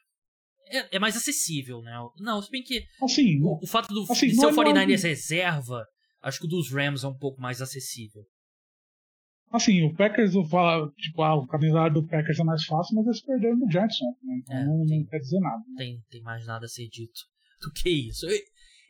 É, 0.67 0.95
é 0.95 0.99
mais 0.99 1.15
acessível, 1.15 1.81
né? 1.81 1.93
Não, 2.19 2.41
se 2.41 2.49
bem 2.49 2.63
que. 2.63 2.83
Assim, 3.01 3.39
o, 3.41 3.59
o 3.61 3.67
fato 3.67 3.93
do 3.93 4.03
assim, 4.09 4.27
de 4.27 4.35
ser 4.35 4.45
o 4.47 4.51
49ers 4.51 5.03
é 5.03 5.09
reserva, 5.09 5.85
acho 6.21 6.39
que 6.39 6.45
o 6.45 6.49
dos 6.49 6.71
Rams 6.71 7.03
é 7.03 7.07
um 7.07 7.17
pouco 7.17 7.39
mais 7.41 7.61
acessível. 7.61 8.23
Assim, 9.51 9.83
o 9.83 9.93
Packers, 9.93 10.33
eu 10.33 10.43
falo, 10.45 10.91
tipo, 10.93 11.21
ah, 11.21 11.35
o 11.35 11.45
calendário 11.45 11.93
do 11.93 12.07
Packers 12.07 12.39
é 12.39 12.43
mais 12.43 12.65
fácil, 12.65 12.95
mas 12.95 13.05
eles 13.05 13.21
perderam 13.21 13.57
no 13.57 13.67
Jackson, 13.67 14.05
né? 14.23 14.41
Então 14.41 14.57
é, 14.57 14.65
não, 14.65 14.85
tem, 14.87 14.99
não, 15.01 15.05
quer 15.05 15.19
dizer 15.19 15.39
nada. 15.39 15.59
Né? 15.59 15.75
Tem, 15.77 16.03
tem 16.09 16.21
mais 16.23 16.45
nada 16.47 16.65
a 16.65 16.69
ser 16.69 16.87
dito 16.87 17.21
do 17.61 17.71
que 17.71 17.89
isso. 17.89 18.25
Eu, 18.25 18.35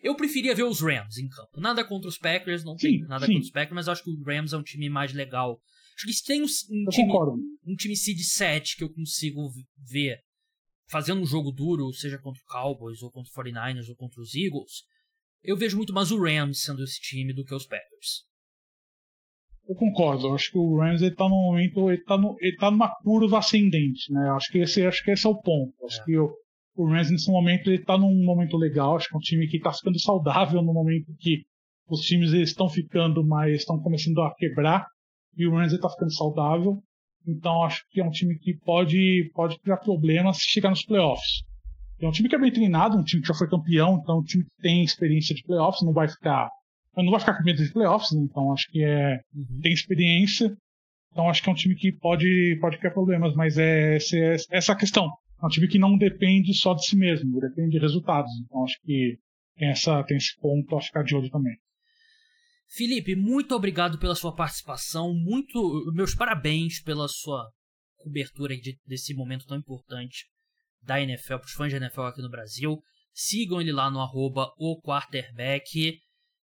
eu 0.03 0.15
preferia 0.15 0.53
ver 0.53 0.63
os 0.63 0.81
Rams 0.81 1.17
em 1.17 1.29
campo. 1.29 1.61
Nada 1.61 1.83
contra 1.85 2.09
os 2.09 2.17
Packers, 2.17 2.63
não 2.63 2.75
tem 2.75 2.99
nada 3.07 3.25
sim. 3.25 3.33
contra 3.33 3.45
os 3.45 3.51
Packers, 3.51 3.75
mas 3.75 3.87
acho 3.87 4.03
que 4.03 4.09
o 4.09 4.23
Rams 4.23 4.51
é 4.53 4.57
um 4.57 4.63
time 4.63 4.89
mais 4.89 5.13
legal. 5.13 5.59
Acho 5.95 6.05
que 6.05 6.13
se 6.13 6.23
tem 6.23 6.41
um, 6.41 6.45
um 6.45 6.89
time, 6.89 7.07
concordo. 7.07 7.41
um 7.65 7.75
time 7.75 7.95
seed 7.95 8.19
7 8.19 8.77
que 8.77 8.83
eu 8.83 8.93
consigo 8.93 9.49
ver 9.89 10.19
fazendo 10.87 11.21
um 11.21 11.25
jogo 11.25 11.51
duro, 11.51 11.93
seja 11.93 12.19
contra 12.19 12.41
o 12.41 12.45
Cowboys, 12.45 13.01
ou 13.01 13.09
contra 13.09 13.31
o 13.31 13.43
49ers, 13.43 13.89
ou 13.89 13.95
contra 13.95 14.21
os 14.21 14.35
Eagles, 14.35 14.83
eu 15.41 15.55
vejo 15.55 15.77
muito 15.77 15.93
mais 15.93 16.11
o 16.11 16.21
Rams 16.21 16.61
sendo 16.61 16.83
esse 16.83 16.99
time 16.99 17.33
do 17.33 17.45
que 17.45 17.55
os 17.55 17.65
Packers. 17.65 18.25
Eu 19.67 19.75
concordo. 19.75 20.27
Eu 20.27 20.35
acho 20.35 20.51
que 20.51 20.57
o 20.57 20.77
Rams 20.77 21.01
está 21.01 21.23
no 21.23 21.35
momento, 21.35 21.89
ele 21.89 22.03
tá, 22.03 22.17
no, 22.17 22.35
ele 22.39 22.57
tá 22.57 22.69
numa 22.69 22.93
curva 23.01 23.39
ascendente, 23.39 24.11
né? 24.11 24.27
Eu 24.27 24.35
acho 24.35 24.51
que 24.51 24.57
esse, 24.57 24.85
acho 24.85 25.03
que 25.03 25.11
esse 25.11 25.25
é 25.25 25.29
o 25.29 25.41
ponto. 25.41 25.73
Eu 25.79 25.87
acho 25.87 26.01
é. 26.01 26.05
que 26.05 26.17
o, 26.17 26.35
o 26.75 26.87
Rams 26.87 27.11
nesse 27.11 27.31
momento 27.31 27.69
ele 27.69 27.83
tá 27.83 27.97
num 27.97 28.23
momento 28.23 28.57
legal. 28.57 28.95
Acho 28.95 29.07
que 29.09 29.15
é 29.15 29.17
um 29.17 29.21
time 29.21 29.47
que 29.47 29.57
está 29.57 29.71
ficando 29.71 29.99
saudável 29.99 30.61
no 30.61 30.73
momento 30.73 31.13
que 31.19 31.43
os 31.87 32.01
times 32.01 32.31
estão 32.31 32.69
ficando 32.69 33.23
mais, 33.25 33.57
estão 33.57 33.79
começando 33.79 34.21
a 34.21 34.33
quebrar 34.35 34.87
e 35.37 35.45
o 35.45 35.51
Rams 35.51 35.73
está 35.73 35.89
ficando 35.89 36.13
saudável. 36.13 36.81
Então 37.27 37.63
acho 37.63 37.83
que 37.89 38.01
é 38.01 38.03
um 38.03 38.09
time 38.09 38.37
que 38.37 38.53
pode, 38.65 39.31
pode 39.33 39.59
criar 39.59 39.77
problemas 39.77 40.37
se 40.37 40.49
chegar 40.49 40.69
nos 40.69 40.85
playoffs. 40.85 41.43
É 42.01 42.07
um 42.07 42.11
time 42.11 42.27
que 42.27 42.35
é 42.35 42.39
bem 42.39 42.51
treinado, 42.51 42.97
um 42.97 43.03
time 43.03 43.21
que 43.21 43.27
já 43.27 43.33
foi 43.33 43.49
campeão, 43.49 43.99
então 44.01 44.19
um 44.19 44.23
time 44.23 44.43
que 44.43 44.61
tem 44.61 44.83
experiência 44.83 45.33
de 45.33 45.43
playoffs, 45.43 45.85
não 45.85 45.93
vai 45.93 46.07
ficar. 46.07 46.49
Não 46.97 47.09
vai 47.09 47.19
ficar 47.19 47.37
com 47.37 47.43
medo 47.43 47.63
de 47.63 47.71
playoffs, 47.71 48.11
né? 48.11 48.21
então 48.21 48.51
acho 48.51 48.69
que 48.69 48.83
é, 48.83 49.19
uhum. 49.33 49.59
tem 49.61 49.71
experiência. 49.71 50.53
Então 51.11 51.29
acho 51.29 51.41
que 51.41 51.49
é 51.49 51.51
um 51.51 51.55
time 51.55 51.75
que 51.75 51.91
pode, 51.93 52.57
pode 52.59 52.77
criar 52.77 52.91
problemas, 52.91 53.33
mas 53.35 53.57
é, 53.57 53.97
é 53.97 54.35
essa 54.51 54.73
a 54.73 54.75
questão. 54.75 55.09
É 55.43 55.45
um 55.45 55.49
time 55.49 55.67
que 55.67 55.77
não 55.77 55.97
depende 55.97 56.53
só 56.53 56.73
de 56.73 56.85
si 56.85 56.95
mesmo, 56.95 57.41
depende 57.41 57.71
de 57.71 57.79
resultados. 57.79 58.31
Então 58.45 58.63
acho 58.63 58.79
que 58.81 59.17
tem, 59.57 59.69
essa, 59.69 60.01
tem 60.05 60.15
esse 60.15 60.33
ponto 60.39 60.73
a 60.77 60.81
ficar 60.81 61.03
de 61.03 61.13
olho 61.13 61.29
também. 61.29 61.53
Felipe, 62.69 63.13
muito 63.13 63.53
obrigado 63.53 63.99
pela 63.99 64.15
sua 64.15 64.33
participação, 64.33 65.13
muito 65.13 65.91
meus 65.93 66.15
parabéns 66.15 66.81
pela 66.81 67.07
sua 67.09 67.45
cobertura 67.97 68.55
de, 68.55 68.79
desse 68.87 69.13
momento 69.13 69.45
tão 69.45 69.57
importante 69.57 70.25
da 70.81 71.01
NFL, 71.01 71.35
para 71.35 71.45
os 71.45 71.51
fãs 71.51 71.69
de 71.69 71.75
NFL 71.75 72.01
aqui 72.03 72.21
no 72.21 72.29
Brasil. 72.29 72.81
Sigam 73.13 73.59
ele 73.59 73.73
lá 73.73 73.91
no 73.91 73.99
arroba 73.99 74.49
o 74.57 74.81
quarterback 74.81 75.99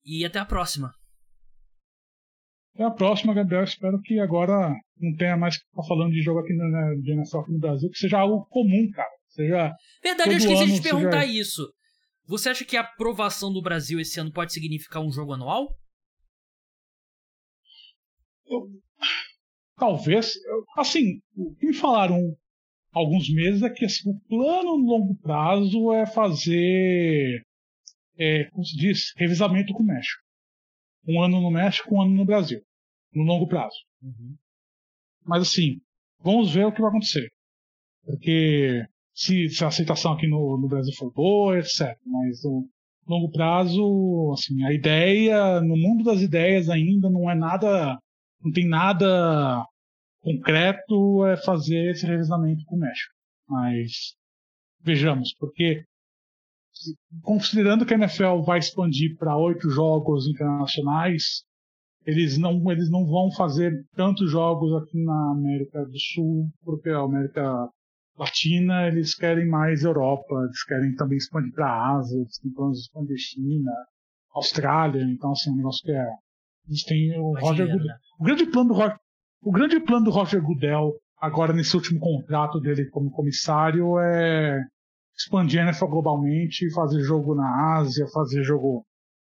e 0.04 0.24
até 0.24 0.40
a 0.40 0.44
próxima. 0.44 0.92
Até 2.74 2.84
a 2.84 2.90
próxima, 2.90 3.34
Gabriel. 3.34 3.64
Espero 3.64 4.00
que 4.02 4.18
agora 4.18 4.74
não 5.00 5.16
tenha 5.16 5.36
mais 5.36 5.56
que 5.56 5.64
ficar 5.68 5.82
falando 5.84 6.12
de 6.12 6.22
jogo 6.22 6.40
aqui 6.40 6.52
no, 6.52 7.02
de 7.02 7.12
NFL 7.12 7.38
aqui 7.38 7.52
no 7.52 7.58
Brasil, 7.58 7.90
que 7.90 7.98
seja 7.98 8.18
algo 8.18 8.46
comum, 8.46 8.90
cara. 8.90 9.10
Seja 9.28 9.74
Verdade, 10.02 10.30
eu 10.30 10.38
esqueci 10.38 10.66
de 10.66 10.74
te 10.76 10.82
perguntar 10.82 11.22
seja... 11.22 11.40
isso. 11.40 11.72
Você 12.26 12.48
acha 12.48 12.64
que 12.64 12.76
a 12.76 12.80
aprovação 12.80 13.52
do 13.52 13.62
Brasil 13.62 14.00
esse 14.00 14.18
ano 14.20 14.32
pode 14.32 14.52
significar 14.52 15.02
um 15.02 15.10
jogo 15.10 15.32
anual? 15.32 15.68
talvez, 19.80 20.34
assim, 20.76 21.20
o 21.34 21.54
que 21.54 21.66
me 21.66 21.74
falaram 21.74 22.36
alguns 22.92 23.32
meses 23.32 23.62
é 23.62 23.70
que 23.70 23.86
assim, 23.86 24.10
o 24.10 24.20
plano 24.28 24.76
no 24.76 24.84
longo 24.84 25.16
prazo 25.16 25.92
é 25.92 26.06
fazer, 26.06 27.42
é, 28.18 28.44
como 28.50 28.64
se 28.64 28.76
diz, 28.76 29.12
revisamento 29.16 29.72
com 29.72 29.82
o 29.82 29.86
México. 29.86 30.22
Um 31.08 31.22
ano 31.22 31.40
no 31.40 31.50
México, 31.50 31.94
um 31.94 32.02
ano 32.02 32.14
no 32.14 32.26
Brasil, 32.26 32.60
no 33.14 33.24
longo 33.24 33.48
prazo. 33.48 33.76
Uhum. 34.02 34.36
Mas 35.30 35.42
assim, 35.42 35.80
vamos 36.20 36.52
ver 36.52 36.66
o 36.66 36.72
que 36.72 36.80
vai 36.80 36.90
acontecer. 36.90 37.30
Porque 38.04 38.84
se, 39.14 39.48
se 39.48 39.62
a 39.62 39.68
aceitação 39.68 40.12
aqui 40.12 40.26
no, 40.26 40.58
no 40.58 40.66
Brasil 40.66 40.92
for 40.98 41.12
boa, 41.12 41.56
etc. 41.56 41.96
Mas 42.04 42.42
no 42.42 42.68
longo 43.06 43.30
prazo, 43.30 44.32
assim, 44.32 44.64
a 44.64 44.72
ideia, 44.72 45.60
no 45.60 45.76
mundo 45.76 46.02
das 46.02 46.20
ideias 46.20 46.68
ainda 46.68 47.08
não 47.08 47.30
é 47.30 47.36
nada 47.36 47.96
não 48.42 48.50
tem 48.50 48.66
nada 48.66 49.64
concreto 50.20 51.24
é 51.26 51.36
fazer 51.36 51.92
esse 51.92 52.04
revezamento 52.06 52.64
com 52.64 52.74
o 52.74 52.80
México. 52.80 53.14
Mas 53.48 54.16
vejamos, 54.80 55.32
porque 55.38 55.84
considerando 57.22 57.86
que 57.86 57.94
a 57.94 57.98
NFL 57.98 58.40
vai 58.44 58.58
expandir 58.58 59.16
para 59.16 59.36
oito 59.36 59.70
jogos 59.70 60.26
internacionais, 60.26 61.44
eles 62.06 62.38
não, 62.38 62.70
eles 62.70 62.90
não 62.90 63.06
vão 63.06 63.30
fazer 63.32 63.72
tantos 63.94 64.30
jogos 64.30 64.72
aqui 64.82 65.02
na 65.02 65.32
América 65.32 65.84
do 65.84 65.98
Sul, 65.98 66.48
porque 66.64 66.88
a 66.88 67.00
América 67.00 67.68
Latina 68.18 68.86
eles 68.86 69.14
querem 69.14 69.46
mais 69.46 69.82
Europa, 69.82 70.34
eles 70.44 70.64
querem 70.64 70.94
também 70.94 71.18
expandir 71.18 71.52
para 71.52 71.66
a 71.66 71.96
Ásia, 71.96 72.18
eles 72.18 72.38
têm 72.38 72.52
planos 72.52 72.78
de 72.78 72.84
expandir 72.84 73.16
China, 73.18 73.72
Austrália, 74.34 75.02
então 75.02 75.32
assim, 75.32 75.50
é 75.50 75.52
um 75.52 75.56
negócio 75.56 75.82
que 75.84 75.92
é. 75.92 76.06
Eles 76.68 76.84
têm 76.84 77.18
o 77.18 77.32
Roger 77.38 77.66
Goodell. 77.66 77.86
Né? 77.86 77.94
O 78.18 78.24
grande 78.24 78.46
plano 78.46 78.68
do 78.68 78.74
Roger, 78.74 78.96
o 79.42 79.50
grande 79.50 79.80
plano 79.80 80.04
do 80.04 80.10
Roger 80.10 80.42
Goodell, 80.42 80.92
agora 81.18 81.52
nesse 81.52 81.74
último 81.74 81.98
contrato 81.98 82.60
dele 82.60 82.88
como 82.90 83.10
comissário, 83.10 83.98
é 83.98 84.60
expandir 85.16 85.60
a 85.60 85.64
NFL 85.64 85.86
globalmente, 85.86 86.72
fazer 86.72 87.00
jogo 87.02 87.34
na 87.34 87.78
Ásia, 87.78 88.06
fazer 88.12 88.42
jogo 88.42 88.84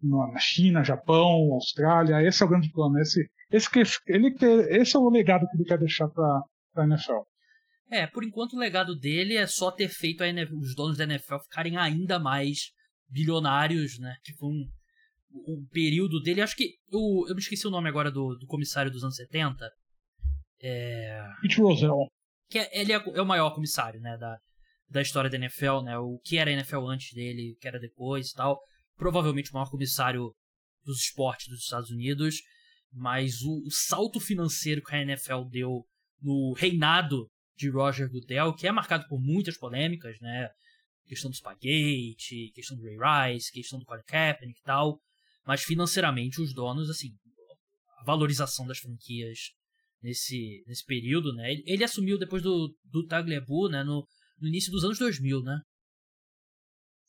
na 0.03 0.39
China, 0.39 0.85
Japão, 0.85 1.53
Austrália. 1.53 2.23
Esse 2.23 2.43
é 2.43 2.47
o 2.47 2.49
grande 2.49 2.71
plano. 2.71 2.99
Esse, 2.99 3.29
esse, 3.51 3.71
que, 3.71 3.83
ele 4.07 4.35
esse 4.71 4.97
é 4.97 4.99
o 4.99 5.11
legado 5.11 5.47
que 5.49 5.57
ele 5.57 5.65
quer 5.65 5.79
deixar 5.79 6.09
para 6.09 6.43
a 6.77 6.85
NFL. 6.85 7.23
É, 7.91 8.07
por 8.07 8.25
enquanto 8.25 8.55
o 8.55 8.59
legado 8.59 8.97
dele 8.97 9.37
é 9.37 9.47
só 9.47 9.71
ter 9.71 9.89
feito 9.89 10.23
NFL, 10.23 10.55
os 10.55 10.75
donos 10.75 10.97
da 10.97 11.05
NFL 11.05 11.39
ficarem 11.39 11.77
ainda 11.77 12.19
mais 12.19 12.71
bilionários, 13.09 13.99
né? 13.99 14.15
Tipo, 14.23 14.49
um, 14.49 14.69
o 15.33 15.67
período 15.73 16.21
dele. 16.21 16.41
Acho 16.41 16.57
que. 16.57 16.77
O, 16.93 17.27
eu 17.29 17.35
me 17.35 17.41
esqueci 17.41 17.67
o 17.67 17.71
nome 17.71 17.89
agora 17.89 18.11
do, 18.11 18.37
do 18.37 18.47
comissário 18.47 18.91
dos 18.91 19.03
anos 19.03 19.17
70. 19.17 19.69
É. 20.63 21.21
Pete 21.43 21.61
Rozelle. 21.61 22.09
Que 22.49 22.61
é, 22.61 22.81
ele 22.81 22.93
é, 22.93 22.97
é, 22.97 23.23
o 23.23 23.27
maior 23.27 23.51
comissário, 23.51 24.01
né? 24.01 24.17
Da, 24.17 24.39
da 24.89 25.03
história 25.03 25.29
da 25.29 25.37
NFL, 25.37 25.81
né? 25.83 25.99
O 25.99 26.21
que 26.25 26.39
era 26.39 26.51
a 26.51 26.53
NFL 26.53 26.87
antes 26.87 27.13
dele, 27.13 27.53
o 27.53 27.57
que 27.57 27.67
era 27.67 27.81
depois 27.81 28.31
e 28.31 28.35
tal. 28.35 28.61
Provavelmente 29.01 29.51
o 29.51 29.55
maior 29.55 29.71
comissário 29.71 30.31
dos 30.85 31.01
esportes 31.01 31.49
dos 31.49 31.61
Estados 31.61 31.91
Unidos. 31.91 32.43
Mas 32.93 33.41
o, 33.41 33.67
o 33.67 33.71
salto 33.71 34.21
financeiro 34.21 34.83
que 34.83 34.95
a 34.95 35.01
NFL 35.01 35.45
deu 35.51 35.87
no 36.21 36.53
reinado 36.53 37.31
de 37.57 37.71
Roger 37.71 38.11
Goodell, 38.11 38.55
que 38.55 38.67
é 38.67 38.73
marcado 38.73 39.07
por 39.09 39.19
muitas 39.19 39.57
polêmicas, 39.57 40.19
né? 40.21 40.51
Questão 41.07 41.31
do 41.31 41.37
Spaghetti, 41.37 42.53
questão 42.55 42.77
do 42.77 42.83
Ray 42.83 43.33
Rice, 43.33 43.51
questão 43.51 43.79
do 43.79 43.87
Colin 43.87 44.03
Kaepernick 44.07 44.61
e 44.61 44.63
tal. 44.63 45.01
Mas 45.47 45.63
financeiramente, 45.63 46.43
os 46.43 46.53
donos, 46.53 46.91
assim, 46.91 47.09
a 48.01 48.05
valorização 48.05 48.67
das 48.67 48.79
franquias 48.79 49.39
nesse, 50.03 50.63
nesse 50.67 50.85
período, 50.85 51.33
né? 51.33 51.55
Ele, 51.65 51.85
assumiu 51.85 52.19
depois 52.19 52.43
do, 52.43 52.77
do 52.85 53.07
Tagliabue, 53.07 53.71
né? 53.71 53.83
No, 53.83 54.07
no 54.39 54.49
início 54.49 54.71
dos 54.71 54.85
anos 54.85 54.99
2000, 54.99 55.43
né? 55.43 55.59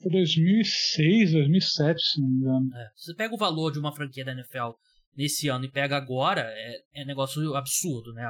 Foi 0.02 0.12
2006, 0.12 1.34
2007, 1.34 2.02
se 2.02 2.22
não 2.22 2.28
me 2.28 2.36
engano. 2.38 2.76
É, 2.76 2.90
você 2.96 3.14
pega 3.14 3.34
o 3.34 3.38
valor 3.38 3.72
de 3.72 3.80
uma 3.80 3.94
franquia 3.94 4.26
da 4.26 4.32
NFL 4.32 4.72
nesse 5.16 5.48
ano 5.48 5.66
e 5.66 5.72
pega 5.72 5.98
agora, 5.98 6.42
é, 6.42 7.02
é 7.02 7.06
negócio 7.06 7.56
absurdo, 7.56 8.14
né? 8.14 8.24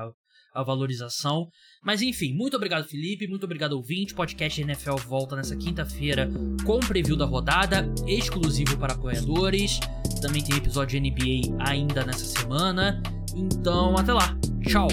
a 0.53 0.63
valorização. 0.63 1.47
Mas 1.83 2.01
enfim, 2.01 2.33
muito 2.33 2.55
obrigado, 2.55 2.87
Felipe. 2.87 3.27
Muito 3.27 3.45
obrigado, 3.45 3.73
ouvinte. 3.73 4.13
Podcast 4.13 4.61
NFL 4.61 4.95
volta 5.07 5.35
nessa 5.35 5.55
quinta-feira 5.55 6.29
com 6.65 6.79
preview 6.79 7.15
da 7.15 7.25
rodada, 7.25 7.87
exclusivo 8.05 8.77
para 8.77 8.93
apoiadores. 8.93 9.79
Também 10.21 10.43
tem 10.43 10.57
episódio 10.57 10.99
de 10.99 11.09
NBA 11.09 11.55
ainda 11.59 12.05
nessa 12.05 12.25
semana. 12.25 13.01
Então, 13.35 13.97
até 13.97 14.13
lá. 14.13 14.37
Tchau. 14.67 14.87